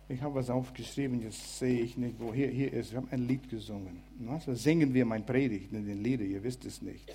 Ich 0.09 0.22
habe 0.22 0.36
was 0.36 0.50
aufgeschrieben, 0.50 1.20
jetzt 1.20 1.59
sehe 1.59 1.80
ich 1.80 1.96
nicht, 1.96 2.20
wo 2.20 2.32
hier, 2.32 2.48
hier 2.48 2.72
ist. 2.72 2.92
Wir 2.92 2.98
haben 2.98 3.09
ein 3.11 3.26
Lied 3.26 3.48
gesungen. 3.48 4.03
Was 4.20 4.62
singen 4.62 4.94
wir 4.94 5.05
mein 5.05 5.26
Predigt 5.26 5.72
in 5.72 5.84
den 5.84 6.03
Lieder? 6.03 6.24
Ihr 6.24 6.42
wisst 6.44 6.64
es 6.64 6.80
nicht. 6.80 7.12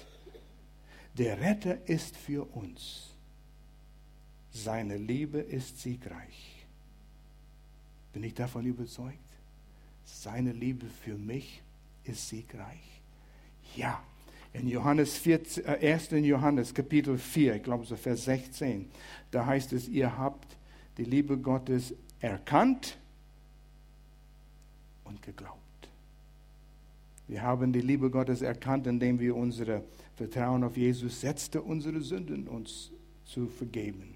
Der 1.17 1.39
Retter 1.39 1.87
ist 1.87 2.17
für 2.17 2.43
uns. 2.55 3.13
Seine 4.51 4.97
Liebe 4.97 5.39
ist 5.39 5.79
siegreich. 5.79 6.65
Bin 8.11 8.23
ich 8.23 8.33
davon 8.33 8.65
überzeugt? 8.65 9.19
Seine 10.03 10.51
Liebe 10.51 10.87
für 10.87 11.15
mich 11.15 11.61
ist 12.03 12.27
siegreich. 12.27 13.01
Ja, 13.75 14.03
in 14.53 14.67
Johannes 14.67 15.17
14, 15.17 15.65
äh, 15.65 15.93
1. 15.93 16.11
Johannes 16.25 16.73
Kapitel 16.73 17.17
4, 17.17 17.55
ich 17.55 17.63
glaube 17.63 17.85
so 17.85 17.95
Vers 17.95 18.25
16, 18.25 18.89
da 19.31 19.45
heißt 19.45 19.73
es, 19.73 19.87
ihr 19.87 20.17
habt 20.17 20.57
die 20.97 21.03
Liebe 21.03 21.37
Gottes 21.37 21.93
erkannt 22.19 22.97
und 25.03 25.21
geglaubt. 25.21 25.57
Wir 27.27 27.41
haben 27.41 27.73
die 27.73 27.81
Liebe 27.81 28.09
Gottes 28.09 28.41
erkannt, 28.41 28.87
indem 28.87 29.19
wir 29.19 29.35
unser 29.35 29.83
Vertrauen 30.15 30.63
auf 30.63 30.77
Jesus 30.77 31.21
setzten, 31.21 31.59
unsere 31.59 32.01
Sünden 32.01 32.47
uns 32.47 32.91
zu 33.25 33.47
vergeben. 33.47 34.15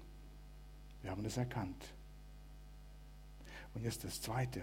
Wir 1.02 1.10
haben 1.10 1.24
es 1.24 1.36
erkannt. 1.36 1.84
Und 3.74 3.84
jetzt 3.84 4.04
das 4.04 4.20
Zweite. 4.20 4.62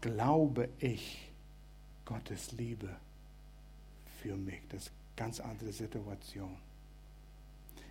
Glaube 0.00 0.68
ich 0.78 1.32
Gottes 2.04 2.52
Liebe 2.52 2.88
für 4.24 4.36
mich. 4.36 4.60
Das 4.70 4.84
ist 4.84 4.88
eine 4.90 5.16
ganz 5.16 5.40
andere 5.40 5.72
Situation. 5.72 6.56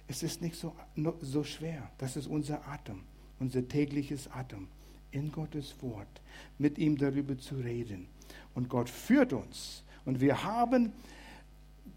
Es 0.07 0.23
ist 0.23 0.41
nicht 0.41 0.55
so, 0.55 0.73
so 1.21 1.43
schwer. 1.43 1.91
Das 1.99 2.17
ist 2.17 2.27
unser 2.27 2.67
Atem, 2.67 3.01
unser 3.39 3.67
tägliches 3.67 4.29
Atem. 4.31 4.67
In 5.11 5.31
Gottes 5.31 5.75
Wort, 5.81 6.21
mit 6.57 6.79
ihm 6.79 6.97
darüber 6.97 7.37
zu 7.37 7.55
reden. 7.55 8.07
Und 8.55 8.67
Gott 8.67 8.89
führt 8.89 9.31
uns. 9.31 9.83
Und 10.05 10.19
wir 10.19 10.43
haben, 10.43 10.91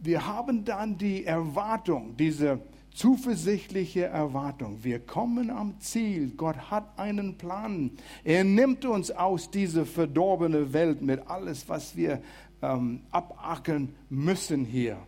wir 0.00 0.26
haben 0.26 0.66
dann 0.66 0.98
die 0.98 1.24
Erwartung, 1.24 2.14
diese 2.18 2.60
zuversichtliche 2.96 4.04
Erwartung. 4.04 4.82
Wir 4.82 5.00
kommen 5.00 5.50
am 5.50 5.78
Ziel. 5.80 6.32
Gott 6.36 6.56
hat 6.70 6.98
einen 6.98 7.36
Plan. 7.36 7.90
Er 8.24 8.42
nimmt 8.42 8.84
uns 8.84 9.10
aus 9.10 9.50
dieser 9.50 9.84
verdorbenen 9.84 10.72
Welt 10.72 11.02
mit 11.02 11.26
alles, 11.26 11.68
was 11.68 11.94
wir 11.94 12.22
ähm, 12.62 13.02
abackern 13.10 13.94
müssen 14.08 14.64
hier. 14.64 14.98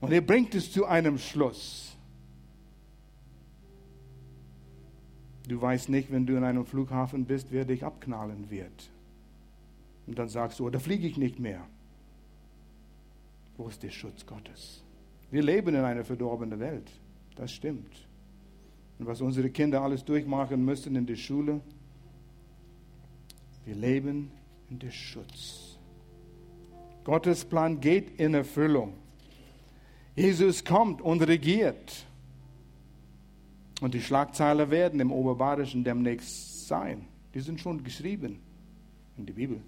Und 0.00 0.12
er 0.12 0.20
bringt 0.20 0.54
es 0.54 0.70
zu 0.72 0.84
einem 0.84 1.18
Schluss. 1.18 1.96
Du 5.48 5.60
weißt 5.60 5.88
nicht, 5.88 6.10
wenn 6.10 6.26
du 6.26 6.36
in 6.36 6.44
einem 6.44 6.64
Flughafen 6.64 7.26
bist, 7.26 7.48
wer 7.50 7.64
dich 7.64 7.84
abknallen 7.84 8.50
wird. 8.50 8.90
Und 10.06 10.18
dann 10.18 10.28
sagst 10.28 10.58
du, 10.58 10.66
oh, 10.66 10.70
da 10.70 10.78
fliege 10.78 11.06
ich 11.06 11.16
nicht 11.16 11.38
mehr. 11.38 11.66
Wo 13.56 13.68
ist 13.68 13.82
der 13.82 13.90
Schutz 13.90 14.26
Gottes? 14.26 14.82
Wir 15.30 15.42
leben 15.42 15.74
in 15.74 15.84
einer 15.84 16.04
verdorbenen 16.04 16.60
Welt. 16.60 16.90
Das 17.36 17.52
stimmt. 17.52 18.06
Und 18.98 19.06
was 19.06 19.20
unsere 19.20 19.50
Kinder 19.50 19.82
alles 19.82 20.04
durchmachen 20.04 20.64
müssen 20.64 20.96
in 20.96 21.06
der 21.06 21.16
Schule, 21.16 21.60
wir 23.64 23.74
leben 23.74 24.30
in 24.70 24.78
der 24.78 24.90
Schutz. 24.90 25.73
Gottes 27.04 27.44
Plan 27.44 27.80
geht 27.80 28.18
in 28.18 28.34
Erfüllung. 28.34 28.94
Jesus 30.16 30.64
kommt 30.64 31.02
und 31.02 31.22
regiert. 31.22 32.06
Und 33.80 33.94
die 33.94 34.00
Schlagzeilen 34.00 34.70
werden 34.70 35.00
im 35.00 35.12
Oberbayerischen 35.12 35.84
demnächst 35.84 36.66
sein. 36.66 37.06
Die 37.34 37.40
sind 37.40 37.60
schon 37.60 37.84
geschrieben 37.84 38.40
in 39.18 39.26
der 39.26 39.34
Bibel. 39.34 39.60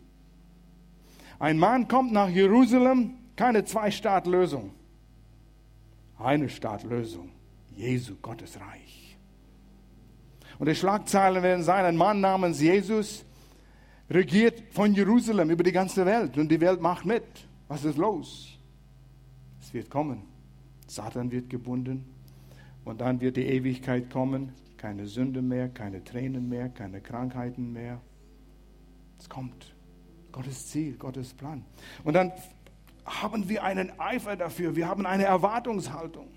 Ein 1.39 1.59
Mann 1.59 1.87
kommt 1.89 2.13
nach 2.13 2.29
Jerusalem, 2.29 3.15
keine 3.35 3.65
Zwei-Staat-Lösung. 3.65 4.73
Eine 6.19 6.49
Staatlösung. 6.49 7.31
Jesu, 7.77 8.15
Gottes 8.23 8.59
Reich. 8.59 9.19
Und 10.59 10.67
die 10.67 10.75
Schlagzeilen 10.75 11.43
werden 11.43 11.63
sein, 11.63 11.85
ein 11.85 11.97
Mann 11.97 12.21
namens 12.21 12.61
Jesus 12.61 13.27
regiert 14.11 14.63
von 14.71 14.95
Jerusalem 14.95 15.51
über 15.51 15.63
die 15.63 15.73
ganze 15.73 16.07
Welt 16.07 16.37
und 16.39 16.49
die 16.49 16.61
Welt 16.61 16.81
macht 16.81 17.05
mit. 17.05 17.25
Was 17.69 17.85
ist 17.85 17.99
los? 17.99 18.59
Es 19.61 19.75
wird 19.75 19.91
kommen. 19.91 20.23
Satan 20.87 21.31
wird 21.31 21.51
gebunden 21.51 22.05
und 22.85 23.01
dann 23.01 23.21
wird 23.21 23.37
die 23.37 23.47
Ewigkeit 23.47 24.11
kommen. 24.11 24.53
Keine 24.77 25.07
Sünde 25.07 25.43
mehr, 25.43 25.69
keine 25.69 26.05
Tränen 26.05 26.49
mehr, 26.49 26.69
keine 26.69 27.01
Krankheiten 27.01 27.73
mehr. 27.73 28.01
Es 29.19 29.29
kommt. 29.29 29.75
Gottes 30.31 30.69
Ziel, 30.69 30.97
Gottes 30.97 31.33
Plan. 31.33 31.65
Und 32.05 32.15
dann 32.15 32.31
haben 33.05 33.49
wir 33.49 33.65
einen 33.65 33.99
Eifer 33.99 34.37
dafür. 34.37 34.77
Wir 34.77 34.87
haben 34.87 35.07
eine 35.07 35.25
Erwartungshaltung, 35.25 36.29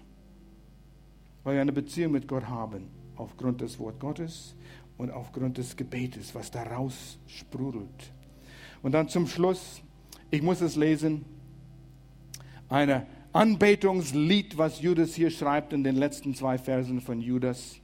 weil 1.44 1.56
wir 1.56 1.62
eine 1.62 1.74
Beziehung 1.74 2.14
mit 2.14 2.28
Gott 2.28 2.48
haben, 2.48 2.88
aufgrund 3.16 3.62
des 3.62 3.78
Wort 3.78 4.00
Gottes 4.00 4.56
und 5.00 5.12
aufgrund 5.12 5.58
des 5.58 5.76
Gebetes, 5.76 6.36
was 6.36 6.52
daraus 6.52 7.18
sprudelt. 7.26 8.12
Und 8.84 8.92
dann 8.92 9.08
zum 9.08 9.28
Schluss, 9.28 9.82
ich 10.30 10.42
muss 10.42 10.62
es 10.62 10.76
lesen, 10.76 11.26
ein 12.68 13.04
Anbetungslied, 13.32 14.58
was 14.58 14.82
Judas 14.82 15.16
hier 15.16 15.32
schreibt 15.32 15.72
in 15.72 15.86
den 15.86 15.96
letzten 15.96 16.36
zwei 16.36 16.58
Versen 16.58 17.00
von 17.00 17.22
Judas. 17.22 17.80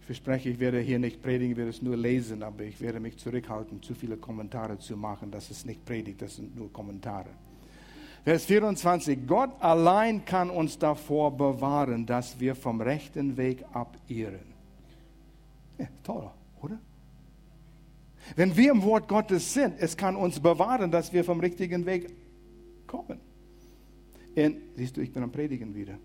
Ich 0.00 0.06
verspreche, 0.06 0.50
ich 0.50 0.58
werde 0.58 0.80
hier 0.80 0.98
nicht 0.98 1.22
predigen, 1.22 1.52
ich 1.52 1.56
werde 1.56 1.70
es 1.70 1.80
nur 1.80 1.96
lesen, 1.96 2.42
aber 2.42 2.64
ich 2.64 2.80
werde 2.80 2.98
mich 2.98 3.16
zurückhalten, 3.16 3.80
zu 3.80 3.94
viele 3.94 4.16
Kommentare 4.16 4.78
zu 4.78 4.96
machen. 4.96 5.30
Das 5.30 5.48
ist 5.48 5.64
nicht 5.64 5.84
Predigt, 5.84 6.20
das 6.22 6.36
sind 6.36 6.56
nur 6.56 6.72
Kommentare. 6.72 7.30
Vers 8.24 8.46
24. 8.46 9.28
Gott 9.28 9.50
allein 9.60 10.24
kann 10.24 10.50
uns 10.50 10.76
davor 10.76 11.36
bewahren, 11.36 12.04
dass 12.04 12.40
wir 12.40 12.56
vom 12.56 12.80
rechten 12.80 13.36
Weg 13.36 13.64
abirren. 13.72 14.49
Toll, 16.10 16.28
oder? 16.60 16.80
Wenn 18.34 18.56
wir 18.56 18.72
im 18.72 18.82
Wort 18.82 19.06
Gottes 19.06 19.54
sind, 19.54 19.74
es 19.78 19.96
kann 19.96 20.16
uns 20.16 20.40
bewahren, 20.40 20.90
dass 20.90 21.12
wir 21.12 21.22
vom 21.22 21.38
richtigen 21.38 21.86
Weg 21.86 22.12
kommen. 22.88 23.20
In, 24.34 24.56
siehst 24.76 24.96
du, 24.96 25.02
ich 25.02 25.12
bin 25.12 25.22
am 25.22 25.30
Predigen 25.30 25.72
wieder. 25.72 25.98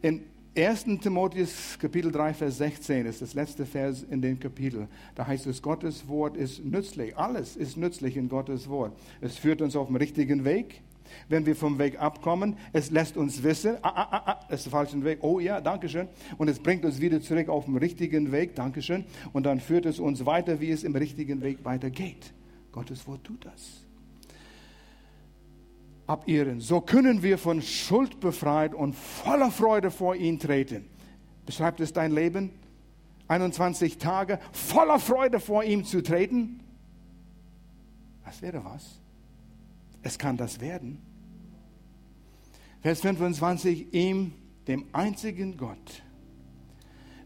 In 0.00 0.22
1. 0.56 0.84
Timotheus 1.02 1.78
Kapitel 1.78 2.10
3, 2.10 2.32
Vers 2.32 2.58
16 2.58 3.04
ist 3.04 3.20
das 3.20 3.34
letzte 3.34 3.66
Vers 3.66 4.02
in 4.02 4.22
dem 4.22 4.40
Kapitel. 4.40 4.88
Da 5.14 5.26
heißt 5.26 5.46
es, 5.46 5.60
Gottes 5.60 6.08
Wort 6.08 6.34
ist 6.36 6.64
nützlich. 6.64 7.16
Alles 7.18 7.56
ist 7.56 7.76
nützlich 7.76 8.16
in 8.16 8.30
Gottes 8.30 8.70
Wort. 8.70 8.98
Es 9.20 9.36
führt 9.36 9.60
uns 9.60 9.76
auf 9.76 9.88
den 9.88 9.96
richtigen 9.96 10.46
Weg 10.46 10.82
wenn 11.28 11.46
wir 11.46 11.56
vom 11.56 11.78
Weg 11.78 12.00
abkommen. 12.00 12.56
Es 12.72 12.90
lässt 12.90 13.16
uns 13.16 13.42
wissen, 13.42 13.76
ah, 13.82 13.88
ah, 13.88 14.08
ah, 14.10 14.22
ah, 14.26 14.40
das 14.48 14.60
ist 14.60 14.66
der 14.66 14.72
falsche 14.72 15.02
Weg. 15.04 15.18
Oh 15.22 15.40
ja, 15.40 15.60
danke 15.60 15.88
schön. 15.88 16.08
Und 16.38 16.48
es 16.48 16.58
bringt 16.58 16.84
uns 16.84 17.00
wieder 17.00 17.20
zurück 17.20 17.48
auf 17.48 17.64
den 17.66 17.76
richtigen 17.76 18.32
Weg. 18.32 18.54
Danke 18.54 18.82
schön. 18.82 19.04
Und 19.32 19.44
dann 19.44 19.60
führt 19.60 19.86
es 19.86 19.98
uns 19.98 20.26
weiter, 20.26 20.60
wie 20.60 20.70
es 20.70 20.84
im 20.84 20.94
richtigen 20.94 21.42
Weg 21.42 21.64
weitergeht. 21.64 22.32
Gottes 22.72 23.06
Wort 23.06 23.24
tut 23.24 23.44
das. 23.44 23.82
Abirren. 26.06 26.60
So 26.60 26.80
können 26.80 27.22
wir 27.22 27.38
von 27.38 27.62
Schuld 27.62 28.20
befreit 28.20 28.74
und 28.74 28.94
voller 28.94 29.50
Freude 29.50 29.90
vor 29.90 30.16
ihn 30.16 30.38
treten. 30.38 30.86
Beschreibt 31.46 31.80
es 31.80 31.92
dein 31.92 32.12
Leben? 32.12 32.50
21 33.28 33.98
Tage 33.98 34.38
voller 34.52 34.98
Freude 34.98 35.40
vor 35.40 35.64
ihm 35.64 35.84
zu 35.84 36.02
treten? 36.02 36.60
Das 38.24 38.42
wäre 38.42 38.64
was. 38.64 39.01
Es 40.02 40.18
kann 40.18 40.36
das 40.36 40.60
werden. 40.60 41.00
Vers 42.80 43.00
25, 43.00 43.94
ihm, 43.94 44.32
dem 44.66 44.86
einzigen 44.92 45.56
Gott, 45.56 46.02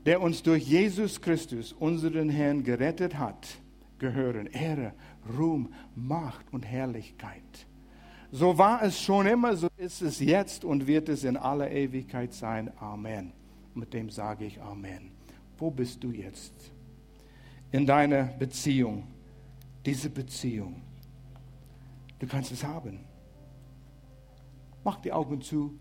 der 0.04 0.20
uns 0.20 0.42
durch 0.42 0.64
Jesus 0.64 1.20
Christus, 1.20 1.72
unseren 1.72 2.28
Herrn, 2.28 2.62
gerettet 2.62 3.18
hat, 3.18 3.46
gehören 3.98 4.46
Ehre, 4.46 4.92
Ruhm, 5.36 5.72
Macht 5.94 6.52
und 6.52 6.64
Herrlichkeit. 6.64 7.66
So 8.30 8.58
war 8.58 8.82
es 8.82 9.00
schon 9.00 9.26
immer, 9.26 9.56
so 9.56 9.68
ist 9.76 10.02
es 10.02 10.20
jetzt 10.20 10.64
und 10.64 10.86
wird 10.86 11.08
es 11.08 11.24
in 11.24 11.36
aller 11.36 11.70
Ewigkeit 11.70 12.34
sein. 12.34 12.70
Amen. 12.78 13.32
Mit 13.74 13.94
dem 13.94 14.10
sage 14.10 14.44
ich 14.44 14.60
Amen. 14.60 15.10
Wo 15.58 15.70
bist 15.70 16.02
du 16.04 16.10
jetzt? 16.10 16.52
In 17.72 17.86
deiner 17.86 18.24
Beziehung. 18.24 19.04
Diese 19.84 20.10
Beziehung. 20.10 20.82
Du 22.18 22.26
kannst 22.26 22.52
es 22.52 22.64
haben. 22.64 23.04
Mach 24.84 25.00
die 25.00 25.12
Augen 25.12 25.40
zu 25.40 25.78